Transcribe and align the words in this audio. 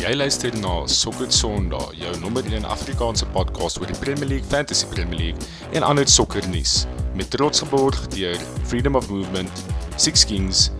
Jy 0.00 0.14
luister 0.16 0.54
na 0.62 0.86
Sokker 0.88 1.28
Sondag, 1.28 1.90
jou 1.92 2.12
nommer 2.22 2.46
1 2.48 2.64
Afrikaanse 2.64 3.26
podcast 3.34 3.76
oor 3.82 3.90
die 3.90 3.98
Premier 4.00 4.30
League, 4.30 4.48
Fantasy 4.48 4.88
Premier 4.88 5.18
League 5.18 5.50
en 5.76 5.84
ander 5.84 6.08
sokkernuus 6.08 6.86
met 7.18 7.28
trots 7.36 7.60
geborg 7.60 8.00
deur 8.16 8.40
Freedom 8.64 8.96
of 8.96 9.10
Movement, 9.12 9.64
Six 10.00 10.24
Kings 10.24 10.70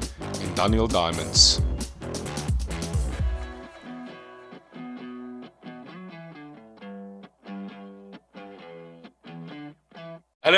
en 0.41 0.55
Daniel 0.57 0.89
Diamonds. 0.89 1.61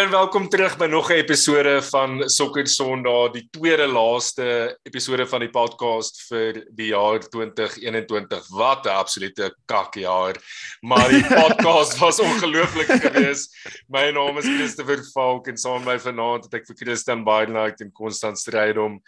En 0.02 0.10
welkom 0.10 0.48
terug 0.48 0.74
by 0.78 0.86
nog 0.90 1.10
'n 1.10 1.22
episode 1.22 1.82
van 1.82 2.28
Sokker 2.28 2.66
Sondag, 2.66 3.30
die 3.30 3.48
tweede 3.50 3.86
laaste 3.86 4.78
episode 4.82 5.26
van 5.26 5.40
die 5.40 5.50
podcast 5.50 6.22
vir 6.28 6.66
die 6.74 6.86
jaar 6.86 7.20
2021. 7.20 8.48
Wat 8.48 8.84
'n 8.84 8.88
absolute 8.88 9.54
kakjaar. 9.64 10.34
Maar 10.80 11.08
die 11.08 11.26
podcast 11.42 11.98
was 11.98 12.20
ongelooflik 12.20 12.90
geweest. 12.90 13.54
My 13.88 14.10
naam 14.10 14.38
is 14.38 14.44
Christopher 14.44 15.04
Falk 15.12 15.46
en 15.46 15.56
saam 15.56 15.84
met 15.84 15.94
my 15.94 15.98
vanaand 15.98 16.44
het 16.44 16.54
ek 16.54 16.66
vir 16.66 16.76
Christian 16.76 17.24
Baardenhout 17.24 17.80
en 17.80 17.92
Constant 17.92 18.38
Strydom 18.38 19.02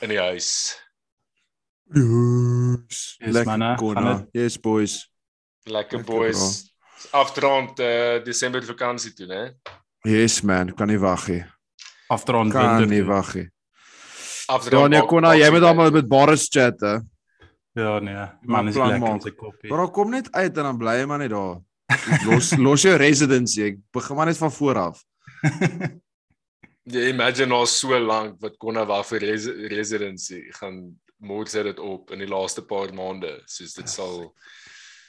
in 0.00 0.08
die 0.08 0.20
huis. 0.20 0.76
Yes, 1.94 3.16
Yes, 3.18 3.32
lekker? 3.32 4.26
Yes 4.32 4.60
boys. 4.60 5.10
Lekker 5.64 5.98
Lekker, 5.98 6.04
boys. 6.04 6.72
Afdraand 7.10 7.80
uh, 7.80 8.24
Desember 8.24 8.64
vakansie 8.64 9.14
toe, 9.14 9.26
né? 9.26 9.54
Yes 10.06 10.40
man, 10.42 10.74
kan 10.74 10.88
nie 10.88 10.98
wag 10.98 11.28
nie. 11.28 11.44
Afdraand 12.08 12.52
Kan 12.52 12.76
winter. 12.78 12.86
nie 12.94 13.02
wag 13.04 13.34
nie. 13.34 13.48
Afdraand. 14.48 14.72
Ja 14.72 14.88
nee, 14.88 15.00
bak- 15.00 15.08
konna, 15.08 15.34
jy 15.36 15.50
moet 15.50 15.62
almal 15.62 15.90
tyd. 15.90 15.94
met 15.94 16.08
Boris 16.08 16.46
chat 16.48 16.80
hè. 16.80 16.98
Ja 17.78 17.98
nee, 18.00 18.26
man 18.42 18.68
is 18.68 18.74
plan 18.74 18.88
lekker 18.88 19.08
maak. 19.08 19.22
sy 19.22 19.30
koppie. 19.30 19.70
Maar 19.70 19.90
kom 19.90 20.10
net 20.10 20.30
uit 20.32 20.56
en 20.56 20.62
dan 20.70 20.78
bly 20.78 20.94
jy 21.00 21.06
maar 21.06 21.18
net 21.18 21.30
daar. 21.30 21.58
Los 22.26 22.52
los 22.66 22.82
jou 22.82 22.96
residency. 22.96 23.62
Ek 23.62 23.78
begin 23.92 24.16
maar 24.16 24.26
net 24.26 24.36
van 24.38 24.52
voor 24.52 24.78
af. 24.78 25.02
Jy 26.88 27.10
imagine 27.12 27.52
al 27.52 27.66
so 27.68 27.98
lank 28.00 28.38
wat 28.40 28.56
Konna 28.56 28.86
wag 28.88 29.04
vir 29.10 29.20
res 29.20 29.44
residency 29.68 30.38
gaan 30.56 30.78
môre 31.20 31.50
sit 31.50 31.66
dit 31.68 31.78
op 31.84 32.10
in 32.14 32.22
die 32.22 32.28
laaste 32.30 32.62
paar 32.64 32.92
maande. 32.96 33.34
Soos 33.46 33.74
dit 33.76 33.88
sal 33.92 34.30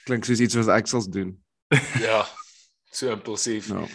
Klink 0.06 0.26
soos 0.28 0.42
iets 0.44 0.58
wat 0.60 0.72
ek 0.76 0.88
sal 0.92 1.06
doen. 1.10 1.38
ja, 2.02 2.26
so 2.92 3.12
impulsief. 3.14 3.70
Ja. 3.72 3.86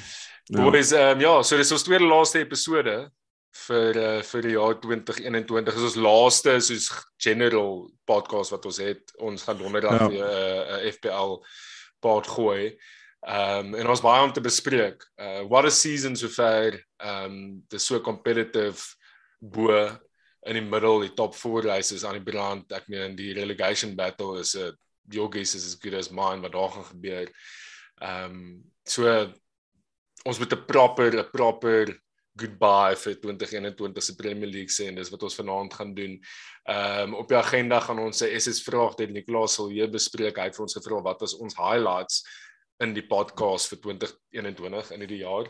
Ja. 0.53 0.70
Boys, 0.70 0.92
ehm 0.92 1.17
um, 1.17 1.20
ja, 1.20 1.42
so 1.42 1.56
dis 1.56 1.73
ons 1.73 1.83
tweede 1.87 2.05
laaste 2.05 2.39
episode 2.45 2.95
vir 3.64 3.97
uh, 3.97 4.23
vir 4.23 4.42
die 4.45 4.56
jaar 4.56 4.75
2021. 4.83 5.73
Dis 5.78 5.87
ons 5.89 5.97
laaste 6.05 6.56
soos 6.61 6.89
general 7.23 7.87
podcast 8.05 8.53
wat 8.53 8.67
ons 8.69 8.81
het. 8.83 9.15
Ons 9.25 9.47
gaan 9.47 9.59
donderdag 9.59 10.00
Ja. 10.00 10.09
weer 10.09 10.27
'n 10.27 10.87
uh, 10.87 10.92
FPL 10.92 11.39
pod 12.00 12.27
gooi. 12.27 12.77
Ehm 13.25 13.72
um, 13.72 13.75
en 13.75 13.89
ons 13.89 14.00
baie 14.05 14.22
om 14.22 14.33
te 14.33 14.41
bespreek. 14.45 15.00
Uh 15.17 15.47
what 15.48 15.65
a 15.65 15.70
season 15.70 16.17
so 16.17 16.28
far. 16.28 16.77
Ehm 17.00 17.25
um, 17.25 17.65
dis 17.69 17.87
so 17.87 18.00
competitive 18.00 18.83
bo 19.41 19.70
in 20.47 20.55
die 20.61 20.61
middel, 20.69 21.00
die 21.00 21.15
top 21.15 21.34
4 21.34 21.65
races 21.65 22.05
aan 22.05 22.20
die 22.20 22.33
brand. 22.33 22.72
Ek 22.72 22.89
meen 22.89 23.17
die 23.17 23.33
relegation 23.33 23.95
battle 23.97 24.41
is 24.41 24.55
'n 24.56 24.77
Joggies 25.09 25.55
is 25.55 25.65
as 25.67 25.77
good 25.81 25.95
as 25.95 26.11
mine 26.11 26.41
wat 26.42 26.53
daar 26.53 26.70
gaan 26.70 26.84
gebeur. 26.84 27.28
Ehm 28.03 28.25
um, 28.31 28.62
so 28.84 29.33
ons 30.25 30.39
moet 30.39 30.53
'n 30.53 30.64
proper 30.67 31.11
'n 31.12 31.30
proper 31.30 32.00
goodbye 32.36 32.97
vir 32.98 33.14
2021 33.22 34.03
se 34.03 34.17
Premier 34.17 34.48
League 34.50 34.72
sê 34.75 34.89
en 34.89 34.97
dis 34.98 35.11
wat 35.11 35.22
ons 35.22 35.36
vanaand 35.39 35.75
gaan 35.75 35.94
doen. 35.94 36.16
Ehm 36.66 37.12
um, 37.12 37.14
op 37.14 37.28
die 37.28 37.36
agenda 37.39 37.81
gaan 37.81 37.98
ons 37.98 38.22
'n 38.22 38.41
SS 38.41 38.62
vraag 38.62 38.97
deur 38.97 39.11
Nicolas 39.11 39.55
sal 39.55 39.69
hier 39.69 39.89
bespreek. 39.89 40.36
Hy 40.36 40.48
het 40.48 40.56
vir 40.56 40.64
ons 40.64 40.75
gevra 40.75 41.03
wat 41.03 41.20
was 41.20 41.34
ons 41.34 41.55
highlights 41.55 42.25
in 42.83 42.94
die 42.94 43.06
podcast 43.06 43.69
vir 43.70 43.78
2021 43.78 44.91
in 44.91 45.00
hierdie 45.00 45.22
jaar. 45.22 45.47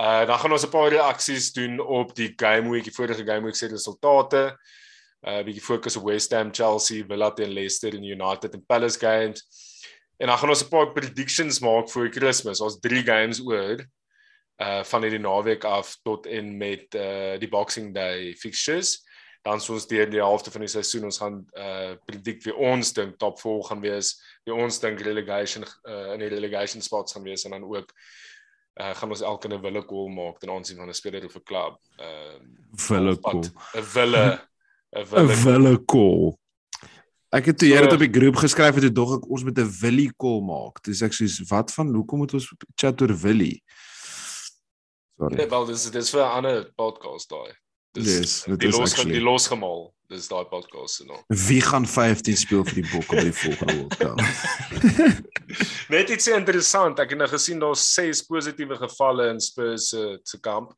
Uh 0.00 0.24
dan 0.26 0.38
gaan 0.38 0.52
ons 0.52 0.64
'n 0.64 0.70
paar 0.70 0.90
reaksies 0.90 1.52
doen 1.52 1.80
op 1.80 2.14
die 2.14 2.32
game 2.36 2.70
week, 2.70 2.84
die 2.84 2.96
vorige 2.96 3.24
game 3.24 3.44
week 3.44 3.56
se 3.56 3.66
resultate. 3.66 4.56
Uh 5.26 5.42
bietjie 5.44 5.62
fokus 5.62 5.96
op 5.96 6.04
West 6.04 6.32
Ham, 6.32 6.52
Chelsea, 6.52 7.04
Villa 7.04 7.30
teen 7.30 7.52
Leicester 7.52 7.94
en 7.94 8.04
United 8.04 8.54
en 8.54 8.64
Palace 8.66 8.98
games. 8.98 9.44
En 10.16 10.26
dan 10.26 10.38
gaan 10.38 10.48
ons 10.48 10.64
'n 10.64 10.68
paar 10.68 10.92
predictions 10.92 11.60
maak 11.60 11.90
vir 11.90 12.08
Kersfees. 12.08 12.60
Ons 12.60 12.80
3 12.80 13.02
games 13.02 13.40
oor 13.40 13.84
uh 14.62 14.82
van 14.84 15.02
hierdie 15.02 15.22
naweek 15.22 15.64
af 15.64 15.96
tot 16.02 16.26
en 16.26 16.56
met 16.56 16.94
uh 16.94 17.34
die 17.38 17.48
Boxing 17.48 17.94
Day 17.94 18.34
fixtures. 18.38 19.00
Dan 19.44 19.60
sou 19.60 19.74
ons 19.76 19.86
deur 19.86 20.08
die 20.08 20.22
helfte 20.22 20.50
van 20.50 20.62
die 20.64 20.70
seisoen 20.70 21.04
ons 21.04 21.18
gaan 21.18 21.40
uh 21.58 21.94
predict 22.06 22.46
wie 22.46 22.54
ons 22.54 22.92
dink 22.94 23.18
top 23.18 23.40
4 23.40 23.64
gaan 23.68 23.82
wees, 23.82 24.14
wie 24.46 24.54
ons 24.54 24.78
dink 24.80 25.00
relegation 25.00 25.66
uh 25.88 26.14
in 26.14 26.22
die 26.22 26.30
relegation 26.32 26.82
spots 26.82 27.12
gaan 27.12 27.26
wees 27.26 27.44
en 27.44 27.56
dan 27.56 27.66
ook 27.66 27.90
uh 28.80 28.94
gaan 28.94 29.10
ons 29.10 29.22
elke 29.22 29.48
'n 29.48 29.60
wille 29.60 29.84
call 29.84 30.08
maak 30.08 30.38
ten 30.38 30.50
aansien 30.50 30.76
van 30.76 30.88
'n 30.88 30.94
speler 30.94 31.24
of 31.24 31.36
'n 31.36 31.42
klub. 31.42 31.78
Uh 31.98 32.38
Wille 32.88 33.20
call. 33.20 33.42
'n 33.74 33.84
wille 33.94 34.24
'n 34.96 35.02
'n 35.02 35.06
wille 35.10 35.36
Wille 35.44 35.84
call. 35.84 36.38
Ek 37.34 37.46
het 37.50 37.58
toe 37.58 37.68
jy 37.68 37.80
dit 37.82 37.92
op 37.92 37.98
die 37.98 38.12
groep 38.14 38.36
geskryf 38.38 38.74
het, 38.74 38.84
toe 38.86 38.92
dog 38.92 39.16
ek 39.16 39.30
ons 39.30 39.42
moet 39.42 39.58
'n 39.58 39.70
Willie 39.80 40.12
call 40.16 40.40
maak. 40.40 40.78
Dis 40.86 41.02
ek 41.02 41.12
soos 41.12 41.40
wat 41.50 41.72
van 41.74 41.94
hoekom 41.94 42.18
moet 42.18 42.34
ons 42.34 42.52
chat 42.78 43.02
oor 43.02 43.14
Willie? 43.16 43.62
Sorry. 45.18 45.36
Nee, 45.36 45.48
wel 45.48 45.64
dis 45.66 45.90
dis 45.90 46.10
vir 46.10 46.20
'n 46.22 46.30
ander 46.38 46.72
podcast 46.76 47.28
daai. 47.30 47.52
Yes, 47.92 48.42
dit 48.44 48.58
die 48.60 48.68
is 48.68 48.76
los 48.76 48.90
actually. 48.92 49.12
die 49.12 49.22
losgemaal. 49.22 49.92
Dis 50.08 50.28
daai 50.28 50.44
podcast 50.44 50.94
se 50.94 51.04
naam. 51.04 51.22
Wie 51.28 51.60
gaan 51.60 51.86
15 51.86 52.36
speel 52.36 52.64
vir 52.64 52.74
die 52.82 52.90
Bokke 52.92 53.16
by 53.16 53.22
die 53.24 53.32
volgende 53.32 53.74
World 53.76 53.96
Cup? 53.96 54.20
Net 55.94 56.10
iets 56.10 56.26
interessant. 56.28 56.98
Ek 56.98 57.10
het 57.14 57.18
nou 57.18 57.28
gesien 57.30 57.58
daar's 57.62 57.84
6 57.94 58.22
positiewe 58.28 58.76
gevalle 58.76 59.28
in 59.32 59.40
Spurs 59.40 59.88
se 59.88 60.18
se 60.22 60.40
kamp. 60.40 60.72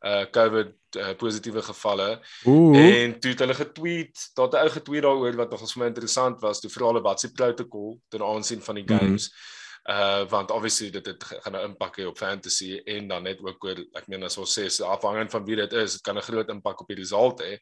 Uh 0.00 0.24
COVID 0.32 0.70
uh, 0.96 1.10
positiewe 1.20 1.60
gevalle. 1.62 2.20
Ooh. 2.48 2.76
En 2.78 3.18
toe 3.20 3.30
het 3.34 3.38
hulle 3.44 3.54
getweet, 3.54 4.30
daar 4.34 4.46
het 4.48 4.54
'n 4.54 4.62
ou 4.64 4.70
getweet 4.70 5.02
daaroor 5.02 5.36
wat 5.36 5.50
nogals 5.50 5.72
vir 5.72 5.82
my 5.82 5.88
interessant 5.88 6.40
was. 6.40 6.60
Toe 6.60 6.70
vra 6.70 6.86
hulle 6.86 7.02
wat 7.02 7.20
se 7.20 7.32
protokol 7.32 8.00
ten 8.08 8.22
aansien 8.22 8.62
van 8.62 8.74
die 8.74 8.84
Mhm. 8.84 8.96
games. 8.98 9.28
Mm 9.28 9.34
-hmm. 9.34 9.58
Uh 9.88 10.24
want 10.28 10.50
obviously 10.50 10.90
dit 10.90 11.24
ge- 11.24 11.40
gaan 11.40 11.56
'n 11.56 11.64
impak 11.70 11.96
hê 11.98 12.06
op 12.06 12.18
fantasy 12.18 12.82
en 12.86 13.08
dan 13.08 13.22
net 13.22 13.40
ook 13.40 13.64
oor 13.64 13.78
ek 13.96 14.08
meen 14.08 14.22
as 14.22 14.36
ons 14.38 14.58
sê 14.58 14.84
afhangend 14.84 15.30
van 15.30 15.44
wie 15.44 15.56
dit 15.56 15.72
is, 15.72 15.92
dit 15.92 16.02
kan 16.02 16.16
'n 16.16 16.22
groot 16.22 16.48
impak 16.48 16.80
op 16.80 16.88
die 16.88 16.96
result 16.96 17.40
hê. 17.42 17.58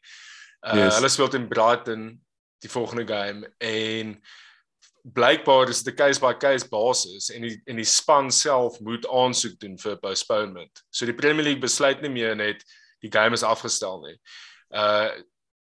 Uh 0.67 0.75
Yes. 0.75 0.95
hulle 0.95 1.09
speel 1.09 1.29
teen 1.29 1.47
Brighton 1.47 2.19
die 2.61 2.69
volgende 2.69 3.05
game 3.07 3.47
en 3.59 4.21
blykbaar 5.03 5.69
is 5.69 5.83
dit 5.83 5.93
'n 5.93 5.97
case 5.97 6.19
by 6.19 6.33
case 6.33 6.67
basis 6.69 7.29
en 7.29 7.41
die 7.41 7.61
en 7.67 7.75
die 7.75 7.85
span 7.85 8.31
self 8.31 8.79
moet 8.81 9.07
aansoek 9.07 9.59
doen 9.59 9.77
vir 9.77 9.95
postponement. 9.97 10.83
So 10.91 11.05
die 11.05 11.13
Premier 11.15 11.43
League 11.43 11.61
besluit 11.61 12.01
nie 12.01 12.09
meer 12.11 12.35
net 12.35 12.63
die 13.01 13.11
game 13.11 13.33
is 13.33 13.43
afgestel 13.43 14.01
nie. 14.01 14.17
Uh 14.73 15.09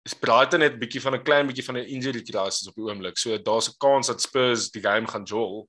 is 0.06 0.14
Brighton 0.14 0.60
net 0.60 0.78
bietjie 0.80 1.00
van 1.00 1.14
'n 1.14 1.22
klein 1.22 1.46
bietjie 1.46 1.64
van 1.64 1.76
'n 1.76 1.84
injury 1.84 2.22
crisis 2.22 2.66
op 2.68 2.74
die 2.74 2.84
oomblik. 2.84 3.18
So 3.18 3.36
daar's 3.38 3.68
'n 3.68 3.76
kans 3.78 4.06
dat 4.06 4.22
Spurs 4.22 4.70
die 4.70 4.80
game 4.82 5.06
gaan 5.06 5.24
jol. 5.24 5.68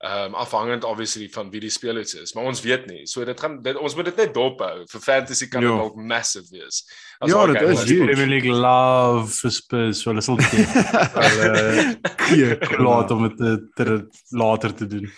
Ehm 0.00 0.24
um, 0.30 0.34
afhangend 0.38 0.84
obviously 0.84 1.26
van 1.28 1.48
wie 1.50 1.60
die 1.60 1.70
spelers 1.74 2.12
is, 2.14 2.32
maar 2.34 2.44
ons 2.44 2.60
weet 2.62 2.84
nie. 2.86 3.00
So 3.06 3.24
dit 3.24 3.40
gaan 3.40 3.56
dit, 3.62 3.76
ons 3.76 3.94
moet 3.98 4.04
dit 4.04 4.16
net 4.16 4.34
dop 4.34 4.60
hou. 4.62 4.84
Vir 4.86 5.00
fantasy 5.00 5.48
kan 5.48 5.60
dit 5.60 5.70
Ja. 5.70 5.76
dalk 5.76 5.96
massive 5.96 6.46
wees. 6.54 6.84
Ja, 7.26 7.46
daai 7.46 7.58
dit 7.58 7.68
is 7.68 7.82
huge. 7.90 8.04
Premier 8.04 8.26
League 8.26 8.50
love 8.52 9.26
vir 9.40 9.50
Spurs, 9.50 10.04
hulle 10.04 10.20
sal 10.22 10.36
dit 10.36 10.46
hulle 11.18 11.98
Keek, 12.28 12.78
laat 12.78 13.10
om 13.10 13.22
dit 13.26 13.36
te, 13.40 13.56
te 13.74 13.96
later 14.30 14.74
te 14.74 14.86
doen. 14.86 15.08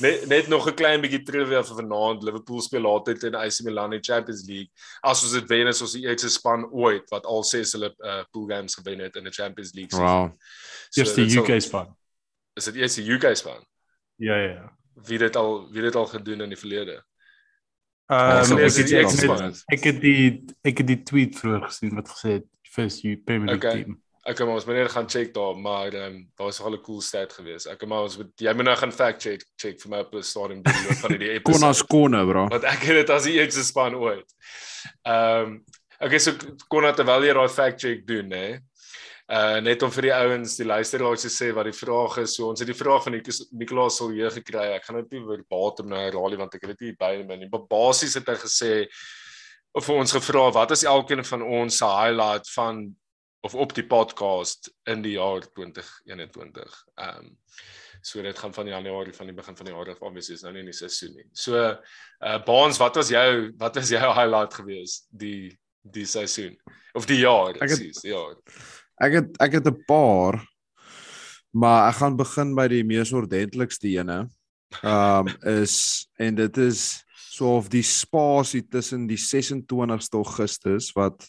Net 0.00 0.26
net 0.26 0.48
nog 0.48 0.66
'n 0.66 0.74
klein 0.74 1.00
bietjie 1.04 1.22
trivia 1.22 1.62
vir 1.62 1.76
vanaand. 1.76 2.22
Liverpool 2.26 2.60
speel 2.60 2.80
later 2.82 3.14
teen 3.18 3.34
AC 3.38 3.60
Milan 3.62 3.92
in 3.92 4.00
die 4.00 4.12
Champions 4.12 4.42
League. 4.48 4.70
As 5.02 5.22
ons 5.22 5.32
dit 5.32 5.46
wen 5.48 5.66
is 5.70 5.80
ons 5.82 5.92
die 5.92 6.02
eerste 6.08 6.28
span 6.30 6.64
ooit 6.72 7.06
wat 7.10 7.24
al 7.26 7.44
ses 7.44 7.72
hulle 7.72 7.94
uh, 8.02 8.24
pool 8.32 8.46
games 8.50 8.74
gewen 8.74 8.98
het 8.98 9.14
in 9.16 9.24
die 9.24 9.32
Champions 9.32 9.74
League. 9.74 9.90
season. 9.92 10.06
Wow. 10.06 10.32
So 10.90 11.00
Eers 11.02 11.14
die 11.14 11.24
dit 11.24 11.32
sal- 11.32 11.44
UK 11.46 11.60
span. 11.62 11.94
Is 12.56 12.64
dit 12.64 12.74
eers 12.76 12.94
die 12.94 13.06
UK 13.14 13.36
span? 13.36 13.62
Ja 14.16 14.36
ja. 14.36 14.52
ja. 14.52 14.68
Wie 15.06 15.18
dit 15.18 15.36
al 15.36 15.68
wie 15.72 15.82
dit 15.82 15.94
al 15.94 16.06
gedoen 16.06 16.40
in 16.40 16.48
die 16.54 16.58
verlede? 16.60 17.02
Ons 18.06 18.50
um, 18.52 18.58
ek, 18.58 18.76
ek, 18.76 19.10
het- 19.10 19.64
ek 19.72 19.84
het 19.88 20.00
die 20.00 20.44
ek 20.62 20.78
het 20.82 20.86
die 20.90 21.02
tweet 21.02 21.38
vroeër 21.40 21.62
gesien 21.70 21.94
wat 21.96 22.08
gesê 22.12 22.34
het 22.38 22.48
first 22.74 23.02
you 23.02 23.16
Premier 23.16 23.48
League 23.54 23.70
Okay. 23.70 23.82
team. 23.84 24.00
Ek 24.24 24.36
kan 24.38 24.46
maar 24.48 24.56
ons 24.56 24.64
meneer 24.64 24.88
gaan 24.88 25.08
check 25.08 25.34
daar, 25.34 25.56
maar 25.56 25.92
ehm 25.92 26.14
um, 26.14 26.18
daar 26.36 26.46
was 26.46 26.58
nogal 26.58 26.76
'n 26.78 26.82
cool 26.82 27.00
stat 27.00 27.32
geweest. 27.32 27.66
Ek 27.66 27.86
maar 27.86 28.02
ons 28.02 28.16
moet 28.16 28.30
jy 28.40 28.52
moet 28.54 28.64
nou 28.64 28.76
gaan 28.76 28.92
fact 28.92 29.22
check 29.22 29.44
check 29.56 29.80
vir 29.80 29.90
my 29.90 29.98
op 30.04 30.12
die 30.12 30.22
stadium 30.22 30.62
die 30.62 30.72
loop 30.72 31.00
van 31.02 31.10
hierdie 31.10 31.30
episode. 31.36 31.58
Konnas 31.58 31.82
konne, 31.84 32.24
bro. 32.26 32.46
want 32.48 32.64
ek 32.64 32.82
het 32.88 32.96
dit 33.02 33.10
as 33.10 33.24
die 33.24 33.34
eerste 33.40 33.64
span 33.64 33.94
ooit. 33.94 34.28
Ehm 35.02 35.42
um, 35.48 35.64
okay, 36.00 36.18
so 36.18 36.32
kon 36.68 36.82
dit 36.82 36.96
terwyl 36.96 37.24
jy 37.24 37.32
daai 37.34 37.48
fact 37.48 37.80
check 37.80 38.06
doen, 38.06 38.30
hè. 38.30 38.58
Uh 39.24 39.60
net 39.64 39.80
om 39.82 39.92
vir 39.94 40.10
die 40.10 40.12
ouens, 40.12 40.58
die 40.60 40.66
luisteraars 40.68 41.22
te 41.24 41.30
sê 41.32 41.46
wat 41.56 41.64
die 41.64 41.76
vraag 41.76 42.18
is. 42.20 42.34
So 42.36 42.50
ons 42.50 42.60
het 42.60 42.68
die 42.68 42.76
vraag 42.76 43.06
van 43.06 43.16
Nicolas 43.56 43.96
sal 43.96 44.12
hier 44.12 44.32
gekry. 44.34 44.66
Ek 44.74 44.84
gaan 44.84 45.00
dit 45.00 45.16
nie 45.16 45.22
verbaat 45.24 45.80
om 45.80 45.88
nou 45.88 46.00
herhaal 46.02 46.34
nie 46.34 46.40
want 46.42 46.56
ek 46.58 46.66
het 46.66 46.74
dit 46.74 46.90
nie 46.90 46.96
by 47.00 47.14
my 47.24 47.38
nie. 47.40 47.48
Maar 47.52 47.64
basies 47.70 48.18
het 48.20 48.28
hy 48.28 48.36
gesê 48.42 48.74
of 49.74 49.88
vir 49.88 50.02
ons 50.02 50.12
gevra 50.12 50.50
wat 50.52 50.76
is 50.76 50.84
elkeen 50.84 51.24
van 51.24 51.42
ons 51.42 51.80
se 51.80 51.88
highlight 51.88 52.52
van 52.52 52.84
of 53.44 53.54
op 53.54 53.72
die 53.76 53.86
podcast 53.88 54.70
in 54.88 55.02
die 55.04 55.16
jaar 55.16 55.44
2021. 55.56 56.76
Ehm 57.00 57.24
um, 57.24 57.34
so 58.04 58.20
dit 58.20 58.38
gaan 58.38 58.52
van 58.52 58.68
Januarie 58.68 59.14
van 59.16 59.26
die 59.26 59.34
begin 59.34 59.56
van 59.56 59.66
die 59.66 59.74
jaar 59.74 59.90
af 59.90 60.02
obviously 60.04 60.34
is 60.34 60.42
nou 60.44 60.52
nie 60.52 60.60
in 60.60 60.68
die 60.68 60.76
seisoen 60.76 61.14
nie. 61.16 61.24
So 61.32 61.56
uh 61.56 62.38
Baans, 62.44 62.76
wat 62.76 63.00
was 63.00 63.08
jou 63.08 63.52
wat 63.56 63.80
was 63.80 63.88
jou 63.88 64.12
highlight 64.12 64.54
geweest 64.54 65.06
die 65.08 65.56
die 65.80 66.04
seisoen 66.04 66.58
of 66.92 67.06
die 67.08 67.22
jaar, 67.22 67.56
presies, 67.56 68.02
jaar. 68.04 68.36
Ek 69.02 69.12
het 69.18 69.36
ek 69.42 69.52
het 69.58 69.66
'n 69.66 69.84
paar 69.88 70.40
maar 71.54 71.88
ek 71.88 71.96
gaan 72.00 72.16
begin 72.16 72.54
by 72.54 72.68
die 72.68 72.82
mees 72.84 73.12
ordentlikste 73.12 73.88
ene. 73.88 74.28
Um 74.82 75.28
is 75.46 76.06
en 76.18 76.34
dit 76.34 76.56
is 76.58 77.02
so 77.30 77.56
of 77.56 77.68
die 77.68 77.82
spasie 77.82 78.62
tussen 78.68 79.06
die 79.06 79.16
26ste 79.18 80.14
Augustus 80.18 80.92
wat 80.94 81.28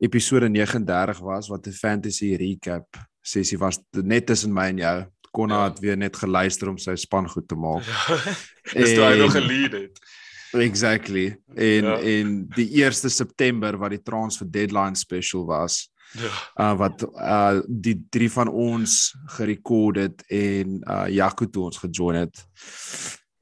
episode 0.00 0.48
39 0.48 1.20
was 1.20 1.48
wat 1.48 1.66
'n 1.66 1.72
fantasy 1.72 2.34
recap 2.36 2.86
sessie 3.22 3.58
was 3.58 3.78
net 3.92 4.26
tussen 4.26 4.52
my 4.52 4.68
en 4.68 4.78
jou. 4.78 5.04
Konna 5.32 5.54
Ja. 5.64 5.64
het 5.70 5.78
weer 5.80 5.96
net 5.96 6.16
geluister 6.16 6.68
om 6.68 6.78
sy 6.78 6.94
span 6.96 7.28
goed 7.28 7.48
te 7.48 7.54
maak. 7.56 7.82
Dis 8.74 8.94
toe 8.94 9.04
hy 9.04 9.18
nog 9.18 9.32
gelead 9.32 9.72
het. 9.72 9.98
Exactly. 10.52 11.36
En 11.56 11.84
Ja. 11.84 11.98
en 12.00 12.46
die 12.54 12.68
1ste 12.84 13.08
September 13.10 13.76
wat 13.78 13.90
die 13.90 14.02
transfer 14.02 14.46
deadline 14.50 14.94
special 14.94 15.44
was, 15.46 15.90
Ja. 16.14 16.30
uh 16.60 16.78
wat 16.78 17.02
uh 17.02 17.60
die 17.66 17.96
drie 18.10 18.30
van 18.30 18.48
ons 18.48 19.14
gerekord 19.36 19.96
het 19.96 20.24
en 20.30 20.80
uh 20.86 21.06
Jaco 21.10 21.48
toe 21.50 21.64
ons 21.64 21.78
gejoin 21.82 22.16
het. 22.24 22.44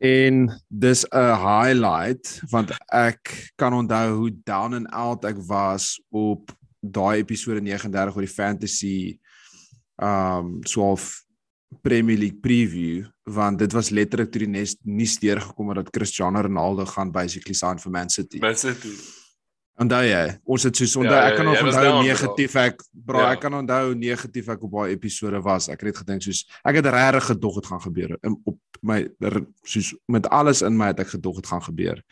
En 0.03 0.49
dis 0.69 1.05
'n 1.11 1.37
highlight 1.47 2.41
want 2.51 2.73
ek 2.89 3.53
kan 3.57 3.73
onthou 3.73 4.17
hoe 4.17 4.33
down 4.45 4.75
and 4.75 4.91
out 4.91 5.25
ek 5.25 5.37
was 5.47 6.03
op 6.11 6.51
daai 6.81 7.19
episode 7.19 7.61
39 7.61 8.17
oor 8.17 8.27
die 8.27 8.35
fantasy 8.35 9.19
um 9.97 10.59
so 10.65 10.91
of 10.91 11.23
Premier 11.81 12.19
League 12.19 12.41
preview 12.41 13.07
want 13.23 13.59
dit 13.59 13.73
was 13.73 13.91
letterlik 13.91 14.31
toe 14.33 14.43
die 14.45 14.51
nes 14.51 14.77
nie 14.83 15.07
steur 15.07 15.41
gekom 15.41 15.69
het 15.69 15.85
dat 15.85 15.91
Cristiano 15.91 16.41
Ronaldo 16.41 16.85
gaan 16.87 17.13
basically 17.13 17.55
sign 17.55 17.79
vir 17.79 17.93
Man 17.93 18.11
City. 18.11 18.39
Mense 18.39 18.79
toe. 18.79 19.22
Onthou 19.81 20.03
jy? 20.05 20.25
Ons 20.45 20.67
het 20.69 20.77
soos 20.77 20.97
onthou 21.01 21.17
Ja, 21.17 21.29
ek 21.31 21.37
kan 21.39 21.47
ja, 21.47 21.53
nog 21.53 21.63
was 21.65 21.75
onthou 21.75 22.03
negatief 22.05 22.57
ek 22.61 22.83
bro, 22.93 23.19
Ja. 23.23 23.31
ek 23.33 23.41
kan 23.41 23.55
onthou 23.55 23.95
negatief 23.95 24.49
ek 24.49 24.63
op 24.63 24.71
daai 24.77 24.93
episode 24.93 25.41
was. 25.43 25.69
Ek 25.73 25.81
het 25.81 25.97
gedink 25.97 26.23
soos 26.23 26.45
ek 26.65 26.75
het 26.77 26.87
regtig 26.87 27.25
gedog 27.33 27.55
dit 27.61 27.67
gaan 27.67 27.81
gebeur 27.81 28.19
in 28.23 28.37
op 28.45 28.59
my 28.83 29.09
soos 29.65 29.95
met 30.07 30.29
alles 30.29 30.63
in 30.63 30.77
my 30.77 30.87
het 30.93 31.01
ek 31.01 31.15
gedog 31.17 31.37
dit 31.41 31.47
gaan 31.47 31.63
gebeur. 31.63 32.03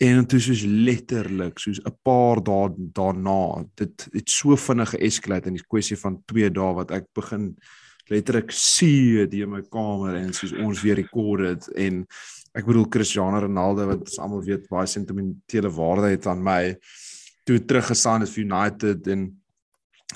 En 0.00 0.26
toe 0.26 0.40
soos 0.40 0.64
letterlik 0.64 1.58
soos 1.58 1.78
'n 1.84 1.96
paar 2.02 2.40
dae 2.42 2.72
daarna 2.92 3.64
dit 3.76 4.08
het 4.12 4.28
so 4.30 4.56
vinnig 4.56 4.90
geeskalate 4.90 5.48
in 5.48 5.54
die 5.54 5.66
kwessie 5.68 5.96
van 5.96 6.22
2 6.26 6.50
dae 6.50 6.74
wat 6.74 6.90
ek 6.90 7.04
begin 7.14 7.56
letterlik 8.10 8.50
see 8.50 9.26
die 9.26 9.42
in 9.42 9.50
my 9.50 9.62
kamer 9.62 10.14
en 10.16 10.32
soos 10.32 10.52
ons 10.52 10.82
weer 10.82 10.96
rekord 10.96 11.44
het 11.46 11.68
en 11.76 12.06
ek 12.54 12.66
bedoel 12.68 12.88
Cristiano 12.88 13.40
Ronaldo 13.42 13.88
wat 13.90 14.04
ons 14.06 14.20
almal 14.22 14.44
weet 14.46 14.68
baie 14.70 14.90
sentimentele 14.90 15.70
waarde 15.74 16.12
het 16.14 16.28
aan 16.30 16.42
my 16.44 16.60
toe 17.44 17.58
teruggesaai 17.60 18.20
het 18.24 18.34
vir 18.34 18.44
United 18.44 19.10
en 19.14 19.32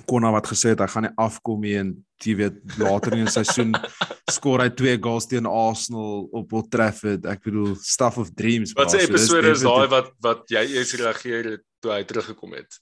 Konna 0.06 0.30
wat 0.30 0.46
gesê 0.46 0.74
het 0.74 0.82
hy 0.84 0.86
gaan 0.92 1.08
nie 1.08 1.16
afkom 1.18 1.64
nie 1.64 1.74
en 1.80 1.94
jy 2.22 2.34
weet 2.38 2.58
later 2.78 3.16
in 3.16 3.24
die 3.26 3.32
seisoen 3.34 3.72
skoor 4.36 4.62
hy 4.62 4.68
twee 4.76 4.98
goals 5.02 5.26
teen 5.26 5.48
Arsenal 5.48 6.28
op 6.36 6.52
Old 6.54 6.70
Trafford 6.70 7.26
ek 7.30 7.42
bedoel 7.46 7.74
stuff 7.82 8.20
of 8.22 8.30
dreams 8.38 8.74
Wat 8.76 8.92
'n 8.92 8.98
bro. 8.98 8.98
So 8.98 9.08
episode 9.08 9.54
is 9.56 9.64
daai 9.66 9.88
wat 9.94 10.12
wat 10.22 10.44
jy 10.52 10.64
eers 10.76 10.94
reageer 11.00 11.50
het 11.56 11.64
toe 11.82 11.94
hy 11.94 12.04
teruggekom 12.04 12.54
het? 12.58 12.78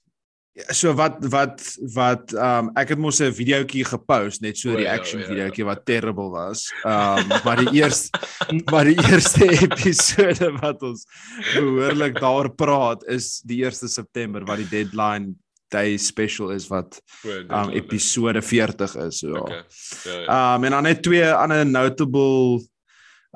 Ja, 0.56 0.72
so 0.72 0.94
wat 0.96 1.18
wat 1.28 1.60
wat 1.92 2.32
um 2.32 2.70
ek 2.80 2.94
het 2.94 3.00
mos 3.00 3.18
'n 3.20 3.34
videoetjie 3.36 3.84
gepost 3.84 4.40
net 4.40 4.56
so 4.56 4.70
'n 4.70 4.72
O, 4.72 4.78
ja, 4.78 4.84
reaction 4.84 5.20
ja. 5.20 5.26
videoetjie 5.28 5.66
wat 5.68 5.84
terrible 5.84 6.30
was. 6.32 6.72
Um 6.80 7.28
maar 7.44 7.60
die 7.60 7.82
eerste 7.82 8.08
maar 8.72 8.88
die 8.88 8.96
eerste 8.96 9.44
episode 9.66 10.48
wat 10.62 10.82
ons 10.82 11.04
behoorlik 11.52 12.16
daaroor 12.20 12.48
praat 12.54 13.04
is 13.04 13.42
die 13.44 13.64
1 13.64 13.88
September 13.88 14.44
wat 14.48 14.56
die 14.56 14.68
deadline 14.68 15.34
day 15.68 15.98
special 15.98 16.50
is 16.50 16.68
wat 16.72 17.02
um 17.52 17.70
episode 17.76 18.40
40 18.40 18.96
is 18.96 19.18
so. 19.18 19.36
Okay. 19.36 19.60
Ja. 19.60 20.12
Ja, 20.12 20.20
ja. 20.20 20.54
Um 20.56 20.64
en 20.64 20.70
dan 20.70 20.82
net 20.82 21.02
twee 21.02 21.32
ander 21.32 21.66
notable 21.66 22.64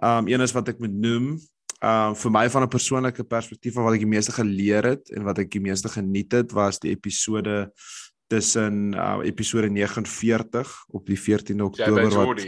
um 0.01 0.27
een 0.27 0.41
is 0.41 0.57
wat 0.57 0.69
ek 0.69 0.79
moet 0.79 0.97
noem. 0.97 1.37
Um 1.81 2.13
vir 2.13 2.31
my 2.31 2.45
van 2.53 2.63
'n 2.63 2.69
persoonlike 2.69 3.25
perspektief 3.25 3.77
af 3.77 3.85
wat 3.85 3.95
ek 3.95 4.05
die 4.05 4.15
meeste 4.15 4.33
geleer 4.33 4.85
het 4.85 5.11
en 5.17 5.25
wat 5.25 5.39
ek 5.39 5.51
die 5.51 5.65
meeste 5.65 5.89
geniet 5.89 6.33
het 6.33 6.53
was 6.53 6.79
die 6.79 6.91
episode 6.91 7.73
tussen 8.29 8.93
uh 8.95 9.19
episode 9.25 9.71
49 9.71 10.85
op 10.89 11.07
die 11.07 11.17
14de 11.17 11.57
Jy 11.57 11.57
by 11.57 11.63
Oktober 11.63 12.11
wat. 12.11 12.45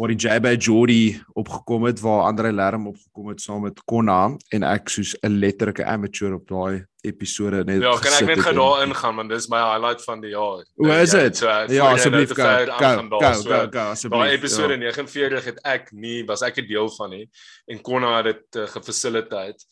Waar 0.00 0.08
die 0.08 0.16
Jabba 0.16 0.54
Jordy 0.56 1.18
opgekom 1.36 1.84
het 1.84 2.00
waar 2.00 2.22
Andre 2.30 2.52
Lerm 2.56 2.86
opgekom 2.88 3.26
het 3.28 3.40
saam 3.44 3.66
met 3.66 3.82
Konna 3.84 4.30
en 4.56 4.62
ek 4.64 4.88
soos 4.88 5.12
'n 5.20 5.36
letterlike 5.42 5.84
amateur 5.84 6.32
op 6.34 6.46
daai 6.48 6.84
episode 7.04 7.64
net 7.64 7.82
Ja, 7.82 7.92
kan 8.00 8.12
ek 8.12 8.26
net 8.26 8.40
gou 8.40 8.54
daar 8.54 8.86
ingaan 8.86 9.16
want 9.16 9.28
dis 9.30 9.48
my 9.48 9.60
highlight 9.60 10.04
van 10.04 10.20
die 10.20 10.30
jaar. 10.30 10.64
Hoe 10.76 10.94
is 10.94 11.12
Ja, 11.12 11.18
dit? 11.20 11.36
so, 11.36 11.46
voor 11.46 11.68
jy 11.68 11.74
Ja, 11.74 11.82
nou 11.84 11.94
asseblief 11.94 12.28
te 12.28 12.34
go. 12.34 12.42
ver 12.42 12.66
Go, 12.66 12.72
aangaan 12.72 13.10
go, 13.10 13.18
daar, 13.18 13.34
go, 13.34 13.40
so, 13.42 13.68
go, 13.70 13.78
asseblief. 13.78 14.20
Daai 14.20 14.32
episode 14.36 14.72
ja. 14.72 14.78
49 14.78 15.44
het 15.44 15.58
ek 15.64 15.92
nie 15.92 16.24
was 16.24 16.42
ek 16.42 16.56
'n 16.58 16.66
deel 16.66 16.88
van 16.96 17.10
nie 17.10 17.28
en 17.66 17.80
Konna 17.82 18.16
het 18.22 18.24
dit 18.24 18.56
uh, 18.62 18.66
gefacilitate 18.66 19.64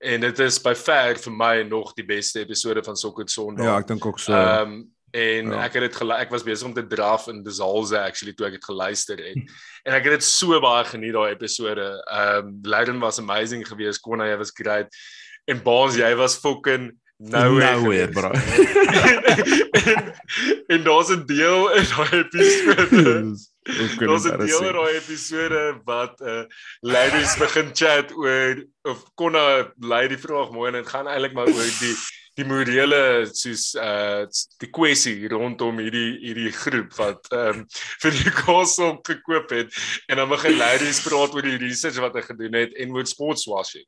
en 0.00 0.20
dit 0.20 0.38
is 0.38 0.58
by 0.60 0.74
ver 0.74 1.16
vir 1.16 1.32
my 1.32 1.62
nog 1.62 1.92
die 1.94 2.04
beste 2.04 2.40
episode 2.40 2.82
van 2.84 2.96
Sokker 2.96 3.28
Sondag. 3.28 3.64
Ja, 3.64 3.78
ek 3.78 3.86
dink 3.86 4.06
ook 4.06 4.18
so. 4.18 4.32
Ehm 4.32 4.72
um, 4.72 4.93
en 5.14 5.50
Ja. 5.52 5.60
ek 5.68 5.72
het 5.78 5.84
dit 5.92 6.10
ek 6.10 6.30
was 6.34 6.42
besig 6.42 6.66
om 6.66 6.74
te 6.74 6.82
draf 6.90 7.28
in 7.30 7.42
Desalze 7.46 7.98
actually 8.00 8.34
toe 8.34 8.46
ek 8.48 8.56
dit 8.58 8.64
geluister 8.64 9.16
het. 9.22 9.38
en 9.86 9.94
ek 9.94 10.04
het 10.08 10.12
dit 10.18 10.24
so 10.26 10.58
baie 10.60 10.84
geniet 10.84 11.14
daai 11.14 11.30
episode. 11.36 11.84
Ehm 12.10 12.46
um, 12.48 12.58
Leiden 12.62 12.98
was 12.98 13.18
amazing 13.22 13.62
geweest, 13.68 14.00
Konna 14.02 14.26
jy 14.26 14.36
was 14.38 14.50
great. 14.54 14.88
En 15.46 15.62
Baans 15.62 15.94
jy 15.96 16.14
was 16.16 16.36
fucking 16.40 16.90
nowhere. 17.18 17.76
Nowhere, 17.78 18.08
geweest. 18.08 18.12
bro. 18.12 18.30
en 19.84 20.14
en 20.74 20.82
daar's 20.84 21.08
'n 21.14 21.24
deel 21.26 21.70
in 21.78 21.84
daai 21.96 22.24
episode. 22.24 23.36
Daar's 23.64 24.24
'n 24.28 24.36
deel 24.46 24.66
in 24.66 24.72
daai 24.76 24.94
episode 24.96 25.80
wat 25.84 26.20
uh 26.20 26.42
ladies 26.80 27.36
begin 27.38 27.70
chat 27.72 28.12
oor 28.16 28.64
of 28.82 29.04
Konna 29.14 29.72
lei 29.80 30.08
die 30.08 30.18
vraag 30.18 30.50
mooi 30.50 30.68
en 30.72 30.82
dit 30.82 30.88
gaan 30.90 31.06
eintlik 31.06 31.32
maar 31.32 31.46
oor 31.48 31.70
die 31.80 31.94
die 32.38 32.46
morele 32.48 33.00
soos 33.30 33.72
uh 33.78 34.24
die 34.62 34.70
kwessie 34.74 35.28
rondom 35.30 35.78
hierdie 35.82 36.18
hierdie 36.22 36.52
groep 36.54 36.94
wat 36.98 37.30
ehm 37.30 37.62
um, 37.62 37.66
vir 38.02 38.18
die 38.18 38.34
Castle 38.34 38.98
gekoop 39.06 39.54
het 39.54 39.74
en 40.08 40.22
dan 40.22 40.32
begin 40.32 40.58
ladies 40.58 41.02
praat 41.06 41.34
oor 41.34 41.46
die 41.46 41.60
research 41.62 42.00
wat 42.02 42.18
hy 42.18 42.24
gedoen 42.26 42.58
het 42.58 42.74
en 42.80 42.94
oor 42.96 43.06
sports 43.06 43.46
washing. 43.50 43.86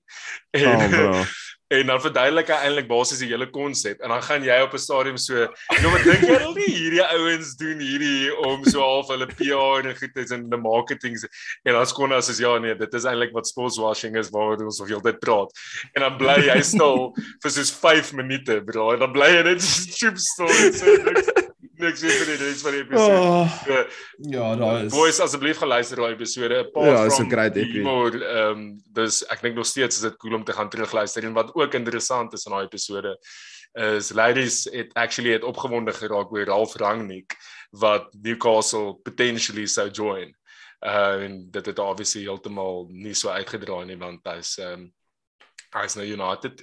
En 0.56 0.74
Oh. 0.76 1.26
en 1.74 1.86
dan 1.86 2.00
verduidelik 2.00 2.50
hy 2.52 2.58
eintlik 2.66 2.88
basies 2.90 3.22
die 3.22 3.30
hele 3.32 3.48
konsep 3.50 4.02
en 4.04 4.12
dan 4.14 4.22
gaan 4.22 4.44
jy 4.46 4.58
op 4.62 4.74
'n 4.74 4.78
stadium 4.78 5.16
so 5.18 5.34
nou 5.82 5.90
wat 5.90 6.04
dink 6.04 6.22
jy 6.28 6.36
al 6.38 6.54
nie 6.54 6.70
hierdie 6.70 7.02
ouens 7.02 7.56
doen 7.58 7.80
hierdie 7.82 8.30
om 8.46 8.64
so 8.64 8.80
half 8.80 9.08
hulle 9.10 9.26
PR 9.26 9.82
en 9.82 9.96
goed 9.98 10.16
is 10.16 10.30
in 10.30 10.46
die 10.50 10.60
marketing 10.60 11.16
en 11.64 11.74
dan 11.74 11.86
skon 11.86 12.12
as 12.12 12.28
is 12.28 12.38
ja 12.38 12.58
nee 12.58 12.74
dit 12.74 12.94
is 12.94 13.04
eintlik 13.04 13.34
wat 13.34 13.46
sports 13.46 13.78
washing 13.78 14.16
is 14.16 14.30
waaroor 14.30 14.64
ons 14.64 14.80
of 14.80 14.88
heeltyd 14.88 15.18
praat. 15.20 15.50
En 15.94 16.06
dan 16.06 16.16
bly 16.20 16.38
jy 16.46 16.60
stil 16.62 17.10
vir 17.42 17.50
soos 17.50 17.72
5 17.82 18.12
minute 18.12 18.60
bro 18.66 18.92
en 18.94 19.02
dan 19.02 19.12
bly 19.12 19.32
jy 19.34 19.42
net 19.50 19.62
stoep 19.72 20.18
stil 20.18 20.46
en 20.50 20.72
sê 20.80 20.96
niks 21.02 21.45
niks 21.78 22.00
sê 22.02 22.08
vir 22.18 22.26
die 22.32 22.36
res 22.44 22.62
van 22.62 22.72
die 22.72 22.80
episode 22.84 23.16
Oh, 23.20 23.48
So, 23.66 23.84
ja, 24.30 24.56
daar 24.56 24.84
is. 24.84 24.92
Boys 24.92 25.20
asseblief 25.20 25.58
geluister 25.58 25.96
daai 25.96 26.12
episode. 26.14 26.54
'n 26.64 26.70
Paar 26.72 26.86
Ja, 26.86 27.04
is 27.06 27.18
'n 27.20 27.28
great 27.30 27.54
die 27.54 27.62
epi. 27.64 27.72
humor, 27.78 28.14
Ehm 28.22 28.50
um, 28.50 28.82
dis 28.92 29.22
ek 29.30 29.42
dink 29.42 29.54
nog 29.56 29.66
steeds 29.66 29.96
is 29.96 30.02
dit 30.02 30.16
cool 30.18 30.34
om 30.34 30.44
te 30.44 30.52
gaan 30.52 30.68
terugluister 30.70 31.24
en 31.24 31.32
wat 31.34 31.54
ook 31.54 31.74
interessant 31.74 32.32
is 32.32 32.46
in 32.46 32.52
daai 32.52 32.64
episode 32.64 33.16
is 33.76 34.12
ladies 34.12 34.64
het 34.72 34.90
actually 34.94 35.32
het 35.32 35.42
opgewonde 35.44 35.92
geraak 35.92 36.30
oor 36.32 36.44
Ralph 36.46 36.76
Rangnick 36.76 37.36
wat 37.72 38.08
Newcastle 38.22 38.94
potentially 39.04 39.66
sou 39.66 39.90
join. 39.90 40.32
Uh 40.80 41.24
en 41.24 41.50
dit 41.50 41.66
het 41.66 41.78
obviously 41.78 42.22
heeltemal 42.22 42.86
nie 42.90 43.14
so 43.14 43.28
uitgedraai 43.28 43.84
nie 43.86 43.96
want 43.98 44.20
hy's 44.24 44.56
ehm 44.58 44.72
um, 44.72 44.92
hy's 45.74 45.94
nou 45.96 46.06
United. 46.06 46.62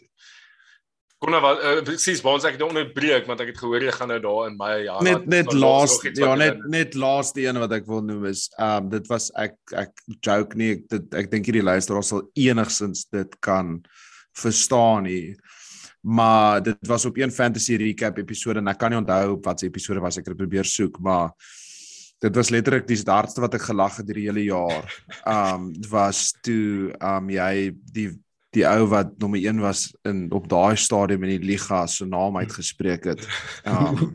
Konna 1.23 1.39
wat 1.39 1.61
uh, 1.63 1.77
presies 1.87 2.19
ons 2.27 2.45
ek 2.47 2.57
het 2.57 2.65
onderbreek 2.65 3.27
want 3.29 3.39
ek 3.43 3.53
het 3.53 3.61
gehoor 3.61 3.85
jy 3.85 3.93
gaan 3.95 4.11
nou 4.11 4.19
daar 4.25 4.49
in 4.49 4.57
my 4.59 4.71
ja 4.83 4.97
net 5.07 5.27
net 5.31 5.53
laas 5.55 5.95
ja 6.19 6.33
net 6.39 6.59
net 6.71 6.97
laaste 6.99 7.45
een 7.45 7.59
wat 7.63 7.75
ek 7.79 7.87
wil 7.87 8.03
noem 8.03 8.27
is 8.31 8.49
um 8.59 8.89
dit 8.91 9.07
was 9.11 9.29
ek 9.39 9.55
ek 9.79 10.03
joke 10.19 10.59
nie 10.59 10.73
ek 10.75 10.85
dit 10.91 11.19
ek 11.23 11.31
dink 11.31 11.47
hierdie 11.47 11.63
luisteraar 11.63 12.03
sal 12.03 12.25
enigsins 12.35 13.07
dit 13.15 13.39
kan 13.45 13.77
verstaan 14.35 15.07
nie 15.07 15.35
maar 16.03 16.59
dit 16.65 16.91
was 16.91 17.07
op 17.07 17.17
een 17.17 17.31
fantasy 17.31 17.79
recap 17.79 18.19
episode 18.19 18.59
en 18.59 18.67
ek 18.73 18.81
kan 18.81 18.91
nie 18.91 18.99
onthou 18.99 19.37
op 19.37 19.47
watter 19.47 19.71
episode 19.71 20.03
was 20.03 20.19
ek 20.19 20.27
het 20.27 20.41
probeer 20.43 20.67
soek 20.67 20.99
maar 20.99 21.31
dit 22.23 22.35
was 22.35 22.51
letterlik 22.55 22.85
die 22.87 22.99
hardste 23.07 23.43
wat 23.43 23.55
ek 23.57 23.65
gelag 23.67 23.97
het 23.99 24.07
hierdie 24.07 24.27
hele 24.29 24.45
jaar. 24.47 24.91
Um 25.27 25.71
dit 25.75 25.89
was 25.91 26.31
toe 26.45 26.93
um 27.03 27.31
jy 27.31 27.73
die 27.95 28.09
die 28.53 28.65
ou 28.69 28.85
wat 28.91 29.11
nommer 29.21 29.39
1 29.41 29.59
was 29.61 29.87
in 30.05 30.27
op 30.31 30.47
daai 30.49 30.75
stadium 30.77 31.23
in 31.23 31.33
die 31.39 31.47
liga 31.53 31.85
se 31.87 32.05
naam 32.05 32.37
uitgespreek 32.37 33.03
het. 33.11 33.27
Um 33.65 34.11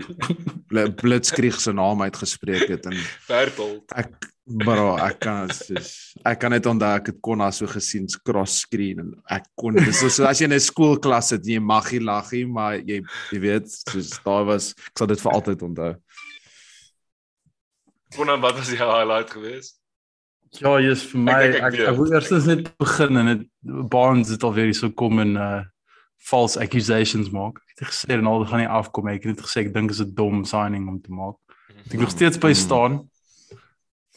Bl- 0.68 0.92
Blitzkrieg 0.94 1.60
se 1.60 1.72
naam 1.72 2.02
uitgespreek 2.02 2.68
het 2.68 2.86
en 2.86 2.96
Bertolt. 3.28 3.92
ek 3.96 4.12
bro, 4.48 4.96
ek 4.96 5.18
kan 5.20 5.50
soos 5.52 6.14
ek 6.24 6.38
kan 6.40 6.50
net 6.54 6.66
onthou 6.66 6.88
ek 6.96 7.06
het 7.12 7.18
Konna 7.20 7.50
so 7.52 7.66
gesien 7.68 8.06
cross 8.24 8.60
screen 8.64 9.00
en 9.02 9.10
ek 9.30 9.44
kon 9.60 9.74
dis 9.76 10.00
so 10.00 10.24
as 10.24 10.40
jy 10.40 10.44
in 10.48 10.52
'n 10.56 10.60
skoolklas 10.60 11.28
sit 11.34 11.44
jy 11.46 11.58
mag 11.60 11.90
nie 11.92 12.00
lag 12.00 12.32
nie, 12.32 12.44
maar 12.46 12.78
jy 12.78 13.02
jy 13.32 13.38
weet 13.40 13.68
soos 13.68 14.10
daai 14.24 14.44
was 14.46 14.70
ek 14.72 14.98
sal 14.98 15.06
dit 15.06 15.20
vir 15.20 15.32
altyd 15.32 15.62
onthou. 15.62 15.94
Konan, 18.16 18.40
wat 18.40 18.56
was 18.56 18.68
die 18.72 18.76
highlight 18.80 19.30
geweest? 19.30 19.77
Ja, 20.50 20.78
jy's 20.80 21.02
vir 21.10 21.20
my 21.20 21.32
ek 21.32 21.54
ek 21.54 21.62
ek, 21.62 21.72
weet. 21.72 21.88
ek 21.88 21.96
wil 21.96 22.12
eers 22.12 22.46
net 22.46 22.78
begin 22.78 23.16
en 23.20 23.26
dit 23.26 23.42
Barnes 23.90 24.30
het 24.32 24.42
alweer 24.42 24.64
hier 24.70 24.74
so 24.74 24.90
kom 24.90 25.18
en 25.20 25.36
uh 25.36 25.64
false 26.28 26.58
accusations 26.60 27.30
maak. 27.30 27.60
Ek 27.72 27.78
het 27.84 27.88
gesê 27.92 28.16
Ronaldo 28.16 28.44
gaan 28.50 28.58
nie 28.60 28.68
afkom 28.68 29.06
nie. 29.06 29.14
Ek 29.16 29.22
het 29.24 29.36
net 29.36 29.44
gesê 29.46 29.60
ek 29.66 29.72
dink 29.74 29.90
is 29.90 30.00
'n 30.00 30.14
dom 30.14 30.44
signing 30.44 30.88
om 30.88 31.00
te 31.00 31.12
maak. 31.12 31.36
Ek 31.92 32.00
nog 32.00 32.10
steeds 32.10 32.38
by 32.38 32.48
Mm. 32.50 32.54
staan. 32.54 33.08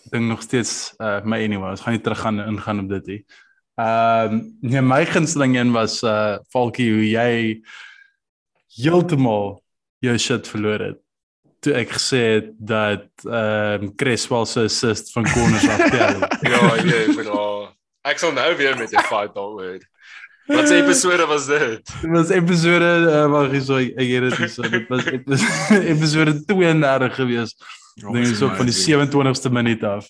Ek 0.06 0.12
dink 0.12 0.28
nog 0.30 0.42
steeds 0.42 0.94
uh 1.00 1.22
my 1.24 1.44
anyway, 1.44 1.70
ons 1.72 1.82
gaan 1.82 1.94
nie 1.94 2.02
terug 2.02 2.20
gaan 2.20 2.40
ingaan 2.40 2.80
op 2.80 2.90
dit 2.90 3.06
nie. 3.08 3.26
Ehm 3.78 4.34
um, 4.34 4.58
nee, 4.62 4.82
my 4.82 5.06
gunsteling 5.06 5.56
een 5.56 5.72
was 5.72 6.02
uh 6.04 6.38
Falkie 6.50 6.90
hoe 6.92 7.06
jy 7.10 7.62
heeltemal 8.82 9.62
jou 10.02 10.18
shit 10.18 10.48
verloor 10.48 10.80
het. 10.80 11.01
Toe 11.62 11.74
ek 11.78 11.92
gesê 11.94 12.20
het 12.36 12.48
dat 12.58 13.06
ehm 13.28 13.84
um, 13.86 13.96
Creswell 13.96 14.46
se 14.50 14.64
assist 14.66 15.12
van 15.14 15.28
corners 15.30 15.68
af 15.70 15.84
tel. 15.94 16.24
Ja, 16.52 16.62
jy 16.82 17.14
bro. 17.14 17.70
Ek 18.02 18.18
sal 18.18 18.34
nou 18.34 18.50
weer 18.58 18.78
met 18.80 18.90
jou 18.94 19.04
fight 19.06 19.36
daaroor. 19.38 19.78
Wat 20.50 20.68
se 20.68 20.80
episode 20.82 21.26
was 21.30 21.46
dit? 21.48 21.92
Dit 22.02 22.10
was 22.12 22.32
episode 22.34 22.88
uh, 23.06 23.28
wag 23.32 23.52
hier 23.54 23.62
so 23.62 23.78
ek 23.78 24.10
het 24.10 24.26
dit 24.40 24.50
so 24.52 24.66
dit 24.66 24.88
was 24.90 25.06
episode, 25.18 25.84
episode 25.94 26.34
32 26.50 27.16
gewees. 27.20 27.54
Oh, 28.04 28.14
Dink 28.16 28.34
so 28.36 28.50
van 28.58 28.66
die 28.72 28.76
27ste 28.78 29.52
minuut 29.54 29.84
af. 29.84 30.10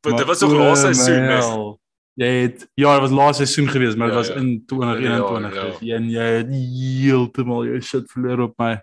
Want 0.00 0.16
dit 0.18 0.26
Maar 0.26 0.26
was 0.26 0.40
nog 0.40 0.52
o 0.52 0.58
laaste 0.64 0.90
my 0.90 0.98
seisoen. 0.98 1.78
Jy 2.18 2.32
het 2.42 2.66
ja, 2.74 2.92
dit 2.98 3.04
was 3.06 3.14
laaste 3.14 3.46
seisoen 3.46 3.70
gewees, 3.70 3.94
maar 3.94 4.10
dit 4.10 4.16
Ja, 4.18 4.22
was 4.24 4.34
ja. 4.34 4.42
in 4.42 4.50
2021 4.66 5.54
Ja, 5.54 5.62
ja. 5.62 5.72
gewees. 5.72 5.94
En 5.94 6.10
jy 6.10 6.26
het 6.40 6.50
heeltemal 6.50 7.64
jou 7.70 7.80
shit 7.80 8.10
verloor 8.10 8.40
op 8.48 8.58
my. 8.58 8.74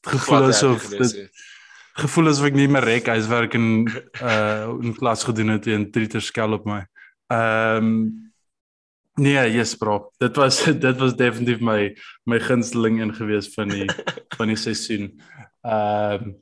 Het 0.00 0.12
gevoel 0.16 0.50
asof 0.50 0.88
dit 0.88 0.98
het. 0.98 1.48
Gevoel 2.00 2.30
asof 2.30 2.50
ek 2.50 2.58
nie 2.58 2.68
meer 2.70 2.86
rek 2.86 3.10
huiswerk 3.12 3.54
in 3.58 3.86
uh 4.22 4.72
in 4.80 4.96
klas 4.96 5.24
gedoen 5.28 5.54
het 5.56 5.68
en 5.70 5.90
Triter 5.92 6.24
skel 6.24 6.58
op 6.58 6.66
my. 6.68 6.82
Ehm 7.32 8.10
Nee, 9.20 9.50
yes 9.52 9.74
bro. 9.76 10.10
Dit 10.18 10.36
was 10.36 10.62
dit 10.86 10.96
was 10.96 11.16
definitief 11.16 11.60
my 11.60 11.90
my 12.24 12.38
gunsteling 12.40 13.00
in 13.00 13.12
gewees 13.14 13.50
van 13.54 13.68
die 13.68 13.88
van 14.36 14.48
die 14.48 14.56
seisoen. 14.56 15.12
Ehm 15.62 16.32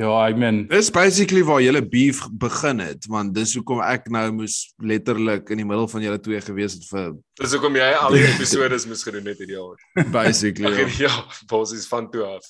ja, 0.00 0.10
ek 0.28 0.36
meen 0.40 0.62
Dis 0.70 0.90
basically 0.94 1.42
waar 1.46 1.62
julle 1.64 1.82
beef 1.82 2.22
begin 2.42 2.82
het, 2.84 3.06
want 3.12 3.34
dis 3.36 3.54
hoekom 3.58 3.80
ek 3.84 4.10
nou 4.12 4.24
moes 4.42 4.58
letterlik 4.82 5.50
in 5.54 5.62
die 5.62 5.68
middel 5.68 5.88
van 5.92 6.04
julle 6.04 6.20
twee 6.22 6.40
gewees 6.44 6.78
het 6.78 6.86
vir 6.90 7.16
Dis 7.40 7.56
hoekom 7.56 7.76
jy 7.76 7.88
al 8.00 8.16
die 8.16 8.24
episodes 8.28 8.86
moes 8.88 9.04
gedoen 9.06 9.26
het 9.28 9.40
hierdie 9.42 9.58
jaar. 9.58 9.80
basically. 10.14 10.72
Ag 10.84 11.00
ja. 11.00 11.08
ja, 11.08 11.40
basies 11.50 11.88
van 11.90 12.10
toe 12.12 12.24
af. 12.28 12.46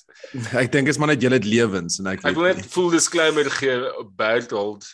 Ek 0.55 0.71
dink 0.71 0.91
is 0.91 0.99
maar 0.99 1.11
net 1.13 1.23
julle 1.23 1.41
lewens 1.43 1.99
en 1.99 2.13
ek 2.13 2.23
Ek 2.27 2.37
wil 2.37 2.51
net 2.51 2.63
full 2.71 2.91
disclaimer 2.93 3.49
gee 3.59 3.81
op 3.97 4.13
Bertold. 4.19 4.87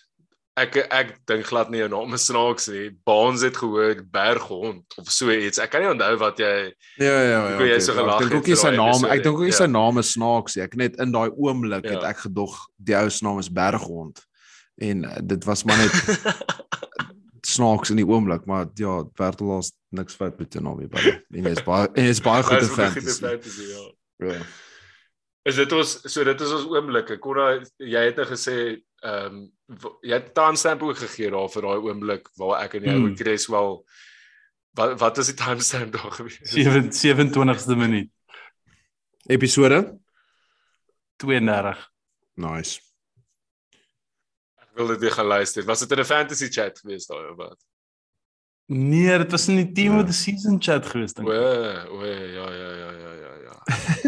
Ek 0.59 0.75
ek 0.93 1.15
dink 1.25 1.47
glad 1.49 1.71
nie 1.73 1.79
jou 1.81 1.87
naam 1.89 2.13
is 2.13 2.27
snaaks 2.29 2.67
nie. 2.69 2.91
Baans 3.07 3.41
het 3.41 3.55
gehoor 3.57 4.03
Berghond 4.13 4.97
of 5.01 5.07
so 5.09 5.33
iets. 5.33 5.57
Ek 5.57 5.71
kan 5.73 5.81
nie 5.81 5.89
onthou 5.89 6.11
wat 6.21 6.37
jy 6.37 6.51
Ja 7.01 7.07
ja 7.09 7.23
ja. 7.31 7.39
Hoekom 7.47 7.65
jy 7.65 7.71
okay, 7.73 7.79
so 7.81 7.95
ja, 7.95 7.97
gelag 7.97 8.13
Ek 8.13 8.19
dink 8.21 8.33
het 8.33 8.37
ook 8.37 8.51
nie 8.51 8.59
sy 8.61 8.73
naam, 8.77 9.07
ek 9.09 9.23
dink 9.25 9.33
ook 9.39 9.47
nie 9.47 9.53
ja. 9.53 9.57
sy 9.57 9.69
naam 9.71 10.01
is 10.03 10.11
snaaks 10.13 10.57
nie. 10.57 10.63
Ek 10.67 10.77
net 10.83 10.99
in 11.01 11.15
daai 11.15 11.31
oomblik 11.33 11.89
het 11.89 11.97
Ja. 11.97 12.11
ek 12.11 12.21
gedog 12.27 12.59
die 12.77 12.97
ou 12.99 13.09
se 13.09 13.25
naam 13.25 13.41
is 13.41 13.49
Berghond 13.49 14.21
en 14.81 15.03
uh, 15.05 15.17
dit 15.21 15.49
was 15.49 15.65
maar 15.65 15.77
net 15.81 15.93
snaaks 17.53 17.89
in 17.93 17.99
die 17.99 18.07
oomblik, 18.07 18.45
maar 18.49 18.69
ja, 18.79 19.03
Bertel 19.17 19.57
is 19.59 19.73
niks 19.93 20.15
fout 20.17 20.37
met 20.39 20.53
jou 20.53 20.63
naam 20.63 20.79
buddy. 20.87 21.17
En 21.33 21.49
jy's 21.49 21.63
baie 21.65 21.89
en 21.93 22.07
jy's 22.07 22.21
baie 22.23 22.45
goed 22.45 22.61
in 22.61 22.71
fantasy, 22.77 23.67
ja. 23.73 23.83
Ja. 24.29 24.39
Is 25.49 25.57
dit 25.59 25.71
ons 25.75 25.97
so 26.07 26.23
dit 26.23 26.41
is 26.45 26.53
ons 26.55 26.69
oomblikke. 26.71 27.17
Konna 27.19 27.57
jy 27.81 28.05
het 28.07 28.21
nou 28.21 28.25
gesê 28.29 28.55
ehm 29.03 29.35
um, 29.35 29.51
jy 30.01 30.13
het 30.15 30.33
timestamp 30.37 30.81
ook 30.83 30.97
gegee 30.97 31.29
daar 31.31 31.49
vir 31.51 31.61
daai 31.65 31.79
oomblik 31.83 32.29
waar 32.39 32.63
ek 32.63 32.73
en 32.79 32.83
jy 32.83 32.93
Hmm. 32.95 33.15
Chris 33.17 33.47
wel 33.47 33.83
wat 34.77 34.99
wat 34.99 35.17
is 35.17 35.27
die 35.31 35.35
timestamp 35.35 35.91
daar 35.93 36.11
gewees? 36.11 36.39
7 36.43 36.91
27ste 36.91 37.75
minuut 37.77 38.09
Episode? 39.27 39.99
32. 41.17 41.77
Nice. 42.35 42.79
Ek 44.59 44.71
wil 44.75 44.87
dit 44.87 44.99
weer 45.05 45.11
gaan 45.15 45.25
luister. 45.29 45.63
Was 45.67 45.79
dit 45.79 45.91
in 45.91 45.99
'n 45.99 46.05
fantasy 46.05 46.47
chat 46.49 46.79
gewees 46.79 47.05
daai 47.07 47.29
of 47.29 47.37
wat? 47.37 47.59
Nee, 48.67 49.17
dit 49.17 49.31
was 49.31 49.47
in 49.47 49.55
die 49.55 49.71
team 49.71 49.93
Ja. 49.93 49.99
of 49.99 50.05
the 50.07 50.13
season 50.13 50.59
chat 50.59 50.85
gewees 50.85 51.13
dink 51.13 51.27
O, 51.27 51.31
ek. 51.31 51.89
o 51.91 52.03
ja 52.05 52.49
ja 52.49 52.71
ja 52.73 52.91
ja 52.91 53.11
ja 53.13 53.33
ja. 53.43 53.55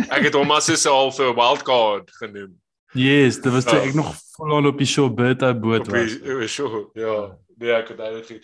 Ek 0.09 0.23
het 0.23 0.33
hom 0.33 0.51
as 0.51 0.67
'n 0.69 0.89
half 0.89 1.19
'n 1.19 1.35
wildcard 1.35 2.11
genoem. 2.19 2.59
Yes, 2.95 3.41
dit 3.41 3.51
was 3.51 3.63
toe 3.63 3.75
Ja. 3.79 3.83
ek 3.89 3.93
nog 3.93 4.13
vol 4.35 4.65
op 4.67 4.77
die 4.77 4.87
show 4.87 5.13
Berta 5.13 5.53
boot 5.53 5.87
Op 5.87 5.93
was. 5.93 6.11
die 6.19 6.31
o, 6.33 6.47
sure. 6.47 6.89
Ja. 6.93 7.37
Nee, 7.57 7.71
ek 7.71 7.87
het 7.93 7.97
dit 7.97 8.25
gesien. 8.25 8.41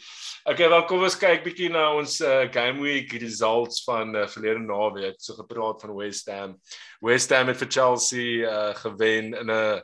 Okay, 0.48 0.70
wel 0.70 0.86
kom 0.88 1.02
ons 1.04 1.18
kyk 1.20 1.44
bietjie 1.44 1.70
na 1.70 1.90
ons 1.98 2.22
uh, 2.24 2.46
game 2.52 2.80
week 2.82 3.12
results 3.20 3.84
van 3.84 4.16
uh, 4.16 4.28
verlede 4.28 4.60
naweek. 4.64 5.18
So 5.20 5.34
gepraat 5.36 5.82
van 5.82 5.96
West 5.96 6.30
Ham. 6.32 6.58
West 7.02 7.30
Ham 7.36 7.48
het 7.52 7.58
vir 7.58 7.68
Chelsea 7.72 8.48
uh, 8.48 8.76
gewen 8.76 9.34
in 9.34 9.52
'n 9.52 9.82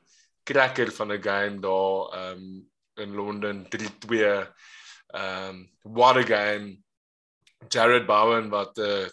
cracker 0.47 0.91
van 0.91 1.11
'n 1.11 1.21
game 1.23 1.59
daar 1.59 2.31
um 2.31 2.69
in 2.95 3.15
Londen 3.15 3.67
3-2. 3.69 4.47
Um 5.13 5.69
what 5.83 6.15
a 6.17 6.23
game. 6.23 6.77
Jared 7.67 8.05
Bowen 8.05 8.49
wat 8.49 8.77
uh, 8.77 9.07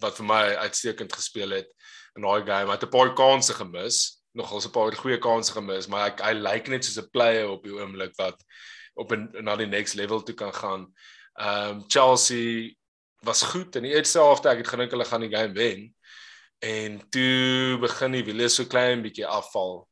wat 0.00 0.16
vir 0.16 0.24
my 0.26 0.54
uitstekend 0.62 1.12
gespeel 1.12 1.50
het 1.50 1.68
in 2.16 2.22
daai 2.22 2.44
game. 2.46 2.66
Hy 2.70 2.76
het 2.78 2.84
'n 2.86 2.88
paar 2.94 3.12
kansse 3.14 3.54
gemis, 3.54 4.17
nogals 4.32 4.66
'n 4.66 4.70
paar 4.70 4.92
goeie 4.96 5.18
kansse 5.18 5.52
gemis, 5.52 5.86
maar 5.88 6.10
hy 6.10 6.24
hy 6.24 6.32
lyk 6.32 6.68
net 6.68 6.84
soos 6.84 6.98
'n 7.04 7.10
player 7.10 7.48
op 7.48 7.64
die 7.64 7.72
oomblik 7.72 8.14
wat 8.16 8.42
op 8.94 9.12
'n 9.12 9.44
na 9.44 9.56
die 9.56 9.66
next 9.66 9.94
level 9.94 10.22
toe 10.22 10.34
kan 10.34 10.54
gaan. 10.54 10.92
Ehm 11.38 11.70
um, 11.70 11.84
Chelsea 11.88 12.74
was 13.22 13.42
goed 13.42 13.76
in 13.76 13.82
die 13.82 13.94
eerste 13.94 14.18
helfte. 14.18 14.48
Ek 14.48 14.58
het 14.58 14.68
gedink 14.68 14.90
hulle 14.90 15.04
gaan 15.04 15.20
die 15.20 15.36
game 15.36 15.54
wen. 15.54 15.94
En 16.58 17.00
toe 17.10 17.78
begin 17.78 18.12
die 18.12 18.24
wiele 18.24 18.48
so 18.48 18.64
klein 18.64 19.02
bietjie 19.02 19.26
afval 19.26 19.88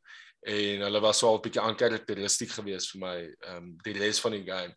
en 0.46 0.80
hulle 0.80 1.00
was 1.00 1.18
so 1.18 1.28
al 1.28 1.40
bietjie 1.42 1.62
onkarakteristiek 1.62 2.50
geweest 2.50 2.90
vir 2.94 3.00
my 3.00 3.16
ehm 3.22 3.56
um, 3.56 3.76
die 3.82 3.94
res 3.98 4.20
van 4.20 4.32
die 4.32 4.44
game. 4.46 4.74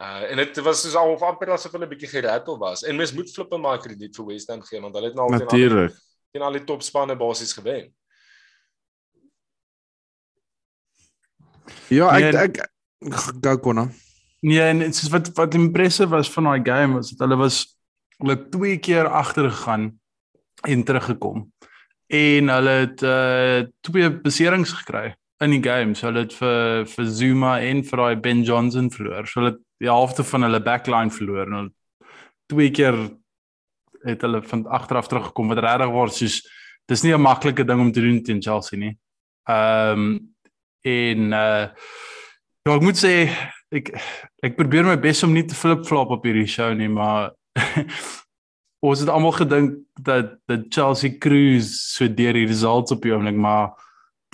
Uh 0.00 0.30
en 0.30 0.36
dit 0.36 0.60
was 0.64 0.82
soos 0.82 0.94
al 0.96 1.16
amper 1.28 1.50
asof 1.52 1.72
hulle 1.72 1.86
'n 1.86 1.94
bietjie 1.94 2.08
gerattel 2.08 2.58
was. 2.58 2.82
En 2.82 2.96
mens 2.96 3.12
moet 3.12 3.30
flippe 3.30 3.58
maar 3.58 3.78
krediet 3.78 4.16
vir 4.16 4.26
West 4.26 4.48
Ham 4.48 4.62
gee 4.62 4.80
want 4.80 4.94
hulle 4.94 5.06
het 5.06 5.14
nou 5.16 5.26
al 5.30 5.38
Natuurlik. 5.38 5.92
teen 6.32 6.42
al 6.42 6.52
die 6.52 6.64
topspanne 6.64 7.16
basies 7.16 7.52
gewen. 7.52 7.92
Ja, 11.88 12.10
ek 12.16 12.32
Nee, 12.32 13.10
ek 13.10 13.16
gou 13.42 13.56
konna. 13.58 13.88
Nee, 14.40 14.60
en 14.60 14.78
dit 14.78 14.96
is 14.96 15.08
wat 15.12 15.30
wat 15.36 15.54
impressive 15.54 16.10
was 16.12 16.30
van 16.32 16.48
daai 16.48 16.62
game 16.64 16.94
was 16.96 17.10
dat 17.10 17.26
hulle 17.26 17.36
was 17.40 17.62
hulle 18.20 18.36
twee 18.52 18.78
keer 18.78 19.08
agter 19.08 19.50
gegaan 19.50 19.90
en 20.68 20.84
teruggekom. 20.84 21.48
En 22.06 22.48
hulle 22.48 22.76
het 22.84 23.02
uh 23.02 23.64
twee 23.80 24.10
beserings 24.10 24.72
gekry 24.72 25.14
in 25.44 25.54
die 25.56 25.62
game. 25.64 25.94
So 25.94 26.08
hulle 26.08 26.26
het 26.26 26.34
vir 26.36 26.86
vir 26.88 27.10
Zuma 27.18 27.58
en 27.60 27.84
vir 27.84 28.04
daai 28.04 28.20
Ben 28.20 28.42
Johnson 28.44 28.90
verloor. 28.92 29.28
So 29.28 29.40
hulle 29.40 29.56
die 29.80 29.88
helfte 29.88 30.24
van 30.24 30.48
hulle 30.48 30.60
backline 30.64 31.12
verloor 31.14 31.46
en 31.46 31.58
hulle 31.58 31.72
twee 32.50 32.72
keer 32.74 32.96
het 34.04 34.24
hulle 34.24 34.42
van 34.42 34.66
agteraf 34.66 35.08
teruggekom 35.08 35.52
wat 35.52 35.60
regtig 35.64 35.92
waar 35.94 36.12
soos 36.12 36.40
dis 36.88 37.04
nie 37.04 37.14
'n 37.14 37.20
maklike 37.20 37.64
ding 37.64 37.80
om 37.80 37.92
te 37.92 38.00
doen 38.00 38.22
teen 38.22 38.42
Chelsea 38.42 38.78
nie. 38.78 38.98
Ehm 39.48 40.00
um, 40.00 40.34
en 40.86 41.32
uh 41.32 41.66
ja, 42.66 42.74
ek 42.76 42.84
moet 42.84 42.98
sê 43.00 43.14
ek 43.72 43.92
ek 44.44 44.56
probeer 44.58 44.84
my 44.84 44.96
bes 45.00 45.22
om 45.26 45.32
nie 45.34 45.46
te 45.46 45.56
flip-flop 45.56 46.12
op 46.16 46.26
hierdie 46.26 46.48
show 46.50 46.72
nie, 46.76 46.90
maar 46.92 47.32
ons 48.86 49.02
het 49.02 49.12
almal 49.12 49.36
gedink 49.36 49.78
dat 50.00 50.36
dat 50.50 50.68
Chelsea 50.72 51.18
cruise 51.20 51.72
so 51.94 52.08
deur 52.08 52.36
die 52.36 52.48
results 52.48 52.92
op 52.92 53.02
die 53.04 53.14
oomblik, 53.14 53.36
maar 53.36 53.72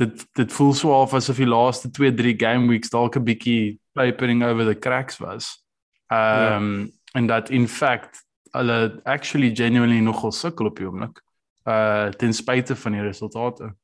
dit 0.00 0.26
dit 0.36 0.52
voel 0.52 0.74
so 0.76 0.94
af 0.94 1.14
asof 1.16 1.40
die 1.40 1.48
laaste 1.48 1.90
2, 1.90 2.14
3 2.14 2.34
game 2.40 2.68
weeks 2.70 2.92
dalk 2.92 3.16
'n 3.16 3.24
bietjie 3.24 3.78
papering 3.94 4.44
over 4.44 4.64
the 4.64 4.78
cracks 4.78 5.18
was. 5.18 5.64
Ehm 6.12 6.62
um, 6.62 6.92
en 7.16 7.26
dat 7.26 7.50
in 7.50 7.68
fact 7.68 8.24
hulle 8.52 9.00
actually 9.04 9.54
genuinely 9.56 10.00
nogal 10.00 10.32
sukkel 10.32 10.66
op 10.66 10.76
die 10.76 10.86
oomblik. 10.86 11.22
Uh 11.64 12.08
ten 12.08 12.32
spyte 12.32 12.76
van 12.76 12.92
die 12.92 13.02
resultate. 13.02 13.74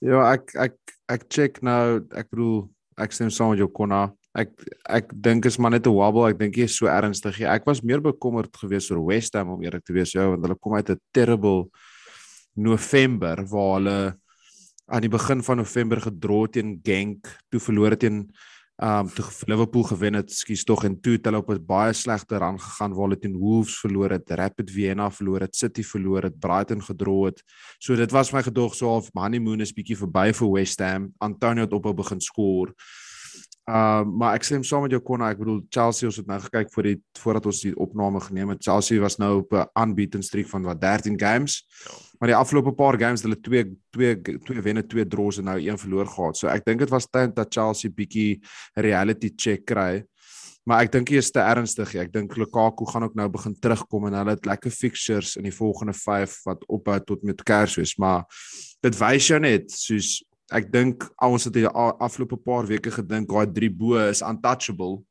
Ja, 0.00 0.22
ek 0.32 0.54
ek 0.56 0.76
ek 1.12 1.26
check 1.28 1.60
nou, 1.66 2.00
ek 2.16 2.30
bedoel 2.32 2.70
ek 3.00 3.12
stem 3.12 3.30
saam 3.32 3.52
met 3.52 3.60
jou 3.60 3.68
konna. 3.68 4.08
Ek 4.38 4.52
ek 4.88 5.10
dink 5.12 5.44
is 5.44 5.58
maar 5.58 5.72
net 5.74 5.86
'n 5.86 5.92
wobble. 5.92 6.30
Ek 6.30 6.38
dink 6.38 6.56
nie 6.56 6.64
is 6.64 6.76
so 6.76 6.86
ernstig 6.86 7.38
nie. 7.38 7.46
Ek 7.46 7.66
was 7.66 7.82
meer 7.82 8.00
bekommerd 8.00 8.52
geweest 8.56 8.90
oor 8.90 9.04
West 9.06 9.34
Ham 9.34 9.50
om 9.50 9.62
eerlik 9.62 9.84
te 9.84 9.92
wees, 9.92 10.14
ja, 10.14 10.28
want 10.28 10.42
hulle 10.42 10.56
kom 10.56 10.74
uit 10.74 10.90
'n 10.90 11.00
terrible 11.12 11.68
November 12.56 13.44
waar 13.44 13.74
hulle 13.76 14.16
aan 14.88 15.02
die 15.02 15.08
begin 15.08 15.42
van 15.42 15.56
November 15.58 16.00
gedra 16.00 16.46
teen 16.50 16.80
Genk, 16.82 17.26
toe 17.50 17.60
verloor 17.60 17.96
teen 17.96 18.32
um 18.80 19.08
toe 19.12 19.24
Liverpool 19.46 19.82
gewen 19.82 20.14
het, 20.14 20.32
skuis 20.32 20.64
tog 20.64 20.84
en 20.88 20.94
toe 21.00 21.18
het 21.18 21.26
hulle 21.28 21.42
op 21.42 21.50
'n 21.52 21.64
baie 21.66 21.92
slegte 21.92 22.38
rang 22.38 22.56
gegaan 22.62 22.94
waar 22.94 23.08
hulle 23.08 23.18
teen 23.18 23.36
Wolves 23.36 23.80
verloor 23.80 24.10
het, 24.10 24.30
Rapid 24.30 24.70
Vienna 24.70 25.10
verloor 25.10 25.40
het, 25.40 25.56
City 25.56 25.82
verloor 25.82 26.22
het, 26.22 26.40
Brighton 26.40 26.82
gedra 26.82 27.24
het. 27.24 27.42
So 27.78 27.94
dit 27.94 28.10
was 28.10 28.32
my 28.32 28.42
gedog 28.42 28.74
so 28.74 28.88
half 28.88 29.10
honeymoon 29.12 29.60
is 29.60 29.72
bietjie 29.72 29.96
verby 29.96 30.32
vir 30.32 30.50
West 30.52 30.80
Ham. 30.80 31.12
Antonio 31.18 31.64
het 31.64 31.72
ophou 31.72 31.94
begin 31.94 32.20
skoor. 32.20 32.74
Uh 33.68 34.04
maar 34.04 34.34
ek 34.38 34.44
sê 34.46 34.58
saam 34.64 34.82
met 34.86 34.94
jou 34.94 35.02
Konna, 35.04 35.30
ek 35.30 35.38
bedoel 35.42 35.60
Chelsea 35.68 36.08
ons 36.08 36.16
het 36.16 36.26
nou 36.26 36.38
gekyk 36.40 36.72
voor 36.72 36.88
die 36.88 36.96
voordat 37.20 37.46
ons 37.46 37.60
die 37.60 37.74
opname 37.76 38.20
geneem 38.20 38.54
het. 38.54 38.62
Chelsea 38.64 39.00
was 39.00 39.18
nou 39.18 39.40
op 39.42 39.52
'n 39.52 39.66
unbeaten 39.82 40.22
streak 40.22 40.48
van 40.48 40.62
wat 40.62 40.80
13 40.80 41.18
games. 41.20 41.66
Ja. 41.84 41.92
Maar 42.18 42.28
die 42.28 42.36
afgelope 42.36 42.72
paar 42.72 42.98
games 43.00 43.22
hulle 43.22 43.40
twee 43.40 43.64
twee 43.90 44.16
twee 44.20 44.60
wenne, 44.60 44.86
twee 44.86 45.06
draws 45.06 45.38
en 45.38 45.44
nou 45.44 45.58
een 45.60 45.78
verloor 45.78 46.06
gehad. 46.06 46.36
So 46.36 46.48
ek 46.48 46.64
dink 46.64 46.78
dit 46.78 46.90
was 46.90 47.06
tyd 47.06 47.34
dat 47.36 47.52
Chelsea 47.52 47.90
bietjie 47.90 48.40
reality 48.74 49.32
check 49.36 49.64
kry. 49.64 50.04
Maar 50.68 50.84
ek 50.84 50.92
dink 50.92 51.08
hy 51.08 51.16
is 51.16 51.32
te 51.32 51.40
ernstig. 51.40 51.94
Ek 51.96 52.12
dink 52.12 52.36
Lukaku 52.36 52.84
gaan 52.90 53.06
ook 53.08 53.16
nou 53.16 53.28
begin 53.32 53.56
terugkom 53.56 54.06
en 54.06 54.18
hulle 54.20 54.36
het 54.36 54.44
lekker 54.46 54.70
fixtures 54.70 55.36
in 55.40 55.48
die 55.48 55.54
volgende 55.54 55.94
5 55.96 56.36
wat 56.44 56.66
ophou 56.68 56.98
tot 57.08 57.24
met 57.24 57.40
Kersfees, 57.42 57.96
maar 57.96 58.26
dit 58.84 58.98
wys 59.00 59.30
jou 59.32 59.40
net 59.40 59.72
soos 59.72 60.18
ek 60.50 60.72
dink 60.72 61.06
ons 61.22 61.44
het 61.44 61.54
die 61.54 61.66
afgelope 61.68 62.36
paar 62.36 62.66
weke 62.66 62.90
gedink 62.90 63.28
daai 63.28 63.46
drie 63.52 63.70
bo 63.70 63.98
is 64.08 64.22
untouchable 64.22 65.02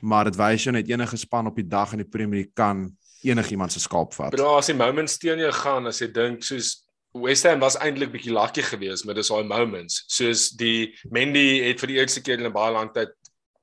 maar 0.00 0.24
dit 0.24 0.36
wys 0.38 0.64
jou 0.64 0.72
net 0.74 0.88
enige 0.88 1.16
span 1.16 1.46
op 1.46 1.56
die 1.56 1.66
dag 1.66 1.92
in 1.92 2.02
die 2.04 2.08
Premier 2.08 2.42
League 2.42 2.54
kan 2.54 2.86
enigiemand 3.22 3.72
se 3.72 3.80
skaap 3.80 4.14
vat. 4.14 4.34
Bro, 4.34 4.58
as 4.58 4.70
die 4.70 4.76
moments 4.78 5.18
teen 5.18 5.40
jou 5.42 5.52
gaan 5.52 5.90
as 5.90 5.98
jy 6.02 6.10
dink 6.14 6.44
soos 6.46 6.84
West 7.18 7.46
Ham 7.48 7.62
was 7.64 7.78
eintlik 7.80 8.12
bietjie 8.12 8.34
lucky 8.34 8.62
geweest 8.62 9.06
met 9.08 9.16
dis 9.18 9.30
daai 9.32 9.46
moments. 9.48 10.04
Soos 10.12 10.50
die 10.60 10.92
Mendy 11.10 11.64
het 11.64 11.80
vir 11.82 11.94
die 11.94 11.98
eerste 11.98 12.22
keer 12.22 12.38
in 12.38 12.46
'n 12.46 12.54
baie 12.54 12.72
lang 12.72 12.92
tyd 12.94 13.14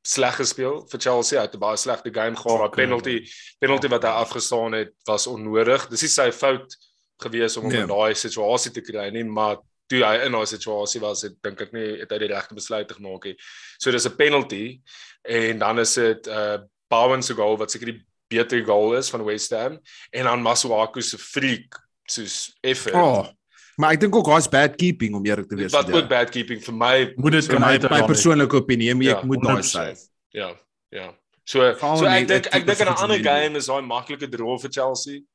sleg 0.05 0.36
gespeel 0.36 0.82
vir 0.89 1.00
Chelsea. 1.00 1.39
Hy 1.39 1.46
het 1.46 1.55
'n 1.55 1.60
baie 1.60 1.77
slegte 1.77 2.12
game 2.12 2.36
gehad. 2.36 2.60
Daai 2.60 2.75
penalty 2.75 3.17
penalty 3.60 3.88
wat 3.88 4.03
hy 4.03 4.10
afgestaan 4.10 4.74
het 4.74 4.94
was 5.08 5.27
onnodig. 5.27 5.88
Dis 5.89 6.01
nie 6.01 6.10
sy 6.10 6.32
fout 6.32 6.75
gewees 7.22 7.58
om 7.58 7.63
hom 7.63 7.72
nee. 7.72 7.82
in 7.82 7.88
daai 7.88 8.13
situasie 8.13 8.72
te 8.72 8.82
kry 8.82 9.10
nie, 9.10 9.24
maar 9.24 9.58
toe 9.92 10.01
hy 10.04 10.15
in 10.25 10.36
daai 10.36 10.46
situasie 10.50 11.01
was, 11.01 11.24
het 11.27 11.38
dink 11.46 11.62
ek 11.62 11.74
nie 11.75 12.00
het 12.01 12.12
hy 12.12 12.20
die 12.24 12.32
regte 12.32 12.58
besluit 12.58 12.92
gemaak 12.92 13.30
nie. 13.30 13.36
So 13.80 13.92
dis 13.92 14.08
'n 14.08 14.18
penalty 14.18 14.82
en 15.24 15.60
dan 15.60 15.80
is 15.80 15.94
dit 15.94 16.27
'n 16.27 16.32
uh, 16.32 16.58
Bowen 16.89 17.22
se 17.22 17.34
goal 17.34 17.58
wat 17.58 17.72
seker 17.72 17.92
die 17.92 18.01
beter 18.30 18.63
goal 18.65 18.96
is 18.96 19.10
van 19.10 19.24
West 19.25 19.51
Ham 19.51 19.80
en 20.12 20.24
dan 20.24 20.42
Masuaku 20.42 21.01
se 21.01 21.18
freak 21.18 21.80
soos 22.06 22.54
effe. 22.62 22.94
Oh. 22.94 23.27
Maar 23.75 23.98
ek 23.98 24.06
dink 24.06 24.15
ook 24.15 24.30
hy's 24.32 24.48
bad 24.48 24.75
keeping 24.80 25.15
om 25.15 25.25
eerlik 25.25 25.50
te 25.50 25.58
wees. 25.60 25.74
Wat 25.74 25.92
ook 25.92 26.08
bad 26.08 26.30
keeping 26.32 26.62
vir 26.63 26.74
my 26.74 27.13
moet 27.15 27.32
dit 27.32 27.44
so 27.44 27.60
my, 27.60 27.77
my 27.92 28.04
persoonlike 28.08 28.56
opinie, 28.56 28.94
ja, 29.04 29.18
ek 29.18 29.25
moet 29.27 29.44
daai 29.44 29.63
sê. 29.68 29.89
Ja. 30.32 30.54
Ja. 30.96 31.12
So 31.46 31.65
so 31.77 32.08
ek 32.10 32.27
dink 32.30 32.48
ek 32.56 32.65
dink 32.65 32.80
'n 32.86 32.96
ander 32.96 33.20
game 33.20 33.60
is 33.60 33.68
daai 33.68 33.84
maklike 33.84 34.30
draw 34.32 34.58
vir 34.62 34.72
Chelsea. 34.72 35.25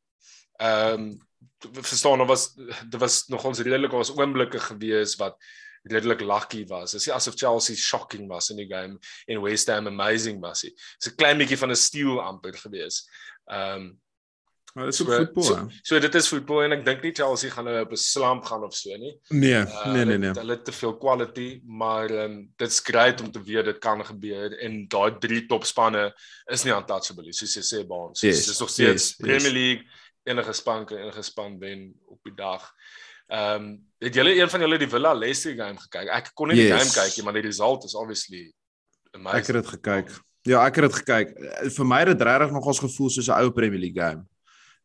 Ehm 0.60 0.94
um, 0.94 1.10
verstaan 1.72 2.20
of 2.20 2.26
was 2.26 2.54
dit 2.54 3.00
was 3.00 3.26
nog 3.28 3.44
ons 3.44 3.58
redelike 3.58 3.96
was 3.96 4.14
oomblikke 4.16 4.60
gewees 4.60 5.16
wat 5.16 5.36
redelik 5.82 6.20
lucky 6.20 6.66
was. 6.66 6.92
Dit 6.92 7.00
is 7.00 7.10
asof 7.10 7.34
Chelsea 7.34 7.76
shocking 7.76 8.28
was 8.28 8.50
in 8.50 8.56
die 8.56 8.68
game 8.68 8.98
en 9.26 9.42
West 9.42 9.68
Ham 9.68 9.86
amazing 9.86 10.40
was. 10.40 10.60
Dit 10.60 10.74
is 10.98 11.12
'n 11.12 11.16
klein 11.16 11.38
bietjie 11.38 11.58
van 11.58 11.70
'n 11.70 11.76
steal 11.76 12.20
amper 12.20 12.54
gewees. 12.54 13.08
Ehm 13.46 13.80
um, 13.80 14.00
Maar 14.74 14.84
dit 14.84 14.92
is 14.92 14.98
so, 14.98 15.04
voetbal. 15.04 15.42
So, 15.42 15.68
so 15.82 15.98
dit 15.98 16.14
is 16.14 16.28
voetbal 16.28 16.62
en 16.62 16.72
ek 16.72 16.84
dink 16.84 17.02
nie 17.02 17.10
Chelsea 17.12 17.50
gaan 17.50 17.64
nou 17.64 17.80
op 17.80 17.90
'n 17.90 17.96
slump 17.96 18.44
gaan 18.44 18.62
of 18.62 18.74
so 18.74 18.96
nie. 18.96 19.18
Nee, 19.28 19.54
uh, 19.66 19.86
nee, 19.92 20.04
nee, 20.04 20.18
nee. 20.18 20.30
Hulle 20.30 20.54
het 20.54 20.64
te 20.64 20.72
veel 20.72 20.96
quality, 20.96 21.60
maar 21.66 22.10
um, 22.10 22.52
dit's 22.56 22.78
great 22.78 23.20
om 23.20 23.32
te 23.32 23.42
weet 23.42 23.64
dit 23.64 23.78
kan 23.78 24.04
gebeur 24.04 24.58
en 24.58 24.86
daai 24.88 25.18
drie 25.18 25.46
topspanne 25.46 26.14
is 26.46 26.62
nie 26.62 26.74
untouchable 26.74 27.24
nie, 27.24 27.34
soos 27.34 27.54
jy 27.54 27.62
sê 27.66 27.86
Baans. 27.86 28.20
Yes, 28.20 28.46
dis 28.46 28.60
nog 28.60 28.70
steeds 28.70 29.08
yes, 29.08 29.16
Premier 29.16 29.52
League 29.52 29.82
yes 29.82 29.98
enige 30.22 30.52
span 30.52 30.86
kan 30.86 30.98
enige 30.98 31.22
span 31.22 31.58
wen 31.58 31.94
op 32.06 32.18
die 32.22 32.34
dag. 32.34 32.64
Ehm 33.30 33.62
um, 33.62 33.68
het 33.98 34.14
julle 34.14 34.34
een 34.34 34.50
van 34.50 34.60
julle 34.60 34.78
die 34.78 34.88
Villa 34.88 35.12
Leicester 35.14 35.54
game 35.54 35.78
gekyk? 35.78 36.08
Ek 36.08 36.32
kon 36.34 36.48
nie 36.48 36.56
yes. 36.56 36.66
die 36.66 36.78
game 36.78 36.90
kyk 36.96 37.16
nie, 37.16 37.24
maar 37.24 37.38
die 37.38 37.46
result 37.46 37.84
is 37.84 37.94
obviously 37.94 38.52
amazing. 39.12 39.38
Ek 39.38 39.46
het 39.46 39.56
dit 39.60 39.70
gekyk. 39.76 40.10
Ja, 40.48 40.64
ek 40.64 40.80
het 40.80 40.88
dit 40.88 40.98
gekyk. 41.02 41.32
Vir 41.76 41.86
my 41.86 42.02
het 42.02 42.12
dit 42.14 42.26
regtig 42.26 42.52
nog 42.56 42.66
ons 42.72 42.82
gevoel 42.82 43.10
soos 43.10 43.28
'n 43.28 43.38
ou 43.38 43.50
Premier 43.54 43.80
League 43.80 44.00
game. 44.00 44.26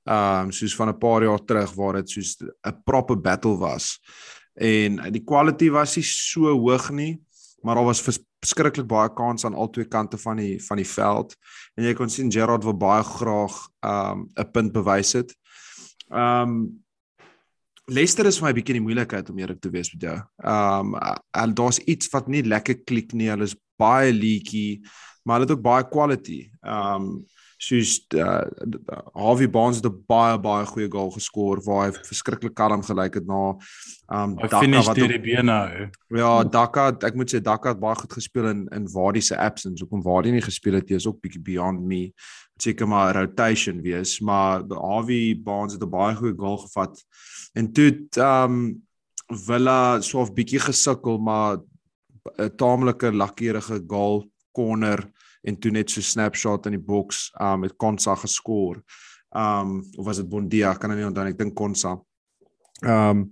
Ehm 0.06 0.46
um, 0.46 0.52
soos 0.52 0.76
van 0.76 0.90
'n 0.90 0.98
paar 0.98 1.24
jaar 1.24 1.42
terug 1.46 1.74
waar 1.74 1.94
dit 2.02 2.10
soos 2.10 2.38
'n 2.42 2.82
proper 2.84 3.18
battle 3.18 3.58
was. 3.58 4.00
En 4.54 5.12
die 5.12 5.24
quality 5.24 5.70
was 5.70 5.96
nie 5.96 6.06
so 6.06 6.54
hoog 6.54 6.92
nie, 6.92 7.20
maar 7.62 7.76
daar 7.76 7.86
was 7.86 8.02
verskriklik 8.46 8.88
baie 8.88 9.12
kans 9.18 9.46
aan 9.46 9.58
al 9.58 9.72
twee 9.74 9.90
kante 9.90 10.20
van 10.22 10.40
die 10.42 10.56
van 10.64 10.82
die 10.82 10.88
veld 10.88 11.36
en 11.76 11.88
jy 11.88 11.94
kon 11.98 12.12
sien 12.14 12.32
Gerard 12.32 12.66
wil 12.68 12.78
baie 12.78 13.04
graag 13.04 13.58
um 13.82 14.30
'n 14.38 14.52
punt 14.54 14.74
bewys 14.74 15.14
het. 15.14 15.36
Um 16.10 16.84
Leicester 17.88 18.26
is 18.26 18.40
vir 18.40 18.48
my 18.48 18.52
'n 18.52 18.58
bietjie 18.58 18.78
die 18.80 18.86
moeilikheid 18.88 19.30
om 19.30 19.40
eerlik 19.40 19.62
te 19.62 19.70
wees 19.70 19.94
met 19.94 20.02
jou. 20.02 20.18
Um 20.44 20.96
en 21.34 21.54
daar's 21.54 21.80
iets 21.86 22.10
wat 22.14 22.28
nie 22.28 22.44
lekker 22.44 22.84
klik 22.86 23.14
nie. 23.14 23.30
Hulle 23.30 23.44
is 23.44 23.58
baie 23.78 24.14
leaky, 24.14 24.82
maar 25.24 25.40
hulle 25.40 25.48
het 25.50 25.58
ook 25.58 25.64
baie 25.64 25.90
quality. 25.90 26.50
Um 26.64 27.26
soos 27.66 27.98
uh, 28.14 28.46
Harvey 29.14 29.50
Barnes 29.50 29.80
het 29.82 29.88
'n 29.90 30.04
baie 30.08 30.38
baie 30.40 30.66
goeie 30.66 30.90
goal 30.92 31.12
geskoor 31.12 31.62
waar 31.66 31.86
hy 31.86 31.92
verskriklik 32.06 32.54
kalm 32.54 32.84
gelyk 32.84 33.16
het 33.20 33.26
na 33.26 33.58
um 34.14 34.36
Daka 34.36 34.82
wat 34.86 34.96
die 34.96 35.20
bene 35.20 35.52
hou. 35.52 35.90
Ja, 36.10 36.44
Daka, 36.44 36.88
ek 37.02 37.16
moet 37.16 37.34
sê 37.34 37.42
Daka 37.42 37.74
het 37.74 37.80
baie 37.80 37.96
goed 37.96 38.14
gespeel 38.14 38.50
in 38.50 38.68
in 38.72 38.88
Wadi 38.94 39.22
se 39.22 39.38
absence. 39.38 39.84
Hoekom 39.84 40.04
Wadi 40.04 40.32
nie 40.32 40.46
gespeel 40.46 40.74
het 40.74 40.92
is 40.92 41.08
ook 41.08 41.22
bietjie 41.22 41.42
beyond 41.42 41.82
me. 41.82 42.14
Seker 42.62 42.88
maar 42.88 43.16
rotation 43.16 43.82
wees, 43.82 44.20
maar 44.20 44.64
Harvey 44.70 45.36
Barnes 45.44 45.74
het 45.74 45.84
'n 45.84 45.90
baie 45.90 46.16
goeie 46.16 46.38
goal 46.38 46.58
gevat. 46.58 47.04
En 47.54 47.72
toe 47.72 48.08
um 48.20 48.84
Villa 49.28 50.02
so 50.02 50.22
'n 50.22 50.34
bietjie 50.34 50.60
gesukkel, 50.60 51.18
maar 51.18 51.58
'n 52.38 52.56
taamlike 52.56 53.12
lakkierige 53.12 53.84
goal 53.88 54.30
corner 54.52 55.12
en 55.46 55.60
toe 55.60 55.72
net 55.72 55.92
so 55.92 56.02
snapshot 56.02 56.66
in 56.66 56.78
die 56.78 56.86
boks 56.86 57.30
um 57.42 57.66
met 57.66 57.78
Konsa 57.78 58.16
geskor. 58.16 58.82
Um 59.36 59.84
of 59.98 60.06
was 60.06 60.22
dit 60.22 60.30
Bondia? 60.30 60.74
Kan 60.80 60.92
ek 60.92 61.02
nie 61.02 61.08
onthou 61.10 61.28
ek 61.28 61.38
dink 61.40 61.56
Konsa. 61.58 61.98
Um 62.86 63.30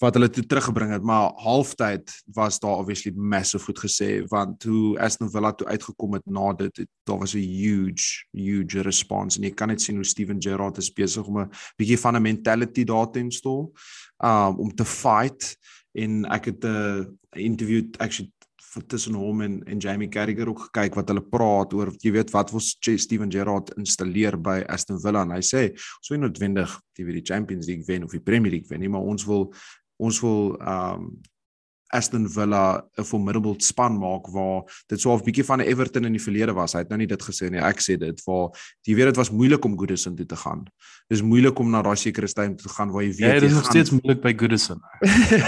wat 0.00 0.16
hulle 0.16 0.30
toe 0.32 0.46
teruggebring 0.48 0.94
het, 0.94 1.02
maar 1.04 1.34
halftyd 1.44 2.08
was 2.32 2.56
daar 2.62 2.80
obviously 2.80 3.12
massive 3.12 3.66
goed 3.66 3.82
gesê 3.82 4.22
want 4.32 4.64
hoe 4.64 4.94
Aston 5.04 5.28
Villa 5.28 5.50
toe 5.52 5.66
uitgekom 5.68 6.16
het 6.16 6.24
na 6.24 6.54
dit, 6.56 6.80
het, 6.82 6.88
daar 7.04 7.18
was 7.20 7.34
'n 7.34 7.44
huge 7.44 8.24
huge 8.32 8.80
response 8.80 9.36
en 9.36 9.44
jy 9.44 9.52
kan 9.52 9.68
net 9.68 9.82
sien 9.82 9.96
hoe 9.96 10.04
Steven 10.04 10.40
Gerrard 10.40 10.78
is 10.78 10.92
besig 10.92 11.26
om 11.26 11.40
'n 11.40 11.50
bietjie 11.76 11.98
van 11.98 12.16
'n 12.16 12.22
mentality 12.22 12.84
daar 12.84 13.10
te 13.10 13.18
install 13.18 13.68
um 14.24 14.58
om 14.58 14.74
te 14.74 14.84
fight 14.84 15.56
en 15.92 16.24
ek 16.24 16.44
het 16.44 16.64
'n 16.64 17.18
interview 17.36 17.84
actually 17.98 18.32
tussen 18.86 19.16
hom 19.18 19.42
en 19.42 19.58
en 19.66 19.78
Jamie 19.82 20.08
Carragher 20.08 20.48
ook 20.48 20.68
gekyk 20.68 20.94
wat 20.98 21.10
hulle 21.10 21.24
praat 21.26 21.74
oor 21.74 21.90
jy 22.02 22.12
weet 22.14 22.30
wat 22.34 22.52
was 22.54 22.76
Steven 22.78 23.30
Gerrard 23.32 23.72
installeer 23.78 24.38
by 24.38 24.60
Aston 24.68 25.00
Villa? 25.02 25.24
En 25.26 25.34
hy 25.34 25.42
sê 25.42 25.66
ons 25.74 26.12
wil 26.12 26.22
noodwendig 26.24 26.76
die 26.98 27.06
wie 27.06 27.18
die 27.18 27.26
Champions 27.26 27.66
League 27.66 27.88
wen 27.88 28.06
of 28.06 28.14
die 28.14 28.22
Premier 28.22 28.52
League 28.58 28.70
wen 28.70 28.82
nie 28.84 28.92
maar 28.92 29.06
ons 29.06 29.26
wil 29.26 29.50
ons 30.00 30.20
wil 30.24 30.56
um 30.60 31.12
Aston 31.90 32.28
Villa 32.28 32.82
'n 32.98 33.04
formidable 33.04 33.54
span 33.58 33.98
maak 33.98 34.26
waar 34.30 34.62
dit 34.86 35.00
so 35.00 35.12
'n 35.14 35.24
bietjie 35.24 35.44
van 35.44 35.60
Everton 35.60 36.04
in 36.04 36.12
die 36.12 36.22
verlede 36.22 36.52
was. 36.52 36.72
Hy 36.72 36.78
het 36.80 36.88
nou 36.88 36.98
nie 36.98 37.06
dit 37.06 37.22
gesê 37.22 37.50
nie. 37.50 37.58
Ek 37.58 37.80
sê 37.80 37.98
dit 37.98 38.22
waar 38.26 38.50
jy 38.86 38.94
weet 38.94 39.06
dit 39.06 39.16
was 39.16 39.30
moeilik 39.30 39.64
om 39.64 39.78
Goodison 39.78 40.16
toe 40.16 40.26
te 40.26 40.36
gaan. 40.36 40.64
Dis 41.08 41.22
moeilik 41.22 41.58
om 41.58 41.70
na 41.70 41.82
daai 41.82 41.96
sekere 41.96 42.26
stadium 42.26 42.56
toe 42.56 42.68
te 42.68 42.74
gaan 42.74 42.90
waar 42.90 43.02
jy 43.02 43.08
weet 43.08 43.18
ja, 43.18 43.26
jy 43.26 43.32
gaan. 43.32 43.34
Ja, 43.34 43.40
dit 43.40 43.50
is 43.50 43.56
nog 43.56 43.70
steeds 43.70 43.90
moeilik 43.90 44.20
by 44.22 44.34
Goodison. 44.38 44.80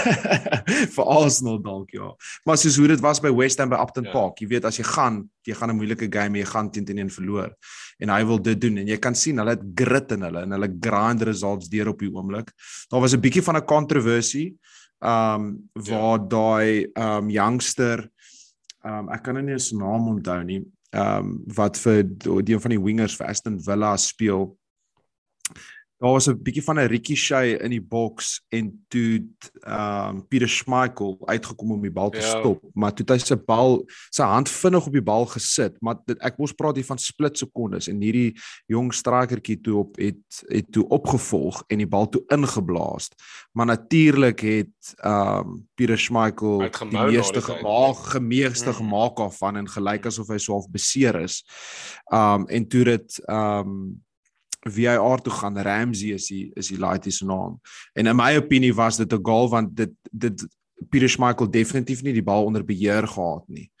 vir 0.95 1.05
Arsenal 1.05 1.61
dalk 1.61 1.91
ja. 1.91 2.15
Maar 2.43 2.57
soos 2.57 2.77
hoe 2.77 2.87
dit 2.87 2.99
was 2.99 3.21
by 3.23 3.31
West 3.31 3.59
Ham 3.59 3.69
by 3.69 3.79
Upton 3.79 4.03
ja. 4.03 4.11
Park, 4.11 4.39
jy 4.39 4.47
weet 4.47 4.65
as 4.65 4.77
jy 4.77 4.83
gaan, 4.83 5.29
jy 5.47 5.53
gaan 5.53 5.69
'n 5.71 5.75
moeilike 5.75 6.07
game, 6.11 6.37
jy 6.37 6.45
gaan 6.45 6.71
teen 6.71 6.85
teen 6.85 6.97
een 6.97 7.09
verloor. 7.09 7.55
En 7.99 8.09
hy 8.09 8.25
wil 8.25 8.41
dit 8.41 8.59
doen 8.61 8.77
en 8.77 8.87
jy 8.87 8.97
kan 8.97 9.15
sien 9.15 9.37
hulle 9.37 9.55
het 9.55 9.63
grit 9.75 10.11
in 10.11 10.21
hulle 10.21 10.41
en 10.43 10.51
hulle 10.51 10.69
grind 10.81 11.21
results 11.21 11.69
deur 11.69 11.87
op 11.87 11.99
die 11.99 12.11
oomblik. 12.11 12.51
Daar 12.91 12.99
was 12.99 13.13
'n 13.13 13.21
bietjie 13.21 13.43
van 13.43 13.55
'n 13.55 13.65
kontroversie 13.65 14.57
um 15.03 15.69
waar 15.73 16.19
ja. 16.19 16.27
daai 16.31 16.87
um 16.95 17.29
youngster 17.29 18.07
um 18.87 19.09
ek 19.11 19.25
kan 19.25 19.39
nie 19.43 19.59
sy 19.59 19.77
naam 19.79 20.07
onthou 20.15 20.39
nie 20.47 20.61
um 20.95 21.35
wat 21.57 21.79
vir 21.83 22.03
die 22.03 22.55
een 22.55 22.63
van 22.63 22.75
die 22.75 22.81
wingers 22.81 23.17
vir 23.19 23.31
Aston 23.33 23.59
Villa 23.65 23.95
speel 23.97 24.51
daar 26.03 26.11
was 26.11 26.27
'n 26.27 26.41
bietjie 26.43 26.63
van 26.63 26.79
'n 26.79 26.87
ricochet 26.87 27.61
in 27.61 27.69
die 27.69 27.81
boks 27.81 28.43
en 28.49 28.85
toe 28.87 29.23
ehm 29.61 30.09
um, 30.09 30.27
Pieter 30.27 30.49
Schmeichel 30.49 31.17
uitgekom 31.25 31.71
om 31.71 31.81
die 31.81 31.91
bal 31.91 32.09
te 32.09 32.19
ja. 32.19 32.39
stop, 32.39 32.63
maar 32.73 32.93
toe 32.93 33.05
het 33.05 33.09
hy 33.09 33.25
sy 33.25 33.35
bal 33.45 33.85
sy 34.09 34.23
hand 34.23 34.49
vinnig 34.49 34.85
op 34.87 34.93
die 34.93 35.01
bal 35.01 35.25
gesit, 35.25 35.77
maar 35.81 35.95
dit, 36.05 36.19
ek 36.19 36.37
mos 36.37 36.51
praat 36.51 36.75
hier 36.75 36.85
van 36.85 36.97
split 36.97 37.37
sekondes 37.37 37.87
en 37.87 38.01
hierdie 38.01 38.35
jong 38.67 38.93
strikertjie 38.93 39.61
toe 39.61 39.77
op 39.79 39.95
het 39.95 40.43
het 40.49 40.71
toe 40.71 40.87
opgevolg 40.89 41.63
en 41.67 41.77
die 41.77 41.87
bal 41.87 42.09
toe 42.09 42.23
ingeblaas. 42.27 43.09
Maar 43.51 43.65
natuurlik 43.65 44.39
het 44.39 44.95
ehm 44.99 45.39
um, 45.39 45.67
Pieter 45.75 45.99
Schmeichel 45.99 46.69
die 46.89 46.99
meeste 46.99 47.41
gemaak, 47.41 47.95
gemeeste 47.95 48.69
mm. 48.69 48.75
gemaak 48.75 49.19
af 49.19 49.37
van 49.37 49.55
en 49.55 49.69
gelyk 49.69 50.05
asof 50.05 50.27
hy 50.27 50.37
half 50.45 50.67
beseer 50.69 51.15
is. 51.21 51.45
Ehm 52.11 52.41
um, 52.41 52.47
en 52.47 52.67
toe 52.67 52.83
dit 52.83 53.21
ehm 53.25 53.67
um, 53.67 54.03
VAR 54.69 55.21
toe 55.21 55.33
gaan 55.33 55.57
Ramsey 55.57 56.13
is 56.13 56.27
die 56.27 56.51
is 56.55 56.67
die 56.67 56.79
laaitie 56.79 57.11
se 57.11 57.25
naam. 57.25 57.59
En 57.93 58.07
in 58.07 58.15
my 58.15 58.35
opinie 58.37 58.73
was 58.73 58.97
dit 58.97 59.13
'n 59.13 59.23
goal 59.23 59.49
want 59.49 59.75
dit 59.75 59.91
dit 60.11 60.47
Pieter 60.89 61.09
Schmeichel 61.09 61.51
definitief 61.51 62.01
nie 62.03 62.13
die 62.13 62.23
bal 62.23 62.45
onder 62.45 62.65
beheer 62.65 63.07
gehad 63.07 63.47
nie. 63.47 63.71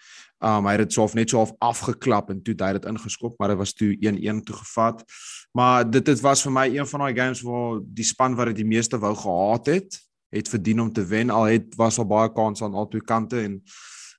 Um 0.43 0.65
hy 0.65 0.71
het 0.75 0.83
dit 0.87 0.93
soof 0.93 1.13
net 1.13 1.29
so 1.29 1.37
half 1.39 1.53
afgeklap 1.59 2.29
en 2.29 2.41
toe 2.43 2.55
hy 2.59 2.73
dit 2.73 2.85
ingeskop, 2.85 3.37
maar 3.39 3.53
dit 3.53 3.57
was 3.57 3.73
toe 3.73 3.95
1-1 3.95 4.41
toe 4.43 4.55
gevat. 4.55 5.03
Maar 5.51 5.89
dit 5.89 6.05
dit 6.05 6.19
was 6.21 6.41
vir 6.43 6.51
my 6.51 6.67
een 6.67 6.87
van 6.87 6.99
daai 6.99 7.15
games 7.15 7.41
waar 7.41 7.79
die 7.83 8.05
span 8.05 8.35
wat 8.35 8.51
dit 8.51 8.55
die 8.55 8.67
meeste 8.67 8.99
wou 8.99 9.15
gehad 9.15 9.65
het, 9.65 9.99
het 10.29 10.49
verdien 10.49 10.81
om 10.81 10.91
te 10.91 11.05
wen. 11.05 11.29
Al 11.29 11.43
het 11.53 11.75
was 11.75 11.99
al 11.99 12.05
baie 12.05 12.31
kans 12.33 12.63
aan 12.63 12.73
albei 12.73 13.01
kante 13.01 13.39
en 13.41 13.61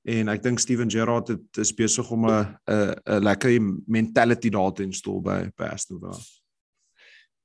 en 0.05 0.29
ek 0.29 0.43
dink 0.45 0.61
Steven 0.61 0.91
Gerrard 0.91 1.31
het 1.33 1.59
is 1.59 1.73
besig 1.75 2.11
om 2.11 2.27
'n 2.29 2.57
'n 2.69 2.95
'n 3.09 3.23
lekker 3.23 3.61
mentality 3.87 4.51
daar 4.51 4.73
te 4.73 4.83
installeer 4.83 5.23
by 5.23 5.51
by 5.57 5.65
Aston 5.73 5.99
Villa. 5.99 6.21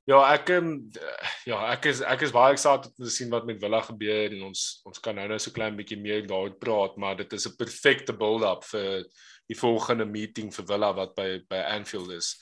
Ja, 0.09 0.19
ek 0.33 0.49
ehm, 0.49 0.69
ja, 1.45 1.59
ek 1.69 1.85
is 1.91 1.99
ek 2.01 2.23
is 2.25 2.33
baie 2.33 2.55
excited 2.55 2.89
om 2.89 3.05
te 3.05 3.11
sien 3.13 3.29
wat 3.29 3.45
met 3.45 3.59
Villa 3.61 3.81
gebeur 3.85 4.33
en 4.33 4.47
ons 4.47 4.63
ons 4.89 5.01
kan 5.05 5.13
nou 5.15 5.27
nou 5.29 5.37
so 5.41 5.53
klein 5.53 5.77
bietjie 5.77 5.99
meer 6.01 6.23
daaroor 6.25 6.55
praat, 6.61 6.95
maar 6.97 7.19
dit 7.19 7.33
is 7.37 7.45
'n 7.45 7.57
perfekte 7.59 8.15
build-up 8.17 8.65
vir 8.71 9.05
die 9.49 9.57
volgende 9.57 10.05
meeting 10.05 10.49
vir 10.53 10.65
Villa 10.65 10.93
wat 10.93 11.13
by 11.15 11.43
by 11.49 11.61
Anfield 11.75 12.09
is. 12.11 12.37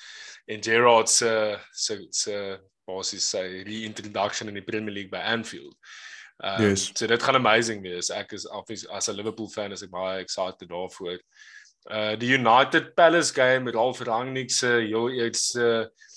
En 0.47 0.63
Gerrard 0.63 1.09
se 1.09 1.59
se 1.73 2.07
se 2.11 2.59
basies 2.87 3.29
sy 3.29 3.63
reintroduction 3.67 4.47
in 4.47 4.55
die 4.55 4.67
Premier 4.69 4.93
League 4.93 5.11
by 5.11 5.23
Anfield. 5.35 5.75
Um, 6.39 6.69
yes. 6.69 6.91
So 6.95 7.07
dit 7.07 7.23
gaan 7.23 7.35
amazing 7.35 7.81
wees. 7.81 8.09
Ek 8.09 8.31
is 8.31 8.47
as 8.47 9.09
'n 9.09 9.15
Liverpool 9.15 9.49
fan 9.49 9.71
is 9.71 9.83
ek 9.83 9.91
baie 9.91 10.21
excited 10.21 10.69
daarvoor. 10.69 11.19
Uh 11.91 12.15
die 12.15 12.31
United 12.31 12.95
Palace 12.95 13.33
game 13.33 13.65
met 13.65 13.75
Ralf 13.75 13.99
Rangnick 13.99 14.51
se 14.51 14.67
heel 14.67 15.09
eerste 15.09 15.91
uh, 15.91 16.07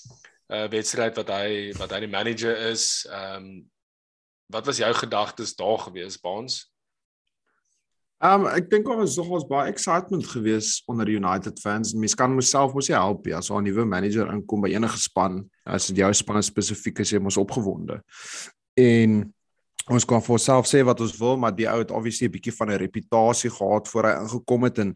uh 0.51 0.67
wedstryd 0.69 1.15
wat 1.15 1.29
hy 1.31 1.71
wat 1.79 1.93
hy 1.95 1.99
die 2.05 2.11
manager 2.11 2.57
is. 2.71 3.05
Ehm 3.09 3.35
um, 3.35 3.69
wat 4.51 4.65
was 4.67 4.81
jou 4.83 4.93
gedagtes 4.93 5.55
daar 5.55 5.79
gewees, 5.79 6.19
Baans? 6.19 6.71
Ehm 8.21 8.43
um, 8.45 8.47
ek 8.51 8.67
dink 8.69 8.85
daar 8.85 8.99
was 8.99 9.15
nogals 9.17 9.47
baie 9.49 9.71
excitement 9.71 10.27
gewees 10.29 10.83
onder 10.85 11.07
die 11.09 11.15
United 11.17 11.59
fans. 11.59 11.95
Mens 11.97 12.13
kan 12.13 12.35
myself 12.35 12.75
mos 12.77 12.91
help 12.91 13.25
ja, 13.25 13.39
as 13.39 13.49
'n 13.49 13.63
nuwe 13.63 13.85
manager 13.85 14.29
inkom 14.29 14.61
by 14.61 14.69
enige 14.75 14.99
span. 14.99 15.49
As 15.65 15.87
dit 15.87 15.97
jou 15.97 16.13
span 16.13 16.43
spesifiek 16.43 16.99
is, 16.99 17.11
jy 17.11 17.19
mos 17.19 17.37
opgewonde. 17.37 18.01
En 18.77 19.33
ons 19.89 20.05
kan 20.05 20.21
vir 20.21 20.33
onsself 20.37 20.67
sê 20.67 20.83
wat 20.85 21.01
ons 21.01 21.17
wil, 21.17 21.37
maar 21.37 21.55
die 21.55 21.67
ou 21.69 21.79
het 21.79 21.91
obviously 21.91 22.27
'n 22.27 22.31
bietjie 22.31 22.53
van 22.53 22.69
'n 22.69 22.77
reputasie 22.77 23.49
gehad 23.49 23.87
voor 23.87 24.03
hy 24.03 24.13
ingekom 24.21 24.63
het 24.63 24.77
en 24.77 24.95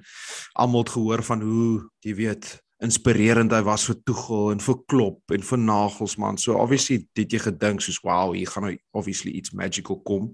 almal 0.53 0.83
het 0.83 0.89
gehoor 0.89 1.23
van 1.23 1.41
hoe, 1.41 1.89
jy 2.03 2.15
weet, 2.15 2.61
inspirerend 2.83 3.53
hy 3.55 3.61
was 3.63 3.85
vir 3.87 3.97
Tuchel 4.03 4.51
en 4.51 4.61
vir 4.63 4.79
Klopp 4.91 5.35
en 5.35 5.45
vir 5.47 5.61
Nagelsmann. 5.61 6.39
So 6.41 6.57
obviously 6.59 7.05
dit 7.15 7.35
jy 7.35 7.39
gedink 7.47 7.83
soos 7.83 8.01
wow, 8.03 8.33
hier 8.35 8.49
gaan 8.51 8.67
nou 8.67 8.73
obviously 8.97 9.35
iets 9.39 9.55
magical 9.55 10.01
kom. 10.07 10.33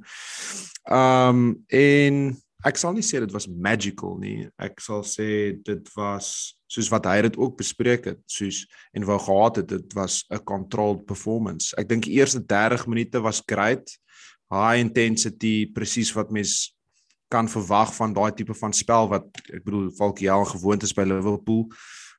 Um 0.90 1.62
en 1.70 2.24
ek 2.66 2.78
sal 2.82 2.94
nie 2.98 3.06
sê 3.06 3.22
dit 3.22 3.34
was 3.34 3.48
magical 3.50 4.18
nie. 4.22 4.50
Ek 4.62 4.82
sal 4.82 5.06
sê 5.08 5.54
dit 5.62 5.94
was 5.98 6.58
soos 6.72 6.90
wat 6.94 7.08
hy 7.10 7.20
dit 7.28 7.38
ook 7.38 7.58
bespreek 7.60 8.08
het, 8.10 8.22
soos 8.32 8.64
en 8.96 9.06
wou 9.06 9.18
gehad 9.22 9.62
het 9.62 9.72
dit 9.74 9.98
was 9.98 10.24
'n 10.32 10.42
controlled 10.46 11.06
performance. 11.06 11.76
Ek 11.78 11.90
dink 11.90 12.06
die 12.06 12.18
eerste 12.18 12.40
30 12.40 12.88
minute 12.88 13.22
was 13.22 13.44
great. 13.46 13.98
High 14.52 14.80
intensity, 14.80 15.66
presies 15.72 16.14
wat 16.14 16.32
mens 16.32 16.74
kan 17.32 17.48
verwag 17.48 17.94
van 17.96 18.14
daai 18.14 18.34
tipe 18.36 18.54
van 18.54 18.74
spel 18.74 19.08
wat 19.08 19.26
ek 19.54 19.64
bedoel 19.64 19.92
Falkiel 19.96 20.46
gewoond 20.46 20.84
is 20.84 20.94
by 20.94 21.04
Liverpool. 21.04 21.68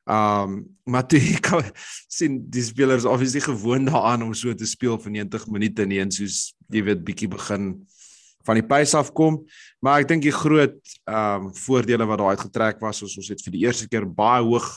Um 0.05 0.65
maar 0.85 1.07
toe 1.07 1.21
ek 1.23 1.47
sien 2.11 2.41
die 2.51 2.65
spelers 2.67 3.07
obviously 3.07 3.41
gewoond 3.41 3.87
daaraan 3.87 4.25
om 4.27 4.35
so 4.35 4.55
te 4.55 4.67
speel 4.67 4.99
vir 4.99 5.13
90 5.23 5.47
minute 5.47 5.87
nie 5.87 6.01
en 6.03 6.11
soos 6.11 6.57
jy 6.73 6.83
weet 6.83 7.05
bietjie 7.07 7.31
begin 7.31 7.77
van 8.43 8.59
die 8.59 8.67
pace 8.67 8.97
af 8.99 9.13
kom. 9.15 9.45
Maar 9.79 10.03
ek 10.03 10.09
dink 10.11 10.25
die 10.27 10.35
groot 10.35 10.79
um 11.07 11.53
voordele 11.55 12.07
wat 12.11 12.19
daar 12.19 12.35
uitgetrek 12.35 12.83
was 12.83 13.03
is 13.07 13.17
ons 13.17 13.31
het 13.31 13.43
vir 13.47 13.55
die 13.55 13.65
eerste 13.67 13.89
keer 13.89 14.07
baie 14.07 14.43
hoog 14.43 14.69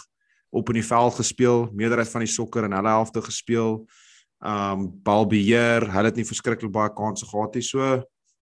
op 0.55 0.69
in 0.71 0.79
die 0.79 0.87
veld 0.87 1.17
gespeel, 1.17 1.65
meerderheid 1.73 2.11
van 2.13 2.23
die 2.23 2.31
sokker 2.31 2.69
in 2.69 2.75
hulle 2.77 2.93
helfte 2.93 3.23
gespeel. 3.25 3.81
Um 4.45 4.87
balbeheer, 5.03 5.89
hulle 5.89 6.11
het 6.11 6.19
nie 6.19 6.27
verskriklik 6.27 6.71
baie 6.71 6.93
kansse 6.93 7.25
gehad 7.25 7.57
nie. 7.57 7.65
So 7.65 8.03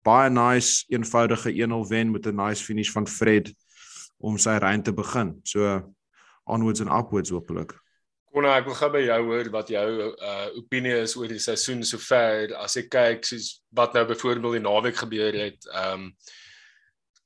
baie 0.06 0.30
nice 0.30 0.86
eenvoudige 0.94 1.50
1-0 1.50 1.88
wen 1.90 2.12
met 2.14 2.26
'n 2.26 2.36
nice 2.36 2.62
finish 2.64 2.92
van 2.94 3.06
Fred 3.06 3.52
om 4.18 4.38
sy 4.38 4.56
reën 4.58 4.82
te 4.82 4.92
begin. 4.92 5.40
So 5.42 5.82
onwards 6.48 6.80
and 6.84 6.92
upwards 6.92 7.30
hopelik. 7.34 7.74
Konna, 8.32 8.58
ek 8.60 8.66
wil 8.68 8.76
gou 8.76 8.90
by 8.92 9.00
jou 9.06 9.22
hoor 9.30 9.48
wat 9.54 9.70
jou 9.72 9.86
uh 10.12 10.48
opinie 10.60 10.98
is 11.04 11.16
oor 11.16 11.30
die 11.32 11.40
seisoen 11.42 11.80
sover 11.86 12.52
as 12.60 12.76
ek 12.80 12.90
kyk 12.92 13.24
soos 13.26 13.54
wat 13.74 13.96
nou 13.96 14.04
byvoorbeeld 14.10 14.58
die 14.58 14.66
naweek 14.66 15.00
gebeur 15.00 15.40
het. 15.46 15.64
Um 15.72 16.12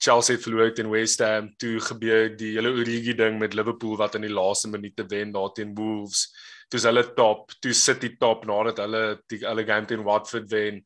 Chelsea 0.03 0.39
verloor 0.39 0.73
teen 0.75 0.91
West 0.91 1.21
Ham, 1.23 1.53
toe 1.63 1.77
gebeur 1.79 2.33
die 2.35 2.57
hele 2.57 2.73
Origi 2.75 3.15
ding 3.15 3.37
met 3.39 3.55
Liverpool 3.55 3.95
wat 4.01 4.17
in 4.19 4.27
die 4.27 4.33
laaste 4.35 4.71
minute 4.71 5.07
wen 5.11 5.35
daar 5.35 5.53
teen 5.55 5.77
Wolves. 5.79 6.27
Toe's 6.71 6.87
hulle 6.89 7.05
top, 7.15 7.53
toe 7.63 7.75
City 7.77 8.17
top 8.19 8.47
nadat 8.49 8.81
hulle 8.83 9.03
die 9.31 9.39
hulle 9.45 9.67
game 9.69 9.87
teen 9.87 10.03
Watford 10.07 10.51
wen. 10.51 10.81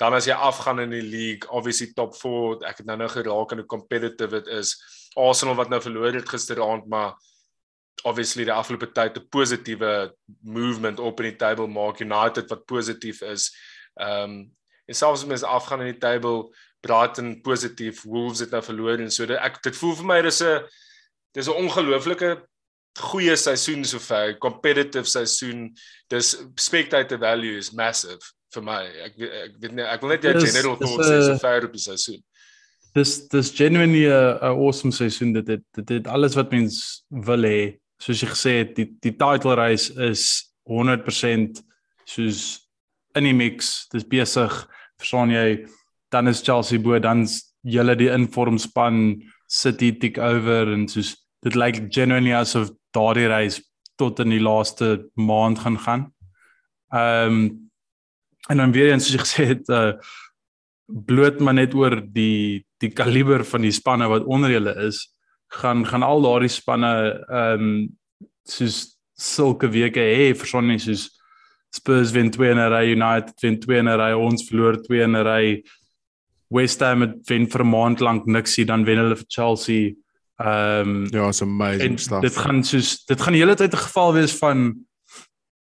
Dan 0.00 0.16
as 0.18 0.26
jy 0.28 0.34
afgaan 0.34 0.82
in 0.82 0.92
die 0.92 1.04
league, 1.04 1.48
obviously 1.54 1.92
top 1.96 2.16
4, 2.18 2.66
ek 2.68 2.82
het 2.82 2.88
nou 2.88 2.98
nou 3.00 3.08
geraak 3.12 3.52
aan 3.52 3.62
hoe 3.62 3.70
competitive 3.70 4.34
dit 4.34 4.50
is. 4.58 4.74
Arsenal 5.16 5.56
wat 5.56 5.70
nou 5.72 5.80
verloor 5.80 6.18
het 6.18 6.28
gisteraand, 6.28 6.90
maar 6.90 7.14
obviously 8.04 8.44
die 8.44 8.52
afgelope 8.52 8.92
tyd 8.92 9.16
'n 9.16 9.28
positiewe 9.28 10.14
movement 10.42 11.00
op 11.00 11.20
in 11.20 11.30
die 11.30 11.36
table 11.36 11.66
maak 11.66 12.00
United 12.00 12.50
wat 12.50 12.66
positief 12.66 13.22
is. 13.22 13.54
Ehm 13.94 14.22
um, 14.22 14.54
en 14.86 14.94
selfs 14.94 15.22
as 15.22 15.28
mens 15.28 15.42
afgaan 15.42 15.80
in 15.80 15.92
die 15.92 16.00
table 16.00 16.54
Brighton 16.80 17.40
positief, 17.40 18.02
Wolves 18.02 18.40
het 18.40 18.50
nou 18.50 18.62
verloor 18.62 19.00
en 19.02 19.10
so 19.10 19.26
dit 19.26 19.38
ek 19.38 19.62
dit 19.62 19.76
voel 19.76 19.96
vir 19.96 20.06
my 20.06 20.20
dis 20.22 20.42
'n 20.42 20.62
dis 21.34 21.48
'n 21.48 21.58
ongelooflike 21.64 22.46
goeie 22.96 23.36
seisoen 23.36 23.84
sover, 23.84 24.38
competitive 24.38 25.08
seisoen. 25.08 25.74
Dis 26.08 26.36
spectator 26.54 27.18
value 27.18 27.58
is 27.58 27.72
massive 27.72 28.22
vir 28.54 28.62
my. 28.62 28.82
Ek 29.04 29.18
ek 29.20 29.58
weet 29.60 29.72
nie 29.72 29.84
ek 29.84 30.00
wil 30.00 30.10
net 30.10 30.22
jou 30.22 30.32
general 30.40 30.76
thoughts 30.76 31.08
sê 31.08 31.20
sover 31.26 31.68
op 31.68 31.72
die 31.72 31.82
seisoen. 31.82 32.22
Dis 32.94 33.28
dis 33.28 33.50
genuinely 33.50 34.06
'n 34.06 34.38
awesome 34.54 34.92
seisoen 34.92 35.32
dit 35.32 35.46
dit 35.46 35.86
dit 35.86 36.06
alles 36.06 36.34
wat 36.34 36.50
mens 36.50 37.04
wil 37.10 37.42
hê 37.42 37.76
soos 38.02 38.22
jy 38.22 38.28
gesê 38.30 38.54
het, 38.60 38.76
die 38.76 38.90
die 39.02 39.14
title 39.16 39.56
race 39.58 39.92
is 40.08 40.52
100% 40.68 41.62
soos 42.06 42.42
in 43.16 43.28
die 43.28 43.36
mix. 43.36 43.86
Dis 43.92 44.06
besig. 44.06 44.52
Verstaan 45.00 45.32
jy? 45.32 45.66
Dan 46.12 46.28
is 46.28 46.42
Chelsea 46.44 46.80
bo, 46.80 46.98
dan's 46.98 47.40
julle 47.66 47.96
die 47.98 48.10
inform 48.12 48.58
span 48.62 49.22
City 49.50 49.92
tik 50.00 50.18
over 50.18 50.72
en 50.74 50.86
soos 50.90 51.14
dit 51.44 51.54
lyk 51.54 51.78
like 51.78 51.94
genuinely 51.94 52.34
asof 52.34 52.72
daardie 52.96 53.28
race 53.30 53.62
tot 54.00 54.20
in 54.24 54.32
die 54.34 54.42
laaste 54.42 55.08
maand 55.14 55.62
gaan 55.62 55.78
gaan. 55.84 56.08
Ehm 56.94 57.38
um, 57.38 57.62
en 58.46 58.56
dan 58.62 58.72
weer 58.72 58.92
eens 58.92 59.08
soos 59.08 59.16
jy 59.16 59.22
gesê 59.24 59.46
het 59.54 59.68
uh 59.74 59.92
bloot 60.86 61.40
maar 61.42 61.56
net 61.56 61.74
oor 61.74 61.98
die 61.98 62.62
die 62.78 62.92
kaliber 62.94 63.42
van 63.44 63.64
die 63.66 63.74
spanne 63.74 64.06
wat 64.06 64.28
onder 64.30 64.52
julle 64.52 64.74
is 64.86 65.00
gaan 65.60 65.84
gaan 65.86 66.02
al 66.02 66.22
daardie 66.22 66.52
spanne 66.52 66.92
ehm 67.28 67.62
um, 67.62 67.88
soos 68.46 68.96
sulke 69.16 69.68
weke 69.72 70.00
hê 70.00 70.34
vir 70.36 70.46
sonne 70.46 70.78
soos 70.78 71.08
Spurs 71.76 72.12
wen 72.12 72.30
2 72.30 72.50
in 72.50 72.58
'n 72.58 72.70
ry, 72.72 72.84
United 72.92 73.34
wen 73.42 73.58
2 73.60 73.78
in 73.78 73.88
'n 73.88 73.98
ry, 74.00 74.12
ons 74.12 74.46
verloor 74.48 74.80
2 74.82 75.02
in 75.02 75.16
'n 75.16 75.26
ry. 75.26 75.62
West 76.48 76.80
Ham 76.80 77.02
het 77.02 77.16
wen 77.28 77.46
vir 77.46 77.62
'n 77.64 77.70
maand 77.70 78.00
lank 78.00 78.26
niksie, 78.26 78.64
dan 78.64 78.84
wen 78.84 78.98
hulle 78.98 79.16
vir 79.16 79.28
Chelsea. 79.28 79.94
Ehm 80.38 81.04
um, 81.04 81.06
ja, 81.10 81.32
so 81.32 81.44
amazing 81.44 81.98
stuff. 81.98 82.22
Dit 82.22 82.36
gaan 82.36 82.64
soos 82.64 83.04
dit 83.04 83.20
gaan 83.20 83.32
die 83.32 83.42
hele 83.42 83.56
tyd 83.56 83.72
'n 83.72 83.86
geval 83.88 84.12
wees 84.12 84.36
van 84.38 84.86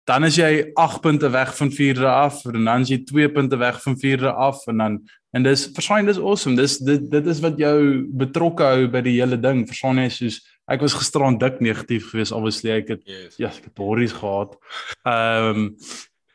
dan 0.05 0.23
is 0.23 0.35
jy 0.35 0.71
8 0.73 1.01
punte 1.01 1.29
weg 1.29 1.55
van 1.57 1.71
4de 1.71 2.05
af 2.05 2.45
en 2.45 2.65
dan 2.65 2.81
is 2.81 2.89
jy 2.89 3.03
2 3.05 3.31
punte 3.31 3.57
weg 3.57 3.81
van 3.81 3.95
4de 3.95 4.33
af 4.33 4.67
en 4.67 4.77
dan 4.77 5.01
En 5.31 5.43
dis 5.43 5.69
verstaan 5.73 6.05
dis 6.05 6.19
awesome. 6.19 6.55
Dis 6.59 6.77
dit 6.83 7.05
dit 7.11 7.27
is 7.31 7.39
wat 7.39 7.57
jou 7.59 7.77
betrokke 8.23 8.63
hou 8.67 8.87
by 8.91 9.01
die 9.05 9.17
hele 9.21 9.37
ding. 9.39 9.63
Verstaan 9.69 10.01
jy 10.03 10.09
soos 10.11 10.41
ek 10.71 10.83
was 10.85 10.93
gisteraan 10.95 11.37
dik 11.39 11.59
negatief 11.63 12.11
geweest 12.11 12.31
obviously 12.35 12.71
ek 12.77 12.87
het 12.93 13.01
yes. 13.07 13.35
ja, 13.39 13.47
ek 13.51 13.71
het 13.71 13.77
horries 13.81 14.13
gehad. 14.17 14.57
Ehm 15.05 15.65
um, 15.65 15.65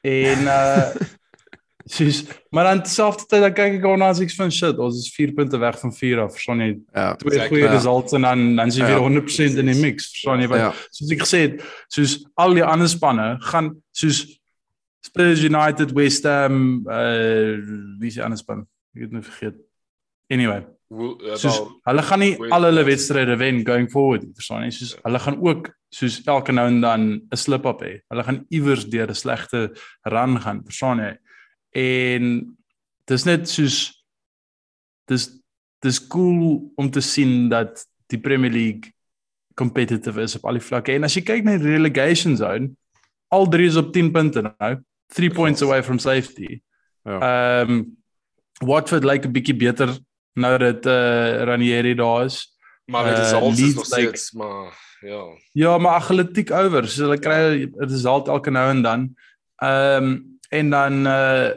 En 0.06 0.42
uh 0.46 0.90
soos 1.86 2.24
maar 2.50 2.64
dan 2.66 2.80
terselfdertyd 2.82 3.42
dan 3.44 3.52
kyk 3.54 3.74
ek 3.78 3.84
ook 3.86 3.98
na 4.00 4.08
as 4.10 4.18
ek 4.20 4.32
van 4.34 4.50
shit, 4.50 4.78
ons 4.82 4.96
is 4.98 5.10
4 5.14 5.32
punte 5.36 5.58
weg 5.62 5.76
van 5.78 5.92
4 5.94 6.22
af, 6.24 6.32
verstaan 6.34 6.62
jy? 6.64 6.70
Ja. 6.90 7.12
Twee 7.20 7.30
Exactly, 7.36 7.48
goeie 7.52 7.66
ja. 7.68 7.74
results 7.76 8.16
en 8.18 8.26
dan 8.26 8.42
dan 8.56 8.72
is 8.72 8.76
jy 8.80 8.82
Ja. 8.82 8.88
weer 8.90 9.04
100% 9.04 9.60
in 9.62 9.66
die 9.70 9.76
mix, 9.80 10.08
verstaan 10.10 10.40
jy? 10.42 10.48
Want 10.50 10.60
Ja. 10.60 10.72
soos 10.90 11.10
ek 11.14 11.22
gesê 11.22 11.38
het, 11.44 11.62
soos 11.88 12.16
al 12.34 12.54
die 12.58 12.64
ander 12.64 12.88
spanne 12.90 13.36
gaan 13.40 13.70
soos 13.92 14.24
Spurs 15.06 15.42
United, 15.46 15.92
West 15.94 16.24
Ham, 16.26 16.82
uh 16.90 17.54
wie 18.00 18.10
die 18.10 18.22
ander 18.22 18.38
span? 18.38 18.66
Ek 18.96 19.02
het 19.06 19.12
nou 19.12 19.22
vergeet. 19.22 19.58
Anyway, 20.32 20.64
Wo- 20.88 21.16
uh, 21.20 21.36
soos 21.36 21.58
wel, 21.58 21.68
hulle 21.90 22.02
gaan 22.02 22.22
nie 22.22 22.32
al 22.54 22.66
hulle 22.68 22.84
wedstryde 22.86 23.36
wen 23.38 23.60
going 23.66 23.90
forward, 23.92 24.24
nie, 24.24 24.34
verstaan 24.38 24.64
jy? 24.64 24.70
Soos 24.74 24.94
hulle 25.02 25.20
gaan 25.22 25.36
ook 25.44 25.70
soos 25.92 26.20
elke 26.26 26.54
nou 26.56 26.66
en 26.70 26.80
dan 26.80 27.02
'n 27.30 27.36
slip 27.36 27.66
up 27.66 27.82
hê. 27.84 28.00
Hulle 28.08 28.24
gaan 28.24 28.44
iewers 28.50 28.86
deur 28.90 29.10
'n 29.10 29.14
slegte 29.14 29.70
run 30.02 30.40
gaan, 30.40 30.62
verstaan 30.64 30.98
jy? 30.98 31.12
En 31.76 32.56
dis 33.06 33.24
net 33.24 33.48
soos 33.48 34.04
dis 35.06 35.28
dis 35.82 36.06
cool 36.08 36.72
om 36.76 36.90
te 36.90 37.00
sien 37.00 37.48
dat 37.48 37.84
die 38.08 38.18
Premier 38.18 38.50
League 38.50 38.92
competitive 39.54 40.20
is 40.20 40.36
op 40.36 40.44
al 40.46 40.58
die 40.58 40.64
vlakke. 40.64 40.92
En 40.94 41.04
as 41.04 41.14
jy 41.14 41.22
kyk 41.22 41.44
na 41.44 41.58
die 41.58 41.76
relegation 41.76 42.36
zone, 42.36 42.70
al 43.28 43.46
drie 43.48 43.66
is 43.66 43.76
op 43.76 43.92
10 43.92 44.10
punte 44.12 44.42
nou, 44.42 44.72
3 45.14 45.30
points 45.30 45.62
away 45.62 45.82
from 45.82 45.98
safety. 45.98 46.60
Ja. 47.04 47.20
Ehm 47.20 47.70
um, 47.70 47.96
Watford 48.64 49.04
lyk 49.04 49.12
like 49.24 49.28
'n 49.28 49.32
bietjie 49.32 49.56
beter 49.56 49.98
nou 50.34 50.58
dat 50.58 50.86
eh 50.86 50.92
uh, 50.92 51.44
Ranieri 51.44 51.94
daar 51.94 52.24
is. 52.24 52.54
maar 52.86 53.04
uh, 53.04 53.18
results 53.18 53.58
is 53.60 53.60
Leeds 53.60 53.74
nog 53.74 53.88
like- 53.98 54.02
steeds 54.16 54.32
maar 54.32 54.84
ja. 55.00 55.22
Ja, 55.52 55.78
maar 55.78 56.00
atletiek 56.00 56.50
oor. 56.50 56.86
So 56.88 57.02
hulle 57.02 57.18
kry 57.18 57.64
'n 57.64 57.74
result 57.78 58.28
elke 58.28 58.50
nou 58.50 58.70
en 58.70 58.82
dan. 58.82 59.16
Ehm 59.62 60.04
um, 60.04 60.38
en 60.50 60.70
dan 60.70 61.06
uh 61.06 61.50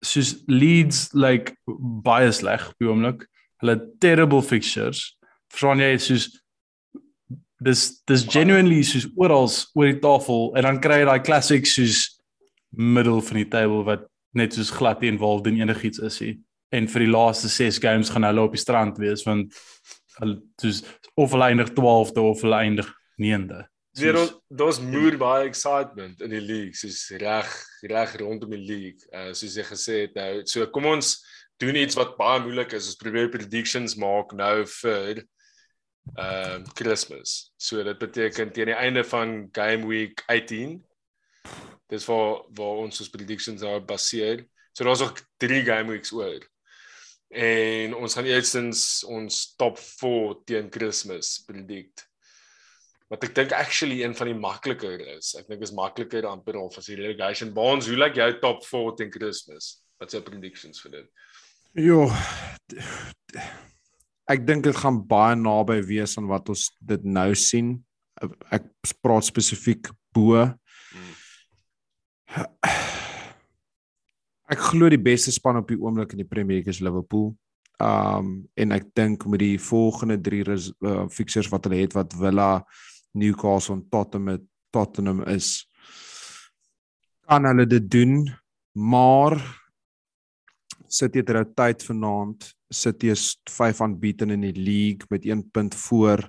soos 0.00 0.42
Leeds 0.46 1.08
like 1.12 1.56
baie 2.02 2.32
sleg 2.32 2.68
op 2.68 2.74
die 2.78 2.88
oomblik. 2.88 3.26
Hulle 3.60 3.90
terrible 3.98 4.42
fixtures. 4.42 5.16
Verstaan 5.52 5.78
jy 5.78 5.96
soos 5.98 6.40
dis 7.60 8.02
dis 8.08 8.24
genuinely 8.24 8.82
soos 8.82 9.08
oral 9.16 9.48
oor 9.74 9.86
die 9.90 9.98
tafel 10.00 10.54
en 10.56 10.62
dan 10.62 10.80
kry 10.80 11.02
jy 11.02 11.04
daai 11.04 11.20
classic 11.20 11.66
soos 11.66 12.20
middel 12.70 13.20
van 13.20 13.36
die 13.36 13.48
table 13.48 13.84
wat 13.84 14.06
net 14.36 14.54
soos 14.54 14.70
glad 14.70 15.00
nie 15.00 15.10
involved 15.10 15.46
in 15.50 15.60
enigiets 15.60 15.98
is 15.98 16.20
nie. 16.20 16.36
En 16.70 16.86
vir 16.88 17.06
die 17.06 17.10
laaste 17.10 17.48
6 17.50 17.80
games 17.82 18.12
gaan 18.14 18.26
hulle 18.28 18.46
op 18.46 18.54
die 18.54 18.62
strand 18.62 18.98
wees 19.02 19.24
want 19.26 19.56
hulle 20.20 20.38
soos 20.60 20.84
of 21.18 21.34
hulle 21.34 21.50
eindig 21.50 21.72
12de 21.74 22.22
of 22.22 22.44
hulle 22.44 22.62
eindig 22.62 22.88
9de. 23.20 23.64
Weer 23.98 24.20
daar's 24.48 24.78
moer 24.80 25.16
baie 25.18 25.48
excitement 25.48 26.20
in 26.22 26.30
die 26.30 26.40
league, 26.40 26.78
soos 26.78 27.08
reg 27.18 27.50
reg 27.90 28.14
rondom 28.20 28.54
die 28.54 28.62
league. 28.62 29.02
Uh 29.10 29.32
soos 29.34 29.56
jy 29.58 29.66
gesê 29.66 29.96
het 30.04 30.14
nou. 30.18 30.44
So 30.46 30.66
kom 30.70 30.86
ons 30.92 31.16
doen 31.60 31.76
iets 31.76 31.98
wat 31.98 32.16
baie 32.20 32.40
moeilik 32.44 32.76
is. 32.78 32.86
Ons 32.92 33.00
probeer 33.00 33.32
predictions 33.32 33.96
maak 33.98 34.34
nou 34.36 34.62
vir 34.80 35.24
ehm 36.16 36.62
uh, 36.62 36.74
Kersfees. 36.78 37.50
So 37.58 37.82
dit 37.86 37.98
beteken 37.98 38.54
teen 38.54 38.70
die 38.70 38.78
einde 38.78 39.04
van 39.04 39.48
game 39.52 39.86
week 39.90 40.22
18 40.26 40.78
dis 41.90 42.06
waar 42.08 42.44
waar 42.56 42.84
ons 42.86 43.02
ons 43.02 43.12
predictions 43.12 43.62
daar 43.64 43.82
baseer. 43.84 44.46
So 44.72 44.86
daar's 44.86 45.02
nog 45.02 45.18
3 45.42 45.62
game 45.66 45.90
weeks 45.90 46.12
oor. 46.12 46.40
En 47.30 47.94
ons 47.94 48.14
gaan 48.14 48.26
eerstens 48.26 49.04
ons 49.06 49.42
top 49.58 49.78
4 49.78 50.38
teen 50.46 50.70
Kersfees 50.70 51.42
predict 51.46 52.06
wat 53.10 53.24
ek 53.26 53.34
dink 53.34 53.52
actually 53.58 54.04
een 54.04 54.14
van 54.14 54.28
die 54.30 54.38
makliker 54.38 55.00
is. 55.16 55.32
Ek 55.38 55.48
dink 55.50 55.64
is 55.66 55.74
makliker 55.74 56.28
amper 56.30 56.60
al 56.60 56.70
as 56.70 56.86
die 56.86 56.98
relegation. 56.98 57.50
Baans, 57.54 57.88
hoe 57.90 57.98
lyk 57.98 58.20
jou 58.20 58.28
top 58.42 58.62
4 58.66 58.92
teen 59.00 59.10
Kersfees? 59.10 59.72
Wat 59.98 60.12
is 60.12 60.18
jou 60.18 60.22
predictions 60.26 60.82
vir 60.84 60.94
dit? 60.94 61.08
Jo. 61.86 62.06
Ek 64.30 64.46
dink 64.46 64.62
dit 64.66 64.78
gaan 64.78 65.00
baie 65.10 65.34
naby 65.38 65.80
wees 65.88 66.14
aan 66.18 66.30
wat 66.30 66.52
ons 66.54 66.68
dit 66.78 67.06
nou 67.06 67.32
sien. 67.34 67.74
Ek 68.54 68.70
praat 69.02 69.26
spesifiek 69.26 69.90
bo. 70.14 70.46
Ek 74.50 74.58
glo 74.72 74.90
die 74.90 74.98
beste 75.02 75.32
span 75.34 75.60
op 75.60 75.68
die 75.70 75.78
oomblik 75.78 76.12
in 76.14 76.22
die 76.24 76.28
Premier 76.28 76.58
League 76.58 76.70
is 76.70 76.82
Liverpool. 76.82 77.32
Um 77.80 78.48
en 78.60 78.74
ek 78.76 78.90
dink 78.98 79.24
met 79.30 79.40
die 79.40 79.56
volgende 79.62 80.18
3 80.20 80.42
uh, 80.84 81.06
fixtures 81.08 81.48
wat 81.52 81.64
hulle 81.66 81.80
het 81.80 81.94
wat 81.96 82.14
Villa, 82.18 82.52
Newcastle 83.16 83.78
en 83.78 83.86
Tottenham 83.88 84.46
Tottenham 84.70 85.22
is 85.26 85.66
kan 87.30 87.46
hulle 87.46 87.66
dit 87.70 87.84
doen, 87.90 88.24
maar 88.74 89.36
City 90.90 91.20
het 91.22 91.28
hulle 91.30 91.46
tyd 91.54 91.84
vanaand. 91.86 92.48
City 92.74 93.12
is 93.12 93.36
5 93.50 93.84
unbeaten 93.86 94.34
in 94.34 94.42
die 94.48 94.56
league 94.56 95.06
met 95.14 95.24
1 95.24 95.44
punt 95.54 95.74
voor 95.74 96.26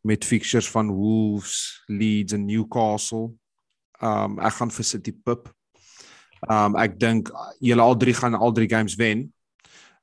met 0.00 0.24
fixtures 0.24 0.68
van 0.72 0.92
Wolves, 0.92 1.82
Leeds 1.86 2.32
en 2.32 2.46
Newcastle. 2.48 3.34
Um 4.04 4.38
ek 4.44 4.58
gaan 4.58 4.72
vir 4.74 4.88
City 4.88 5.14
pip. 5.14 5.48
Um 6.50 6.76
ek 6.80 6.98
dink 7.00 7.32
julle 7.64 7.84
al 7.84 7.96
drie 7.96 8.14
gaan 8.16 8.36
al 8.36 8.52
drie 8.56 8.68
games 8.68 8.98
wen. 9.00 9.28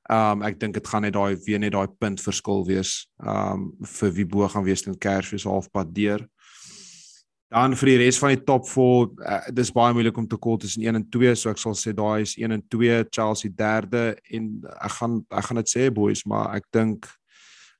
Um 0.10 0.42
ek 0.48 0.60
dink 0.60 0.76
dit 0.80 0.88
gaan 0.88 1.06
net 1.06 1.16
daai 1.16 1.38
weer 1.46 1.62
net 1.62 1.76
daai 1.76 1.92
punt 2.02 2.22
verskil 2.24 2.66
wees. 2.68 3.06
Um 3.22 3.72
vir 3.86 4.14
wie 4.18 4.28
bo 4.28 4.48
gaan 4.50 4.66
wees 4.66 4.86
teen 4.86 4.98
Kersfees 4.98 5.46
halfpad 5.50 5.94
deur. 5.94 6.26
Dan 7.52 7.76
vir 7.76 7.90
die 7.90 7.98
res 8.00 8.16
van 8.16 8.32
die 8.32 8.44
top 8.48 8.64
4, 8.64 9.10
uh, 9.28 9.40
dis 9.52 9.74
baie 9.76 9.92
moeilik 9.92 10.16
om 10.16 10.28
te 10.28 10.38
call 10.40 10.56
tussen 10.64 10.86
1 10.86 10.96
en 10.96 11.04
2, 11.12 11.34
so 11.36 11.52
ek 11.52 11.60
sal 11.60 11.74
sê 11.76 11.92
daai 11.92 12.24
is 12.24 12.38
1 12.40 12.56
en 12.56 12.62
2, 12.72 13.02
Chelsea 13.12 13.52
derde 13.52 14.14
en 14.32 14.46
ek 14.72 14.94
gaan 14.96 15.18
ek 15.28 15.50
gaan 15.50 15.60
dit 15.60 15.74
sê 15.74 15.90
boys, 15.92 16.24
maar 16.24 16.54
ek 16.56 16.70
dink 16.72 17.10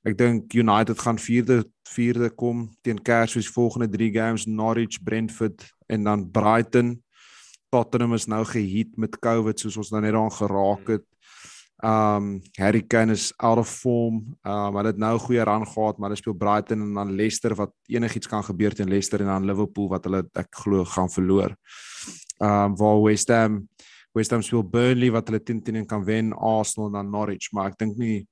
ek 0.04 0.18
dink 0.18 0.52
United 0.58 1.00
gaan 1.00 1.16
4de 1.16 1.62
4de 1.88 2.28
kom 2.36 2.66
teen 2.84 3.00
Kersfees 3.00 3.48
volgende 3.48 3.88
3 3.88 4.10
games 4.12 4.44
Norwich, 4.44 5.00
Brentford 5.00 5.64
en 5.92 6.04
dan 6.08 6.26
Brighton. 6.30 6.96
Tottenham 7.72 8.16
is 8.16 8.28
nou 8.28 8.42
geheat 8.48 8.96
met 9.00 9.18
COVID 9.20 9.60
soos 9.60 9.78
ons 9.80 9.92
nou 9.94 10.02
net 10.04 10.16
aan 10.16 10.32
geraak 10.32 10.94
het. 10.96 11.06
Um 11.82 12.36
Harry 12.60 12.82
Kane 12.86 13.12
is 13.12 13.32
out 13.42 13.58
of 13.58 13.68
form. 13.68 14.22
Um 14.46 14.76
hulle 14.78 14.92
het 14.92 14.98
nou 14.98 15.14
'n 15.14 15.24
goeie 15.26 15.44
run 15.44 15.66
gehad, 15.66 15.98
maar 15.98 16.10
hulle 16.10 16.20
speel 16.20 16.38
Brighton 16.38 16.80
en 16.80 16.94
dan 16.94 17.16
Leicester 17.16 17.54
wat 17.54 17.72
enigiets 17.86 18.28
kan 18.28 18.44
gebeur 18.44 18.74
teen 18.74 18.88
Leicester 18.88 19.20
en 19.20 19.26
dan 19.26 19.46
Liverpool 19.46 19.88
wat 19.88 20.04
hulle 20.04 20.22
ek 20.34 20.48
glo 20.50 20.84
gaan 20.84 21.10
verloor. 21.10 21.56
Um 22.38 22.76
waar 22.76 23.02
West 23.02 23.28
Ham 23.28 23.68
West 24.12 24.30
Ham 24.30 24.42
speel 24.42 24.62
Burnley 24.62 25.10
wat 25.10 25.28
hulle 25.28 25.40
10-10 25.40 25.86
kan 25.86 26.04
wen, 26.04 26.32
Arsenal 26.32 26.86
en 26.86 26.92
dan 26.92 27.10
Norwich, 27.10 27.48
maar 27.52 27.70
ek 27.70 27.78
dink 27.78 27.96
nie 27.96 28.26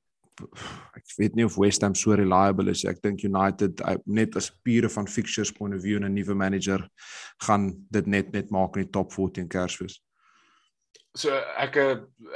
ek 0.97 1.05
weet 1.19 1.35
nie 1.37 1.45
of 1.45 1.57
West 1.59 1.83
Ham 1.83 1.95
so 1.95 2.15
reliable 2.15 2.71
is. 2.71 2.85
Ek 2.85 3.01
dink 3.03 3.23
United 3.25 3.81
uh, 3.81 3.97
net 4.07 4.37
as 4.37 4.51
pure 4.65 4.89
van 4.89 5.07
fixtures 5.07 5.53
point 5.53 5.75
of 5.75 5.83
view 5.83 5.97
en 5.97 6.05
'n 6.09 6.15
nuwe 6.15 6.35
manager 6.35 6.89
gaan 7.47 7.73
dit 7.91 8.07
net 8.07 8.33
net 8.33 8.51
maak 8.51 8.77
in 8.77 8.85
die 8.85 8.93
top 8.93 9.13
14 9.13 9.49
Kersfees. 9.49 10.01
So 11.17 11.31
ek 11.59 11.77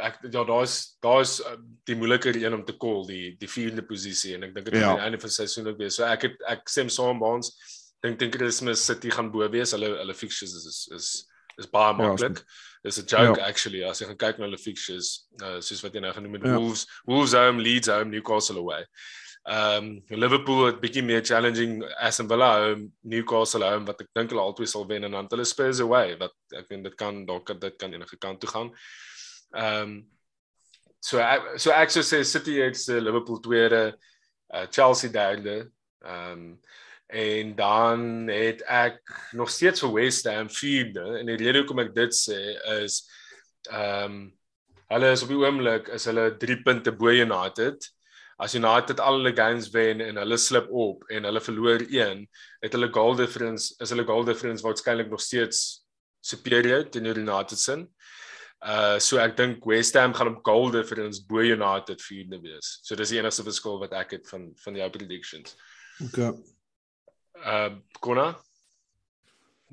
ek 0.03 0.17
ja 0.33 0.43
daar's 0.45 0.97
daar's 1.03 1.41
eh, 1.41 1.57
die 1.87 1.95
moeiliker 1.95 2.35
een 2.35 2.55
om 2.55 2.65
te 2.65 2.75
call 2.77 3.05
die 3.07 3.37
die 3.39 3.49
vierde 3.49 3.83
posisie 3.87 4.35
en 4.35 4.43
ek 4.49 4.55
dink 4.55 4.67
dit 4.67 4.75
gaan 4.75 4.83
Ja. 4.83 4.91
aan 4.91 4.97
die 4.99 5.05
einde 5.05 5.21
van 5.21 5.29
die 5.31 5.35
seisoen 5.39 5.67
ook 5.71 5.79
wees. 5.79 5.95
So 5.97 6.05
ek 6.05 6.23
het 6.23 6.37
ek 6.49 6.69
stem 6.69 6.89
saam 6.89 7.19
baans. 7.23 7.53
Dink 8.03 8.19
dink 8.19 8.35
Christmas 8.35 8.85
City 8.85 9.11
gaan 9.11 9.31
bo 9.31 9.47
wees. 9.49 9.73
Hulle 9.73 9.97
hulle 9.99 10.15
fixtures 10.15 10.55
is 10.55 10.67
is 10.67 10.89
is, 10.93 11.07
is 11.59 11.67
baie 11.71 11.93
Ja, 11.95 12.09
maklik. 12.09 12.43
Dis 12.85 12.99
'n 13.01 13.07
joke 13.07 13.41
Ja. 13.41 13.47
actually 13.47 13.83
as 13.85 14.01
jy 14.01 14.07
gaan 14.07 14.17
kyk 14.19 14.39
na 14.39 14.45
hulle 14.45 14.59
fixtures, 14.59 15.27
uh, 15.43 15.61
soos 15.61 15.81
wat 15.83 15.95
jy 15.95 16.01
nou 16.01 16.13
genoem 16.13 16.35
het 16.35 16.43
Ja. 16.45 16.57
Wolves, 16.59 16.87
Wolves 17.07 17.33
home, 17.33 17.63
Leeds 17.63 17.89
home, 17.89 18.11
Newcastle 18.11 18.59
away. 18.59 18.85
Um 19.47 20.03
Liverpool 20.09 20.67
het 20.67 20.81
bietjie 20.81 21.03
meer 21.05 21.21
challenging 21.25 21.83
Aston 22.01 22.29
Villa 22.29 22.51
home, 22.69 22.91
Newcastle 23.03 23.65
home 23.65 23.85
wat 23.87 24.01
ek 24.01 24.09
dink 24.15 24.31
hulle 24.31 24.41
albei 24.41 24.67
sal 24.67 24.87
wen 24.89 25.05
en 25.05 25.13
dan 25.13 25.27
hulle 25.31 25.45
Spurs 25.45 25.81
away 25.81 26.17
wat 26.17 26.33
ek 26.57 26.69
weet 26.69 26.83
dit 26.85 26.95
kan 26.97 27.27
dalk 27.27 27.61
dit 27.61 27.77
kan 27.79 27.93
enige 27.93 28.17
kant 28.19 28.41
toe 28.41 28.49
gaan. 28.51 28.71
Um 29.55 30.07
so 31.01 31.19
ek, 31.21 31.59
so 31.59 31.71
ek 31.71 31.91
sou 31.91 32.01
sê 32.03 32.25
City 32.25 32.57
het 32.61 32.77
uh, 32.89 33.01
Liverpool 33.01 33.41
tweede, 33.41 33.95
uh, 34.55 34.67
Chelsea 34.71 35.11
derde. 35.11 35.71
Um 36.05 36.59
en 37.15 37.55
dan 37.55 38.29
het 38.29 38.63
ek 38.67 38.99
nog 39.39 39.51
steeds 39.51 39.85
vir 39.85 39.93
West 39.95 40.27
Ham 40.27 40.49
vierde 40.51 41.05
en 41.21 41.29
die 41.31 41.39
rede 41.39 41.61
hoekom 41.61 41.85
ek 41.85 41.93
dit 41.95 42.17
sê 42.17 42.39
is 42.81 43.05
um 43.71 44.25
hulle 44.91 45.11
is 45.15 45.23
op 45.23 45.31
die 45.31 45.39
oomblik 45.39 45.93
is 45.95 46.09
hulle 46.11 46.27
3 46.43 46.57
punte 46.67 46.93
bo 46.95 47.13
United. 47.15 47.87
As 48.43 48.57
United 48.59 48.99
al 49.01 49.21
hulle 49.21 49.33
games 49.37 49.71
wen 49.75 50.03
en 50.03 50.19
hulle 50.21 50.39
slip 50.43 50.67
op 50.75 51.07
en 51.11 51.27
hulle 51.29 51.43
verloor 51.43 51.85
1, 51.87 52.25
het 52.67 52.75
hulle 52.75 52.91
goal 52.95 53.15
difference 53.19 53.71
is 53.79 53.95
hulle 53.95 54.07
goal 54.09 54.27
difference 54.27 54.67
waarskynlik 54.67 55.11
nog 55.11 55.23
steeds 55.23 55.85
superior 56.21 56.83
teenoor 56.91 57.21
United 57.23 57.63
se. 57.63 57.79
Uh 58.65 58.99
so 58.99 59.23
ek 59.23 59.37
dink 59.39 59.67
West 59.71 59.95
Ham 60.01 60.17
gaan 60.19 60.33
op 60.35 60.43
goal 60.43 60.71
difference 60.75 61.23
bo 61.31 61.47
United 61.47 62.03
vierde 62.03 62.43
wees. 62.43 62.81
So 62.83 62.99
dis 62.99 63.15
die 63.15 63.23
enigste 63.23 63.47
verskil 63.47 63.79
wat 63.87 63.95
ek 64.03 64.19
het 64.19 64.29
van 64.35 64.51
van 64.67 64.83
jou 64.83 64.91
predictions. 64.99 65.55
Okay. 66.09 66.35
Uh 67.45 67.77
Konna? 68.01 68.35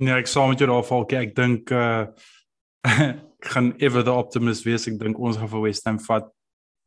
Nee, 0.01 0.13
ek 0.17 0.27
saam 0.27 0.49
met 0.51 0.59
jou 0.59 0.69
daar 0.71 0.83
Falkie. 0.87 1.17
Ek 1.21 1.35
dink 1.37 1.71
uh 1.71 2.07
ek 3.41 3.49
gaan 3.53 3.73
ever 3.79 4.03
the 4.03 4.13
optimist 4.13 4.65
wees. 4.65 4.87
Ek 4.89 4.99
dink 4.99 5.19
ons 5.19 5.37
gaan 5.39 5.49
vir 5.51 5.65
West 5.67 5.85
Ham 5.89 5.99
vat 6.03 6.29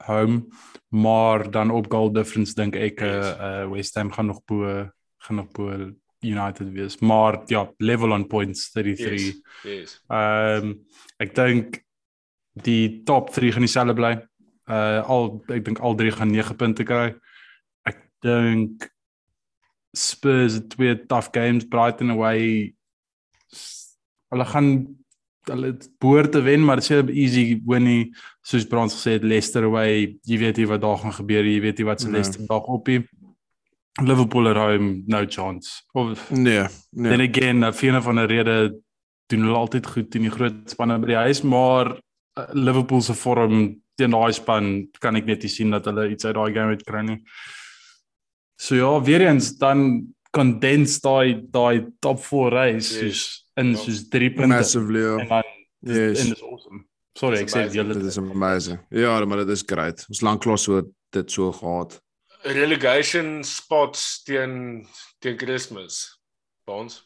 home, 0.04 0.42
maar 0.90 1.46
dan 1.50 1.70
op 1.70 1.86
goal 1.92 2.10
difference 2.12 2.54
dink 2.58 2.76
ek 2.76 3.00
eh 3.00 3.12
Yes. 3.14 3.36
uh, 3.38 3.66
West 3.72 3.94
Ham 4.00 4.12
gaan 4.12 4.26
nog 4.32 4.42
bo 4.44 4.88
gaan 5.24 5.36
nog 5.40 5.50
bo 5.54 5.70
United 6.24 6.72
wees. 6.72 6.98
Maar 7.00 7.42
ja, 7.46 7.68
level 7.78 8.12
on 8.12 8.26
points 8.26 8.70
33. 8.72 9.20
Yes. 9.20 9.40
Yes. 9.62 9.98
Um, 10.08 10.86
ek 11.20 11.34
dink 11.34 11.80
die 12.64 13.02
top 13.04 13.30
3 13.32 13.52
gaan 13.52 13.66
dieselfde 13.66 13.94
bly. 13.94 14.14
Uh 14.70 15.00
al 15.04 15.30
ek 15.52 15.64
dink 15.64 15.80
al 15.80 15.94
drie 15.98 16.12
gaan 16.12 16.32
9 16.32 16.56
punte 16.56 16.84
kry. 16.88 17.12
Ek 17.84 18.00
dink 18.24 18.88
Spurs 19.96 20.58
het 20.58 20.68
twee 20.74 21.06
tough 21.06 21.30
games, 21.32 21.64
Brighton 21.70 22.10
away. 22.10 22.74
Hulle 24.28 24.46
gaan 24.50 24.68
hulle 25.44 25.74
behoort 26.00 26.32
te 26.32 26.40
wen, 26.40 26.64
maar 26.64 26.80
dit 26.80 26.90
is 26.90 26.90
'n 26.90 27.08
easy 27.08 27.60
winnie 27.66 28.14
soos 28.42 28.66
Brans 28.66 28.94
gesê 28.94 29.12
het 29.12 29.22
Leicester 29.22 29.64
away. 29.64 30.18
Jy 30.22 30.38
weet 30.38 30.56
nie 30.56 30.66
wat 30.66 30.80
daar 30.80 30.98
gaan 30.98 31.12
gebeur, 31.12 31.42
nie, 31.42 31.54
jy 31.54 31.60
weet 31.60 31.78
nie 31.78 31.86
wat 31.86 32.00
se 32.00 32.06
Nee. 32.06 32.12
Leicester 32.14 32.46
dag 32.46 32.62
op 32.62 32.86
nie. 32.86 33.08
Liverpool 34.02 34.48
at 34.48 34.56
home, 34.56 35.02
no 35.06 35.24
chance. 35.28 35.82
Of 35.92 36.30
Nee, 36.30 36.66
nee. 36.90 37.10
Then 37.10 37.20
again, 37.20 37.72
vir 37.72 37.94
een 37.94 38.02
van 38.02 38.18
'n 38.18 38.26
rede 38.26 38.80
doen 39.26 39.40
hulle 39.40 39.56
altyd 39.56 39.86
goed 39.86 40.14
in 40.14 40.22
die 40.22 40.30
groot 40.30 40.70
spanne 40.70 40.98
by 40.98 41.06
die 41.06 41.22
huis, 41.26 41.42
maar 41.42 41.92
uh, 42.38 42.44
Liverpool 42.52 43.02
se 43.02 43.14
vorm 43.14 43.82
teen 43.94 44.10
daai 44.10 44.32
span 44.32 44.88
kan 44.98 45.16
ek 45.16 45.26
net 45.26 45.42
nie 45.42 45.52
sien 45.52 45.70
dat 45.70 45.84
hulle 45.84 46.10
iets 46.10 46.24
uit 46.24 46.34
daai 46.34 46.52
game 46.52 46.74
uit 46.74 46.84
kry 46.84 47.02
nie. 47.06 47.20
So 48.56 48.74
ja, 48.74 49.02
weer 49.02 49.20
eens 49.26 49.56
dan 49.58 50.14
condens 50.34 51.00
daai 51.00 51.40
daai 51.50 51.86
top 52.00 52.18
4 52.22 52.50
race 52.50 52.94
Yes. 52.94 52.98
soos 53.00 53.22
in 53.56 53.70
Ja. 53.70 53.76
soos 53.76 54.08
3 54.08 54.30
punte 54.30 54.46
Massively. 54.48 55.02
en 55.04 55.18
ja. 55.18 55.28
dan 55.28 55.42
Yes. 55.94 56.20
en 56.20 56.28
dis 56.32 56.42
awesome. 56.42 56.84
Sorry, 57.16 57.38
ek 57.38 57.48
sê 57.48 57.60
amazing. 57.60 57.74
julle 57.74 57.94
Dit 57.94 58.04
is 58.04 58.18
amazing. 58.18 58.78
Ja, 58.90 59.24
maar 59.24 59.36
dit 59.44 59.48
is 59.48 59.62
great. 59.66 60.04
Ons 60.08 60.20
lanklaas 60.20 60.62
so 60.62 60.82
dit 61.10 61.30
so 61.30 61.52
gehad. 61.52 62.00
Relegation 62.42 63.44
spots 63.44 64.22
teen 64.22 64.86
teen 65.20 65.36
Christmas. 65.38 66.18
Ons. 66.66 67.04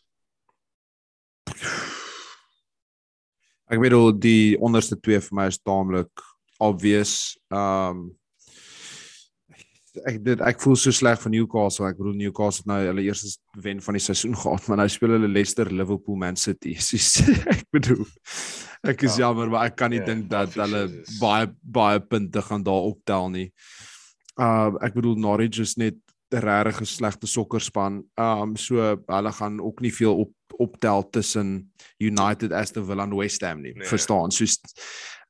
Ek 3.71 3.81
bedoel 3.81 4.13
die 4.19 4.57
onderste 4.65 4.97
twee 5.01 5.21
vir 5.21 5.35
my 5.37 5.47
is 5.47 5.59
taamlik 5.59 6.09
obvious. 6.61 7.37
Um 7.53 8.18
ek 10.07 10.25
dit 10.25 10.41
ek 10.41 10.61
voel 10.61 10.77
so 10.77 10.91
sleg 10.91 11.19
vir 11.21 11.31
Newcastle. 11.31 11.87
Ek 11.89 11.97
bedoel 11.99 12.17
Newcastle 12.17 12.63
het 12.63 12.67
nou 12.67 12.79
hulle 12.87 13.03
eerste 13.03 13.31
wen 13.63 13.81
van 13.81 13.95
die 13.95 14.01
seisoen 14.05 14.35
gehad, 14.43 14.69
maar 14.69 14.77
nou 14.83 14.89
speel 14.89 15.11
hulle 15.17 15.29
Leicester, 15.29 15.71
Liverpool, 15.73 16.17
Man 16.17 16.37
City. 16.37 16.75
Soos 16.89 17.21
ek 17.47 17.65
bedoel 17.73 18.05
ek 18.85 19.03
is 19.03 19.17
Ja. 19.17 19.27
jammer, 19.27 19.49
maar 19.51 19.67
ek 19.67 19.77
kan 19.77 19.91
nie 19.91 19.99
Ja, 19.99 20.05
dink 20.07 20.29
dat 20.31 20.55
ja, 20.55 20.63
hulle 20.65 21.03
baie 21.21 21.49
baie 21.63 22.01
punte 22.01 22.43
gaan 22.43 22.63
daar 22.63 22.87
optel 22.93 23.31
nie. 23.31 23.53
Uh 24.39 24.77
ek 24.85 24.95
bedoel 24.95 25.17
Norwich 25.19 25.59
is 25.59 25.77
net 25.77 25.97
'n 26.31 26.41
regtig 26.45 26.87
slegte 26.87 27.27
sokkerspan. 27.27 28.05
Um 28.17 28.57
so 28.57 28.77
hulle 29.09 29.33
gaan 29.33 29.61
ook 29.61 29.81
nie 29.81 29.91
veel 29.93 30.15
op 30.27 30.33
optel 30.59 31.03
tussen 31.11 31.71
United, 32.01 32.53
Aston 32.53 32.85
Villa 32.87 33.05
en 33.05 33.17
West 33.17 33.43
Ham 33.43 33.61
nie. 33.63 33.73
Nee. 33.75 33.87
Verstaan? 33.87 34.31
Soos 34.31 34.59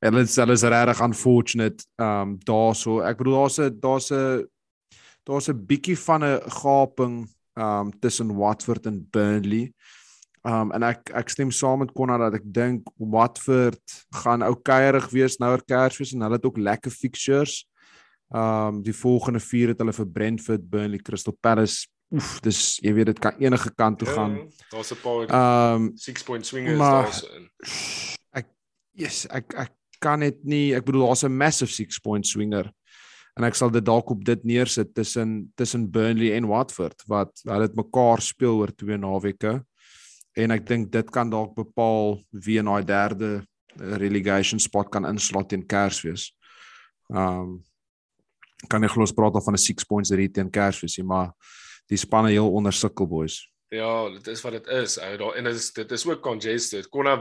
hulle 0.01 0.21
is 0.21 0.35
hulle 0.35 0.53
is 0.53 0.63
regtig 0.63 1.01
unfortunate 1.01 1.83
um 1.99 2.37
daarso. 2.45 2.99
Ek 3.01 3.17
bedoel 3.17 3.33
daar's 3.43 3.59
'n 3.59 3.79
daar's 3.79 4.11
'n 4.11 4.45
daar's 5.29 5.49
'n 5.49 5.65
bietjie 5.65 5.97
van 5.97 6.23
'n 6.23 6.41
gaping 6.49 7.27
um 7.55 7.91
tussen 7.99 8.35
Watford 8.35 8.85
en 8.85 9.07
Burnley. 9.11 9.73
Um 10.43 10.71
en 10.71 10.83
ek 10.83 11.11
ek 11.13 11.29
stem 11.29 11.51
saam 11.51 11.79
met 11.79 11.91
Connor 11.93 12.17
dat 12.31 12.33
ek 12.39 12.45
dink 12.53 12.87
Watford 12.97 13.81
gaan 14.23 14.41
oukeirig 14.41 15.09
wees 15.11 15.37
nou 15.39 15.51
oor 15.51 15.63
Kersfees 15.65 16.13
en 16.13 16.21
hulle 16.21 16.35
het 16.37 16.45
ook 16.45 16.57
lekker 16.57 16.91
fixtures. 16.91 17.65
Um 18.33 18.81
die 18.83 18.93
volgende 18.93 19.39
vier 19.39 19.67
het 19.69 19.79
hulle 19.79 19.93
vir 19.93 20.05
Brentford, 20.07 20.69
Burnley, 20.69 20.99
Crystal 20.99 21.33
Palace. 21.41 21.87
Oef, 22.11 22.39
dis 22.41 22.79
jy 22.81 22.93
weet 22.93 23.05
dit 23.05 23.19
kan 23.19 23.35
enige 23.39 23.69
kant 23.75 23.99
toe 23.99 24.07
gaan. 24.07 24.35
Ja, 24.35 24.45
Daar's 24.71 24.91
'n 24.91 24.97
paar 25.03 25.73
Um 25.75 25.91
6 25.95 26.23
point 26.23 26.45
swingers 26.45 26.77
daarso 26.79 27.27
in. 27.35 27.49
ek 28.33 28.47
yes, 28.93 29.27
ek 29.29 29.53
ek 29.53 29.71
kan 29.99 30.19
dit 30.21 30.43
nie. 30.43 30.73
Ek 30.75 30.85
bedoel 30.85 31.05
daar's 31.07 31.23
'n 31.23 31.37
massive 31.37 31.71
6 31.71 31.99
point 31.99 32.25
swinger. 32.25 32.71
En 33.39 33.47
ek 33.47 33.55
sal 33.55 33.71
dit 33.71 33.85
dalk 33.87 34.09
op 34.11 34.23
dit 34.27 34.41
neersit 34.43 34.89
tussen 34.91 35.47
tussen 35.55 35.85
Burnley 35.91 36.33
en 36.35 36.49
Watford 36.51 37.05
wat 37.07 37.31
hulle 37.47 37.69
dit 37.69 37.77
mekaar 37.79 38.19
speel 38.19 38.59
oor 38.59 38.73
twee 38.75 38.99
naweke. 38.99 39.61
En 40.35 40.51
ek 40.51 40.65
dink 40.67 40.89
dit 40.91 41.13
kan 41.15 41.31
dalk 41.31 41.55
bepaal 41.55 42.17
wie 42.35 42.59
in 42.59 42.67
daai 42.67 42.83
derde 42.83 43.29
eh, 43.39 43.95
relegation 44.03 44.59
spot 44.59 44.91
kan 44.91 45.07
inslot 45.07 45.47
teen 45.53 45.63
Kersfees. 45.63 46.33
Um 47.07 47.61
kan 48.67 48.83
ek 48.83 48.91
glo 48.91 49.05
ons 49.05 49.15
praat 49.15 49.37
al 49.39 49.45
van 49.45 49.55
'n 49.55 49.63
6 49.63 49.87
points 49.87 50.11
rit 50.11 50.33
teen 50.35 50.51
Kersfees, 50.51 50.97
nie, 50.97 51.07
maar 51.07 51.31
die 51.87 51.97
spanne 51.97 52.35
heel 52.35 52.51
onder 52.51 52.73
sukkel 52.75 53.07
boys. 53.07 53.39
Ja, 53.69 54.09
dit 54.09 54.27
is 54.27 54.41
wat 54.41 54.51
dit 54.51 54.67
is. 54.67 54.97
Ou 54.99 55.17
daar 55.17 55.35
en 55.37 55.43
dit 55.43 55.55
is 55.55 55.71
dit 55.73 55.91
is 55.91 56.05
ook 56.05 56.21
congested. 56.21 56.87
Konna 56.89 57.19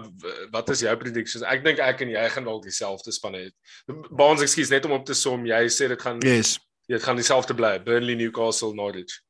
wat 0.51 0.71
is 0.73 0.81
jou 0.81 0.95
predictions? 0.97 1.45
Ek 1.45 1.61
dink 1.65 1.83
ek 1.85 2.01
en 2.07 2.15
jy 2.15 2.23
gaan 2.33 2.49
dalk 2.49 2.65
dieselfde 2.65 3.13
span 3.13 3.37
hê. 3.37 3.43
Baans 4.17 4.41
ekskuus 4.45 4.73
net 4.73 4.89
om 4.89 4.97
op 4.97 5.05
te 5.05 5.17
som. 5.17 5.45
Jy 5.47 5.61
sê 5.69 5.91
dit 5.93 6.01
gaan 6.01 6.23
Yes. 6.25 6.57
dit 6.89 7.05
gaan 7.05 7.21
dieselfde 7.21 7.55
bly. 7.55 7.75
Burnley, 7.85 8.17
Newcastle, 8.17 8.73
Norwich. 8.75 9.21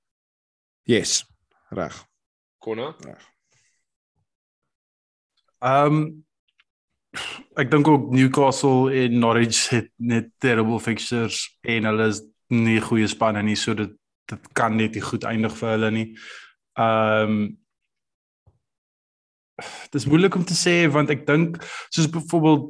Yes. 0.87 1.25
Reg. 1.75 2.05
Konna? 2.63 2.95
Ehm 5.59 5.99
um, 5.99 6.03
ek 7.59 7.71
dink 7.71 7.89
ook 7.89 8.13
Newcastle 8.15 8.93
en 8.95 9.19
Norwich 9.19 9.69
het 9.75 9.91
net 9.97 10.31
terrible 10.39 10.79
fixtures 10.79 11.49
en 11.67 11.85
hulle 11.91 12.13
is 12.13 12.23
nie 12.55 12.79
goeie 12.81 13.09
spanne 13.11 13.43
nie, 13.43 13.57
so 13.59 13.75
dit 13.75 13.91
dit 14.29 14.53
kan 14.53 14.77
net 14.77 14.95
nie 14.95 15.03
goed 15.03 15.25
eindig 15.25 15.57
vir 15.57 15.75
hulle 15.75 15.91
nie. 15.91 16.13
Ehm 16.13 16.47
um, 16.79 17.59
Dit 19.59 19.95
is 19.95 20.07
moeilik 20.07 20.35
om 20.39 20.45
te 20.47 20.55
sê 20.55 20.85
want 20.93 21.11
ek 21.11 21.25
dink 21.27 21.57
soos 21.91 22.07
byvoorbeeld 22.15 22.69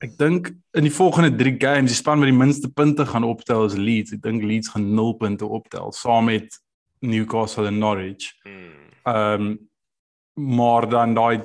ek 0.00 0.14
dink 0.16 0.52
in 0.78 0.86
die 0.86 0.94
volgende 0.94 1.32
3 1.36 1.56
games 1.60 1.90
die 1.90 1.98
span 1.98 2.20
met 2.22 2.30
die 2.30 2.36
minste 2.36 2.70
punte 2.72 3.04
gaan 3.06 3.26
optel 3.26 3.66
is 3.66 3.76
Leeds. 3.76 4.14
Ek 4.16 4.22
dink 4.24 4.46
Leeds 4.46 4.70
gaan 4.72 4.86
0 4.94 5.16
punte 5.20 5.48
optel 5.48 5.92
saam 5.96 6.30
met 6.30 6.54
Newcastle 7.02 7.66
en 7.68 7.80
Norwich. 7.82 8.30
Hmm. 8.46 8.70
Ehm 9.04 9.50
um, 9.50 9.58
maar 10.40 10.86
dan 10.88 11.14
daai 11.14 11.42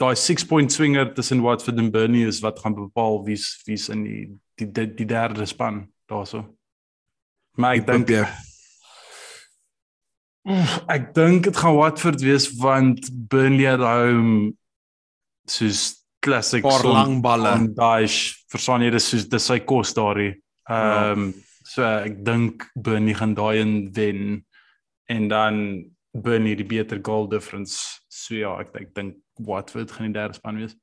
daai 0.00 0.14
6 0.16 0.46
point 0.46 0.72
swinger 0.72 1.10
tussen 1.14 1.42
Watford 1.42 1.78
en 1.78 1.90
Burnley 1.90 2.28
is 2.30 2.38
wat 2.40 2.60
gaan 2.62 2.74
bepaal 2.74 3.24
wie's 3.26 3.58
wie's 3.66 3.88
in 3.88 4.04
die 4.06 4.22
die 4.54 4.70
die, 4.72 4.94
die 4.94 5.06
derde 5.06 5.46
span 5.46 5.88
daarso. 6.06 6.46
Maar 7.58 7.82
ek 7.82 7.86
dink 7.86 8.14
ja. 8.14 8.28
Ek 10.88 11.10
dink 11.16 11.44
dit 11.48 11.56
gaan 11.56 11.76
Watford 11.76 12.22
wees 12.24 12.48
want 12.60 13.08
Burnley 13.28 13.66
at 13.68 13.80
home 13.84 14.54
soos 15.48 15.94
classic 16.24 16.62
paar 16.62 16.80
son- 16.80 16.92
lang 16.96 17.20
balle. 17.22 17.52
on 17.52 17.68
Daesh 17.74 18.36
verstaan 18.52 18.82
jy 18.82 18.90
dis 18.94 19.08
soos 19.12 19.28
dis 19.28 19.46
sy 19.50 19.58
kos 19.60 19.94
daarin. 19.94 20.34
Ja. 20.68 21.12
Ehm 21.12 21.28
um, 21.28 21.34
so 21.68 21.84
ek 21.84 22.22
dink 22.24 22.64
Burnley 22.74 23.14
gaan 23.14 23.34
daai 23.36 23.60
in 23.60 23.74
wen 23.92 24.44
en 25.12 25.28
dan 25.28 25.56
Burnley 26.16 26.54
die 26.56 26.64
beter 26.64 26.98
goal 27.04 27.26
difference. 27.28 28.00
So 28.08 28.34
ja, 28.34 28.54
ek 28.60 28.72
ek 28.80 28.94
dink 28.96 29.16
Watford 29.38 29.92
gaan 29.92 30.08
die 30.12 30.16
derde 30.18 30.34
span 30.34 30.56
wees. 30.56 30.74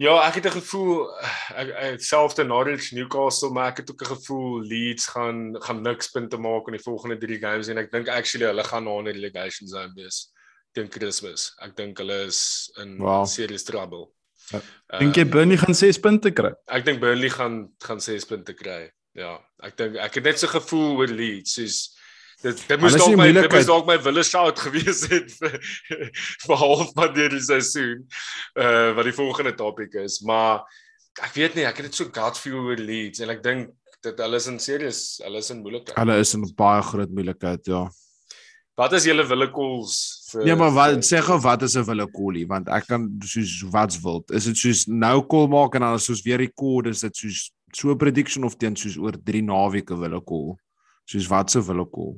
Ja, 0.00 0.14
ek 0.24 0.38
het 0.40 0.46
'n 0.48 0.56
gevoel 0.60 1.10
ek, 1.60 1.68
ek 1.76 2.00
selfde 2.00 2.44
Norwich, 2.44 2.92
Newcastle, 2.92 3.50
maar 3.52 3.68
ek 3.68 3.76
het 3.82 3.90
ook 3.90 4.00
'n 4.02 4.14
gevoel 4.16 4.60
Leeds 4.64 5.06
gaan 5.06 5.56
gaan 5.60 5.82
niks 5.82 6.08
punte 6.10 6.38
maak 6.38 6.66
in 6.68 6.72
die 6.78 6.82
volgende 6.82 7.18
3 7.18 7.38
games 7.38 7.68
en 7.68 7.78
ek 7.78 7.90
dink 7.92 8.08
actually 8.08 8.46
hulle 8.46 8.64
gaan 8.64 8.84
na 8.84 8.96
'n 9.00 9.04
relegation 9.12 9.68
zone 9.68 9.92
wees 9.94 10.32
teen 10.72 10.88
Christmas. 10.90 11.52
Ek 11.60 11.76
dink 11.76 11.98
hulle 11.98 12.24
is 12.26 12.70
in 12.78 12.96
Wow. 12.98 13.26
serious 13.26 13.62
trouble. 13.64 14.08
Ja. 14.52 14.60
Dink 14.98 15.16
jy 15.16 15.24
Burnley 15.24 15.56
gaan 15.58 15.74
6 15.74 15.98
punte 15.98 16.30
kry? 16.32 16.52
Ek 16.68 16.84
dink 16.84 17.00
Burnley 17.00 17.28
gaan 17.30 17.68
gaan 17.78 18.00
6 18.00 18.24
punte 18.24 18.54
kry. 18.54 18.90
Ja, 19.14 19.38
ek 19.62 19.76
dink 19.76 19.96
ek 19.96 20.14
het 20.14 20.24
net 20.24 20.38
so 20.38 20.46
gevoel 20.46 20.96
oor 20.96 21.08
Leeds 21.08 21.54
soos 21.54 21.96
dit 22.42 22.62
dit 22.68 22.80
moes 22.80 22.96
dalk 22.96 23.16
my 23.20 23.26
dit 23.32 23.52
moes 23.52 23.66
dalk 23.68 23.88
my 23.88 23.96
wille 24.04 24.24
shout 24.24 24.60
gewees 24.64 25.02
het 25.10 25.32
vir 25.40 25.58
vir 26.46 26.62
halfpad 26.62 27.14
deur 27.16 27.34
die 27.34 27.42
seisoen. 27.44 28.06
Uh 28.56 28.92
wat 28.96 29.08
die 29.10 29.16
volgende 29.16 29.54
topik 29.58 29.94
is, 30.00 30.20
maar 30.26 30.64
ek 31.20 31.34
weet 31.36 31.58
nie, 31.58 31.66
ek 31.68 31.82
het 31.82 31.90
dit 31.90 32.00
so 32.00 32.08
gut 32.14 32.38
feel 32.38 32.60
oor 32.62 32.80
Leeds 32.80 33.20
en 33.20 33.32
ek 33.34 33.42
dink 33.44 33.74
dat 34.04 34.20
hulle 34.24 34.38
is 34.40 34.46
in 34.48 34.58
serious, 34.62 35.00
hulle 35.24 35.42
is 35.42 35.50
in 35.52 35.60
moeilikheid. 35.60 35.96
Hulle 35.98 36.16
is 36.22 36.32
in 36.36 36.46
baie 36.56 36.84
groot 36.86 37.10
moeilikheid, 37.12 37.68
ja. 37.68 37.82
Wat 38.80 38.94
is 38.96 39.04
julle 39.04 39.26
wille 39.28 39.50
calls 39.52 39.96
vir 40.30 40.46
Nee, 40.46 40.56
maar 40.56 40.72
wat 40.72 41.04
sê 41.04 41.20
gou 41.24 41.36
wat 41.44 41.66
is 41.66 41.76
'n 41.76 41.84
wille 41.84 42.06
callie 42.14 42.46
want 42.48 42.68
ek 42.68 42.86
kan 42.88 43.04
soos 43.20 43.60
wat's 43.72 44.00
wild. 44.00 44.30
Is 44.30 44.46
dit 44.48 44.56
soos 44.56 44.86
nou 44.86 45.20
call 45.26 45.48
maak 45.48 45.74
en 45.74 45.84
dan 45.84 45.94
is 45.94 46.08
soos 46.08 46.22
weer 46.24 46.40
rekord 46.40 46.86
is 46.86 47.00
dit 47.00 47.16
soos 47.16 47.50
so 47.74 47.90
'n 47.90 47.98
prediction 47.98 48.44
of 48.44 48.56
teen 48.56 48.76
soos 48.76 48.96
oor 48.96 49.12
3 49.12 49.42
naweke 49.42 49.98
wille 49.98 50.20
call. 50.24 50.56
Soos 51.04 51.28
wat 51.28 51.50
se 51.50 51.60
wille 51.60 51.84
call. 51.90 52.16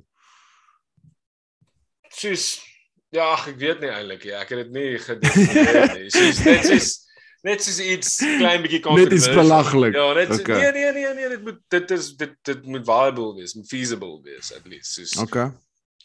Soos 2.16 2.60
Ja, 3.12 3.26
ag, 3.34 3.42
ek 3.50 3.58
weet 3.60 3.80
nie 3.82 3.90
eintlik 3.92 4.22
nie. 4.24 4.30
Ek 4.32 4.48
het 4.54 4.60
dit 4.62 4.70
nie 4.72 4.98
gedefinieer 4.98 5.90
nie. 5.98 6.06
Soos 6.14 6.38
net 6.46 6.62
soos 6.64 6.86
net 7.44 7.60
soos 7.64 7.80
iets 7.84 8.12
klein 8.38 8.62
bietjie 8.64 8.78
Net 8.80 9.12
iets 9.12 9.26
controversial. 9.26 9.36
belaglik. 9.42 9.94
Ja, 9.98 10.06
net 10.16 10.30
Okay. 10.32 10.40
okay. 10.40 10.70
nee 10.72 10.72
nee 10.72 10.92
nee 10.96 11.14
nee, 11.18 11.28
dit 11.34 11.42
moet 11.44 11.58
dit 11.74 11.90
is 11.90 12.06
dit 12.16 12.32
dit 12.48 12.64
moet 12.72 12.86
viable 12.88 13.34
wees, 13.36 13.52
moet 13.58 13.68
feasible 13.68 14.16
wees 14.24 14.52
at 14.56 14.64
least. 14.66 14.94
Soos 14.96 15.12
Okay. 15.26 15.50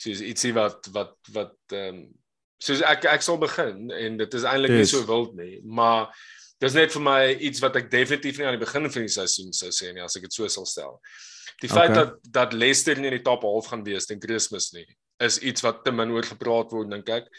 soos 0.03 0.19
ietsie 0.19 0.51
wat 0.57 0.89
wat 0.91 1.15
wat 1.37 1.55
ehm 1.71 1.95
um, 1.95 2.01
soos 2.59 2.81
ek 2.81 3.05
ek 3.05 3.21
sal 3.23 3.37
begin 3.39 3.87
en 3.93 4.17
dit 4.19 4.33
is 4.33 4.43
eintlik 4.43 4.75
Yes. 4.75 4.91
nie 4.91 4.91
so 4.99 5.05
wild 5.07 5.35
nie, 5.39 5.61
maar 5.63 6.09
dis 6.59 6.73
net 6.75 6.91
vir 6.91 7.01
my 7.07 7.21
iets 7.39 7.61
wat 7.63 7.75
ek 7.79 7.87
definitief 7.91 8.37
nie 8.41 8.47
aan 8.49 8.57
die 8.59 8.65
begin 8.65 8.89
van 8.91 9.01
die 9.07 9.13
seisoen 9.15 9.53
sou 9.53 9.69
sê 9.71 9.93
nie 9.93 10.03
as 10.03 10.17
ek 10.19 10.23
dit 10.27 10.33
so 10.33 10.47
sal 10.51 10.65
stel. 10.67 10.99
Die 11.61 11.69
feit 11.71 11.91
Okay. 11.95 12.03
dat 12.03 12.19
dat 12.41 12.53
Leicester 12.53 12.97
nie 12.99 13.07
in 13.13 13.19
die 13.21 13.23
top 13.23 13.43
half 13.47 13.67
gaan 13.71 13.85
wees 13.87 14.05
teen 14.11 14.19
Kersfees 14.19 14.73
nie, 14.73 14.87
is 15.24 15.39
iets 15.39 15.63
wat 15.65 15.84
te 15.84 15.91
min 15.91 16.11
oor 16.13 16.26
gepraat 16.26 16.72
word 16.72 16.91
dink 16.91 17.09
ek. 17.09 17.30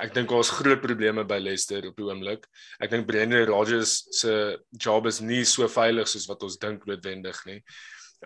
Ek 0.00 0.12
dink 0.12 0.28
daar's 0.28 0.52
groot 0.52 0.82
probleme 0.82 1.24
by 1.24 1.38
Leicester 1.40 1.84
op 1.88 1.96
die 1.96 2.04
oomblik. 2.04 2.44
Ek 2.80 2.90
dink 2.92 3.06
Brendan 3.08 3.46
Rodgers 3.48 4.02
se 4.18 4.58
job 4.72 5.08
is 5.08 5.22
nie 5.24 5.44
so 5.48 5.68
veilig 5.72 6.08
soos 6.10 6.28
wat 6.28 6.44
ons 6.44 6.58
dink 6.60 6.84
noodwendig 6.88 7.40
nie. 7.48 7.62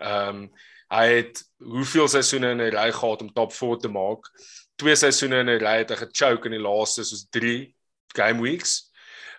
Ehm 0.01 0.43
um, 0.43 0.45
hy 0.91 1.05
het 1.07 1.37
hoeveel 1.63 2.09
seisoene 2.11 2.49
in 2.51 2.59
'n 2.59 2.73
ry 2.75 2.89
gehad 2.91 3.21
om 3.23 3.29
top 3.31 3.53
4 3.55 3.77
te 3.79 3.87
maak? 3.87 4.27
Twee 4.75 4.95
seisoene 4.95 5.39
in 5.39 5.49
'n 5.49 5.61
ry 5.63 5.77
het 5.79 5.89
hy 5.89 5.95
gechoke 5.95 6.51
in 6.51 6.57
die 6.57 6.65
laaste 6.67 7.05
soos 7.07 7.29
3 7.31 7.73
game 8.13 8.41
weeks. 8.41 8.91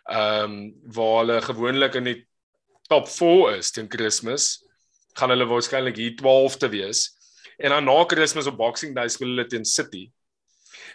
Ehm 0.08 0.44
um, 0.44 0.74
waar 0.96 1.18
hulle 1.20 1.40
gewoonlik 1.42 1.94
in 1.94 2.04
die 2.04 2.26
top 2.88 3.08
4 3.08 3.58
is 3.58 3.70
teen 3.70 3.88
Kersfees, 3.88 4.64
gaan 5.14 5.30
hulle 5.30 5.46
waarskynlik 5.46 5.96
hier 5.96 6.16
12de 6.16 6.68
wees. 6.72 7.10
En 7.62 7.70
dan 7.70 7.86
na 7.86 8.04
Kersfees 8.10 8.48
op 8.50 8.58
Boxing 8.58 8.94
Day 8.96 9.10
speel 9.12 9.34
hulle 9.34 9.46
teen 9.46 9.64
City. 9.64 10.08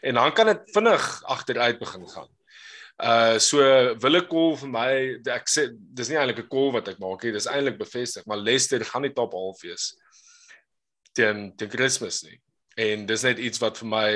En 0.02 0.18
dan 0.20 0.34
kan 0.36 0.52
dit 0.52 0.74
vinnig 0.76 1.06
agteruit 1.24 1.80
begin 1.80 2.10
gaan. 2.10 2.30
Uh 2.98 3.38
so 3.38 3.62
wille 4.02 4.24
call 4.26 4.56
vir 4.58 4.70
my 4.74 4.90
ek 5.30 5.52
sê 5.54 5.68
dis 5.70 6.10
nie 6.10 6.18
eintlik 6.18 6.42
'n 6.44 6.50
call 6.50 6.72
wat 6.74 6.88
ek 6.90 6.98
maak 7.00 7.24
nie, 7.24 7.32
dis 7.36 7.46
eintlik 7.46 7.78
bevestig, 7.78 8.26
maar 8.26 8.42
Leicester 8.42 8.84
gaan 8.84 9.06
nie 9.06 9.14
top 9.14 9.38
half 9.38 9.62
wees 9.62 9.94
teen 11.14 11.54
teen 11.56 11.70
Kersfees 11.70 12.24
nie. 12.26 12.40
En 12.78 13.06
dis 13.06 13.24
net 13.24 13.40
iets 13.40 13.62
wat 13.62 13.78
vir 13.78 13.88
my 13.88 14.10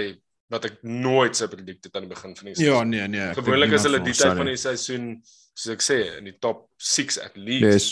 wat 0.51 0.65
ek 0.65 0.81
nooit 0.83 1.37
sou 1.37 1.47
predict 1.47 1.85
het 1.87 1.95
aan 1.95 2.09
die 2.09 2.13
begin 2.15 2.35
van 2.35 2.49
die 2.49 2.65
Ja, 2.65 2.83
nee, 2.83 3.07
nee. 3.07 3.21
ek 3.29 3.35
dink 3.35 3.45
Gewoonlik 3.45 3.77
is 3.77 3.85
hulle 3.87 4.01
die 4.03 4.17
tyd 4.17 4.35
van 4.41 4.49
die 4.49 4.59
seisoen 4.59 5.07
soos 5.53 5.71
ek 5.77 5.85
sê 5.85 5.99
in 6.17 6.25
die 6.27 6.37
top 6.41 6.67
6 6.77 7.21
at 7.21 7.37
least. 7.37 7.63
Yes. 7.63 7.87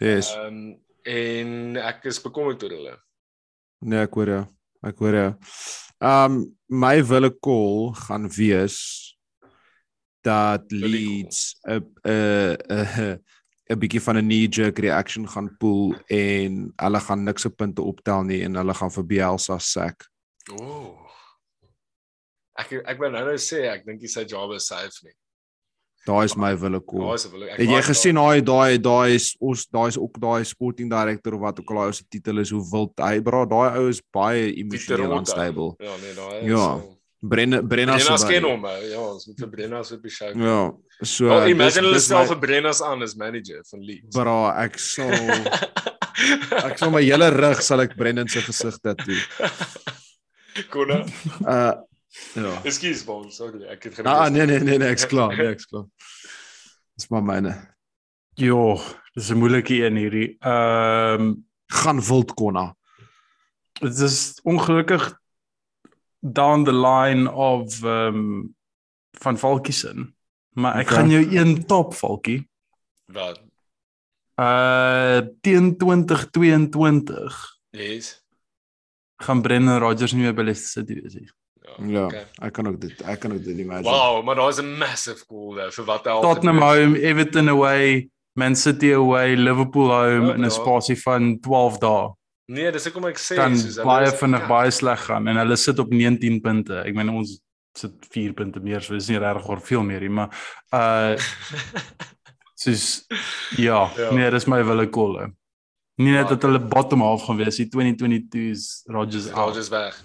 Yes. 0.00 0.32
Ehm 0.34 0.80
en 1.06 1.76
ek 1.78 2.08
is 2.10 2.18
bekommerd 2.18 2.64
oor 2.66 2.72
hulle. 2.74 2.94
Nee, 3.86 4.02
ek 4.02 4.18
hoor 4.18 4.32
jou. 4.32 4.42
Ek 4.86 4.98
hoor 5.02 5.16
jou. 5.20 5.30
Um 6.02 6.42
my 6.66 6.98
wille 7.06 7.30
call 7.38 7.92
gaan 8.06 8.26
wees 8.34 8.78
dat. 10.26 10.66
Leeds 10.74 11.54
'n 11.62 11.86
'n 12.04 12.56
'n 12.66 13.18
'n 13.70 13.78
bietjie 13.78 14.02
van 14.02 14.18
'n 14.18 14.26
knee 14.26 14.48
jerk 14.48 14.78
reaction 14.78 15.28
gaan 15.28 15.50
pool 15.58 15.94
en 16.10 16.72
hulle 16.76 17.00
gaan 17.00 17.24
niks 17.24 17.42
se 17.42 17.50
punte 17.50 17.82
optel 17.82 18.22
nie 18.22 18.42
en 18.42 18.54
hulle 18.54 18.74
gaan 18.74 18.90
vir 18.90 19.06
Bielsa 19.06 19.58
sack. 19.58 20.06
Ooh. 20.60 21.06
Ek 22.58 22.72
ek 22.72 22.98
wil 22.98 23.10
nou 23.10 23.24
nou 23.24 23.38
sê 23.38 23.66
ek 23.70 23.86
dink 23.86 24.00
hy 24.00 24.08
sy 24.08 24.24
job 24.24 24.54
is 24.56 24.66
safe 24.66 25.02
nie. 25.04 25.14
Daai 26.06 26.24
is 26.28 26.36
my 26.38 26.52
wille 26.54 26.78
call. 26.86 27.00
Daar 27.08 27.14
is 27.18 27.24
'n 27.26 27.30
wil 27.32 27.42
ek. 27.48 27.56
Het 27.58 27.68
jy 27.68 27.82
gesien 27.82 28.14
daai 28.14 28.40
daai 28.42 28.78
daai 28.78 29.14
is 29.14 29.36
ons 29.40 29.66
daai 29.66 29.88
is 29.88 29.98
ook 29.98 30.20
daai 30.20 30.44
sporting 30.44 30.88
director 30.90 31.34
of 31.34 31.40
wat 31.40 31.58
ook 31.60 31.70
al 31.70 31.76
daai 31.76 31.86
ou 31.86 31.92
se 31.92 32.04
titel 32.08 32.38
is 32.38 32.50
hoe 32.50 32.62
wild 32.72 32.92
hy 33.02 33.20
bra 33.20 33.44
daai 33.44 33.78
ou 33.78 33.88
is 33.88 34.00
baie 34.12 34.52
emosioneel 34.54 35.06
Rotta. 35.10 35.18
unstable. 35.18 35.74
Ja, 35.78 35.90
nee, 36.02 36.14
daai 36.14 36.40
is. 36.42 36.48
Ja. 36.50 36.56
so- 36.78 36.92
Brenna 37.26 37.60
Brenna 37.62 37.96
Brennas 37.96 38.20
se 38.20 38.26
ken 38.28 38.44
hom. 38.44 38.62
hè. 38.64 38.76
Ja, 38.92 39.00
ons 39.00 39.26
moet 39.26 39.38
vir 39.40 39.48
Brennas 39.48 39.90
op 39.92 40.02
die 40.02 40.10
show. 40.10 40.30
Ja, 40.36 40.72
so 41.02 41.40
dis- 41.40 41.50
imagine 41.50 41.86
hulle 41.86 41.98
stel 41.98 42.20
my- 42.20 42.26
vir 42.26 42.38
Brennas 42.38 42.82
aan 42.82 43.02
as 43.02 43.14
manager 43.16 43.64
van 43.70 43.80
Leeds. 43.80 44.14
Bra, 44.16 44.62
ek 44.64 44.78
sal 44.78 45.10
ek 46.70 46.78
sal 46.78 46.90
my 46.90 47.02
hele 47.02 47.30
rug 47.30 47.60
sal 47.62 47.80
ek 47.80 47.96
Brendan 47.96 48.28
se 48.28 48.40
gesig 48.40 48.78
tatoe. 48.80 49.16
Konna. 50.70 51.04
Uh 51.46 51.72
ja. 52.34 52.62
Ekskuus, 52.64 53.04
bon, 53.04 53.30
sorry. 53.32 53.62
Ek 53.64 53.82
het 53.84 53.94
gedink. 53.94 54.14
Ah 54.14 54.28
nee 54.30 54.46
nee 54.46 54.58
nee 54.60 54.78
nee, 54.78 54.88
ek's 54.88 55.06
klaar, 55.12 55.36
nee, 55.36 55.46
ek's 55.52 55.66
klaar. 55.66 55.86
Dis 56.96 57.08
maar 57.08 57.22
myne. 57.24 57.54
Jo, 58.34 58.80
dis 59.14 59.30
'n 59.30 59.38
moeilike 59.38 59.74
een 59.84 59.96
hierdie. 59.96 60.36
Ehm 60.40 61.34
Gaan 61.68 62.00
wild 62.00 62.34
konna. 62.34 62.74
dit 63.80 63.98
is 63.98 64.40
ongelukkig 64.44 65.18
down 66.20 66.64
the 66.64 66.72
line 66.72 67.30
of 67.32 67.82
ehm 67.82 68.14
um, 68.16 68.54
van 69.18 69.38
Valkiesin. 69.38 70.14
Maar 70.56 70.76
ek 70.80 70.86
Okay. 70.90 70.96
gaan 70.98 71.10
jou 71.10 71.36
een 71.36 71.66
top 71.66 71.94
Valkie. 71.94 72.48
Wat? 73.06 73.40
Uh 74.40 75.20
teen 75.40 75.76
2022 75.76 77.56
Yes. 77.70 78.24
gaan 79.16 79.42
Brendan 79.42 79.78
Rodgers 79.78 80.12
nie 80.12 80.22
meer 80.22 80.34
by 80.34 80.42
Leicester 80.42 80.82
City 80.82 81.00
wees 81.00 81.14
nie. 81.14 81.30
Ja, 81.86 82.04
okay. 82.04 82.24
ek 82.42 82.52
kan 82.52 82.66
ook 82.66 82.80
dit 82.80 83.02
ek 83.02 83.20
kan 83.20 83.32
ook 83.32 83.44
dit 83.44 83.58
imagine. 83.58 83.88
Wow, 83.90 84.24
maar 84.24 84.34
daar's 84.34 84.58
'n 84.62 84.76
massive 84.78 85.24
goal 85.28 85.54
daar 85.54 85.72
vir 85.72 85.84
wat 85.84 86.06
al 86.06 86.20
Tottenham 86.22 86.58
home, 86.62 87.00
Everton 87.00 87.48
away, 87.48 88.08
Man 88.34 88.54
City 88.56 88.92
away, 88.92 89.34
Liverpool 89.36 89.90
home 89.90 90.26
Ja, 90.26 90.34
in 90.34 90.40
'n 90.40 90.42
ja. 90.42 90.48
spasie 90.50 90.96
van 91.02 91.38
12 91.40 91.78
dae. 91.78 92.08
Nee, 92.48 92.70
dis 92.72 92.84
hoekom 92.84 93.04
ek 93.06 93.18
sê 93.18 93.34
Kan 93.34 93.56
soos 93.58 93.74
hulle 93.76 93.84
baie 93.86 94.06
is- 94.06 94.14
vinnig 94.18 94.40
ja. 94.40 94.46
baie 94.48 94.70
sleg 94.70 95.00
gaan 95.04 95.28
en 95.28 95.36
hulle 95.36 95.56
sit 95.56 95.78
op 95.78 95.90
19 95.90 96.40
punte. 96.40 96.74
Ek 96.84 96.94
meen 96.94 97.08
ons 97.10 97.40
sit 97.74 97.92
4 98.10 98.32
punte 98.32 98.60
meer, 98.60 98.80
so 98.80 98.94
dis 98.94 99.08
nie 99.08 99.18
regtig 99.18 99.48
oor 99.48 99.60
veel 99.60 99.82
meer 99.82 100.00
nie, 100.00 100.08
maar 100.08 100.28
uh 100.72 101.16
soos 102.54 103.04
ja, 103.56 103.90
Ja. 103.96 104.12
nee, 104.14 104.30
dis 104.30 104.46
my 104.46 104.62
wille 104.64 104.88
call. 104.90 105.32
Nie 105.98 106.12
net 106.12 106.28
Ja. 106.28 106.34
dat 106.34 106.42
hulle 106.42 106.58
bottom 106.60 107.00
half 107.00 107.22
gaan 107.24 107.36
wees, 107.36 107.56
die 107.56 107.68
2022's 107.68 108.82
Rodgers 108.86 109.26
out. 109.28 109.36
Rodgers 109.46 109.68
weg. 109.68 110.04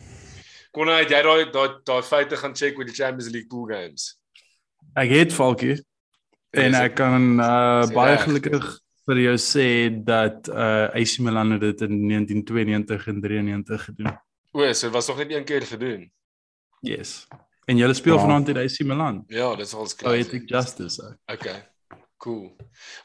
Konna 0.71 0.97
het 1.01 1.11
jy 1.11 1.21
daai 1.25 1.51
daai 1.51 1.69
daai 1.87 2.01
feite 2.07 2.37
gaan 2.39 2.53
check 2.55 2.77
met 2.79 2.87
die 2.87 2.95
Champions 2.95 3.29
League 3.33 3.49
pool 3.51 3.65
games. 3.67 4.13
Ek 4.95 5.09
het 5.11 5.33
Falkie 5.35 5.77
en 6.55 6.75
ek 6.75 6.95
kan 6.99 7.39
uh, 7.39 7.87
baie 7.95 8.17
gelukkig 8.19 8.65
vir 9.07 9.19
jou 9.25 9.35
sê 9.41 9.67
dat 10.05 10.47
uh, 10.51 10.87
AC 10.95 11.17
Milan 11.23 11.51
het 11.55 11.61
dit 11.65 11.83
in 11.87 11.95
1992 12.07 13.07
en 13.11 13.21
93 13.21 13.85
gedoen. 13.89 14.11
O, 14.51 14.65
so 14.73 14.87
dit 14.87 14.93
was 14.95 15.07
nog 15.07 15.17
net 15.17 15.31
een 15.31 15.45
keer 15.47 15.61
gedoen. 15.67 16.11
Yes. 16.81 17.27
En 17.65 17.77
julle 17.77 17.93
speel 17.93 18.15
Wow. 18.17 18.25
vanaand 18.25 18.45
teen 18.45 18.57
AC 18.57 18.79
Milan. 18.83 19.23
Ja, 19.27 19.55
dis 19.55 19.73
al 19.73 19.87
Oh, 20.03 20.11
het 20.15 20.33
ek 20.33 20.47
justice. 20.49 20.95
So. 20.95 21.13
Okay. 21.33 21.61
Cool. 22.17 22.51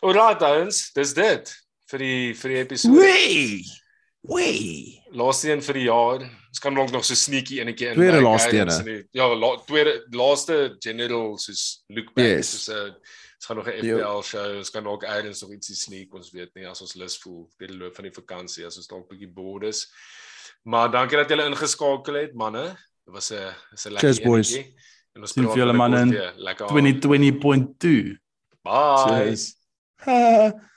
Alright, 0.00 0.42
ons, 0.42 0.90
dis 0.92 1.14
dit 1.14 1.52
vir 1.90 1.98
die 2.02 2.34
vir 2.34 2.50
die 2.50 2.58
episode. 2.62 2.98
Wee. 2.98 3.62
Wee. 4.28 5.02
Laaste 5.12 5.50
een 5.52 5.62
vir 5.62 5.74
die 5.74 5.84
jaar. 5.86 6.20
Ons 6.48 6.58
kan 6.62 6.74
dalk 6.74 6.90
nog 6.90 7.04
so 7.04 7.14
sneaky 7.14 7.60
enetjie 7.60 7.88
in. 7.88 7.94
Tweede 7.98 8.20
laaste 8.24 8.50
die- 8.84 9.04
Ja, 9.12 9.26
la, 9.34 9.56
tweede 9.66 10.06
laaste 10.10 10.76
general 10.78 11.38
soos 11.38 11.84
look 11.88 12.12
back 12.14 12.26
Yes. 12.26 12.50
soos 12.50 12.68
'n 12.76 12.94
ons 13.36 13.46
gaan 13.46 13.56
nog 13.56 13.66
'n. 13.68 13.78
FPL 13.78 14.22
show. 14.22 14.56
Ons 14.56 14.70
kan 14.70 14.84
dalk 14.84 15.02
eers 15.02 15.40
nog 15.42 15.50
ietsie 15.52 15.74
sneak, 15.76 16.14
ons 16.14 16.30
weet 16.32 16.54
nie 16.54 16.66
as 16.66 16.80
ons 16.80 16.94
lus 16.94 17.18
voel 17.18 17.48
deur 17.58 17.68
die 17.68 17.76
loop 17.76 17.94
van 17.94 18.04
die 18.04 18.12
vakansie 18.12 18.66
as 18.66 18.76
ons 18.76 18.86
dalk 18.86 19.08
bietjie 19.08 19.28
bored 19.28 19.68
is. 19.68 19.86
Maar 20.64 20.90
dankie 20.90 21.16
dat 21.16 21.28
julle 21.28 21.44
ingeskakel 21.46 22.14
het, 22.14 22.34
manne. 22.34 22.76
Dit 23.04 23.14
was 23.14 23.30
'n 23.32 23.54
is 23.72 23.84
'n 23.86 23.90
lekker 23.92 24.14
Cheers, 24.14 24.20
boys. 24.26 24.52
enetjie. 24.54 24.74
En 25.14 25.20
ons 25.22 25.32
Sien 25.32 25.44
vir 25.48 25.56
julle 25.56 25.72
manne 25.72 26.00
in 26.00 26.10
weer. 26.10 26.32
Lekker. 26.36 26.66
aand. 26.66 26.70
2020.2. 26.70 28.18
Bye. 28.62 29.04
Cheers. 29.06 29.54